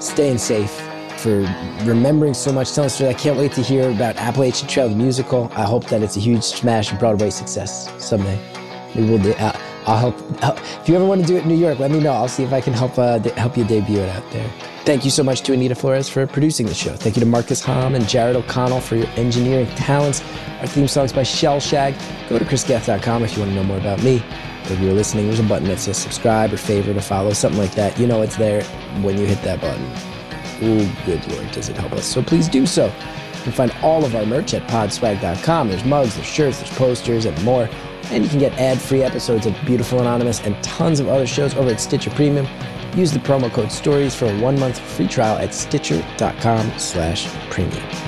staying 0.00 0.38
safe, 0.38 0.72
for 1.18 1.42
remembering 1.84 2.34
so 2.34 2.50
much, 2.50 2.74
telling 2.74 2.86
us. 2.86 3.00
I 3.00 3.14
can't 3.14 3.38
wait 3.38 3.52
to 3.52 3.62
hear 3.62 3.92
about 3.92 4.16
Appalachian 4.16 4.66
Trail, 4.66 4.88
the 4.88 4.96
musical. 4.96 5.52
I 5.54 5.62
hope 5.62 5.86
that 5.90 6.02
it's 6.02 6.16
a 6.16 6.20
huge 6.20 6.42
smash 6.42 6.90
and 6.90 6.98
Broadway 6.98 7.30
success 7.30 7.88
someday. 8.04 8.40
Maybe 8.96 9.10
we'll 9.10 9.22
do. 9.22 9.34
I'll, 9.34 9.60
I'll 9.86 9.98
help, 9.98 10.40
help, 10.40 10.58
If 10.80 10.88
you 10.88 10.96
ever 10.96 11.04
want 11.04 11.20
to 11.20 11.26
do 11.28 11.36
it 11.36 11.44
in 11.44 11.48
New 11.48 11.54
York, 11.54 11.78
let 11.78 11.92
me 11.92 12.00
know. 12.00 12.10
I'll 12.10 12.26
see 12.26 12.42
if 12.42 12.52
I 12.52 12.60
can 12.60 12.72
help 12.72 12.98
uh, 12.98 13.20
help 13.36 13.56
you 13.56 13.62
debut 13.62 14.00
it 14.00 14.08
out 14.08 14.28
there. 14.32 14.50
Thank 14.88 15.04
you 15.04 15.10
so 15.10 15.22
much 15.22 15.42
to 15.42 15.52
Anita 15.52 15.74
Flores 15.74 16.08
for 16.08 16.26
producing 16.26 16.64
the 16.64 16.72
show. 16.72 16.96
Thank 16.96 17.14
you 17.14 17.20
to 17.20 17.26
Marcus 17.26 17.62
Hahn 17.62 17.94
and 17.94 18.08
Jared 18.08 18.36
O'Connell 18.36 18.80
for 18.80 18.96
your 18.96 19.06
engineering 19.16 19.66
talents. 19.76 20.22
Our 20.60 20.66
theme 20.66 20.88
song 20.88 21.04
is 21.04 21.12
by 21.12 21.24
Shellshag. 21.24 21.94
Go 22.30 22.38
to 22.38 22.44
chrisgethard.com 22.46 23.22
if 23.22 23.36
you 23.36 23.40
want 23.42 23.50
to 23.50 23.56
know 23.56 23.64
more 23.64 23.76
about 23.76 24.02
me. 24.02 24.24
If 24.64 24.80
you're 24.80 24.94
listening, 24.94 25.26
there's 25.26 25.40
a 25.40 25.42
button 25.42 25.68
that 25.68 25.78
says 25.78 25.98
subscribe 25.98 26.54
or 26.54 26.56
favorite 26.56 26.96
or 26.96 27.02
follow, 27.02 27.34
something 27.34 27.60
like 27.60 27.72
that. 27.72 27.98
You 27.98 28.06
know 28.06 28.22
it's 28.22 28.38
there 28.38 28.64
when 29.02 29.18
you 29.18 29.26
hit 29.26 29.42
that 29.42 29.60
button. 29.60 29.84
Ooh, 30.62 30.90
good 31.04 31.22
lord, 31.32 31.52
does 31.52 31.68
it 31.68 31.76
help 31.76 31.92
us. 31.92 32.06
So 32.06 32.22
please 32.22 32.48
do 32.48 32.64
so. 32.64 32.86
You 32.86 33.42
can 33.42 33.52
find 33.52 33.72
all 33.82 34.06
of 34.06 34.16
our 34.16 34.24
merch 34.24 34.54
at 34.54 34.66
podswag.com. 34.68 35.68
There's 35.68 35.84
mugs, 35.84 36.14
there's 36.14 36.26
shirts, 36.26 36.60
there's 36.60 36.74
posters, 36.78 37.26
and 37.26 37.44
more. 37.44 37.68
And 38.04 38.24
you 38.24 38.30
can 38.30 38.38
get 38.38 38.58
ad-free 38.58 39.02
episodes 39.02 39.44
of 39.44 39.54
Beautiful 39.66 40.00
Anonymous 40.00 40.40
and 40.40 40.56
tons 40.64 40.98
of 40.98 41.08
other 41.08 41.26
shows 41.26 41.54
over 41.56 41.68
at 41.68 41.78
Stitcher 41.78 42.08
Premium. 42.08 42.46
Use 42.98 43.12
the 43.12 43.20
promo 43.20 43.48
code 43.48 43.70
STORIES 43.70 44.16
for 44.16 44.24
a 44.26 44.40
one-month 44.40 44.80
free 44.80 45.06
trial 45.06 45.38
at 45.38 45.54
stitcher.com 45.54 46.72
slash 46.78 47.32
premium. 47.48 48.07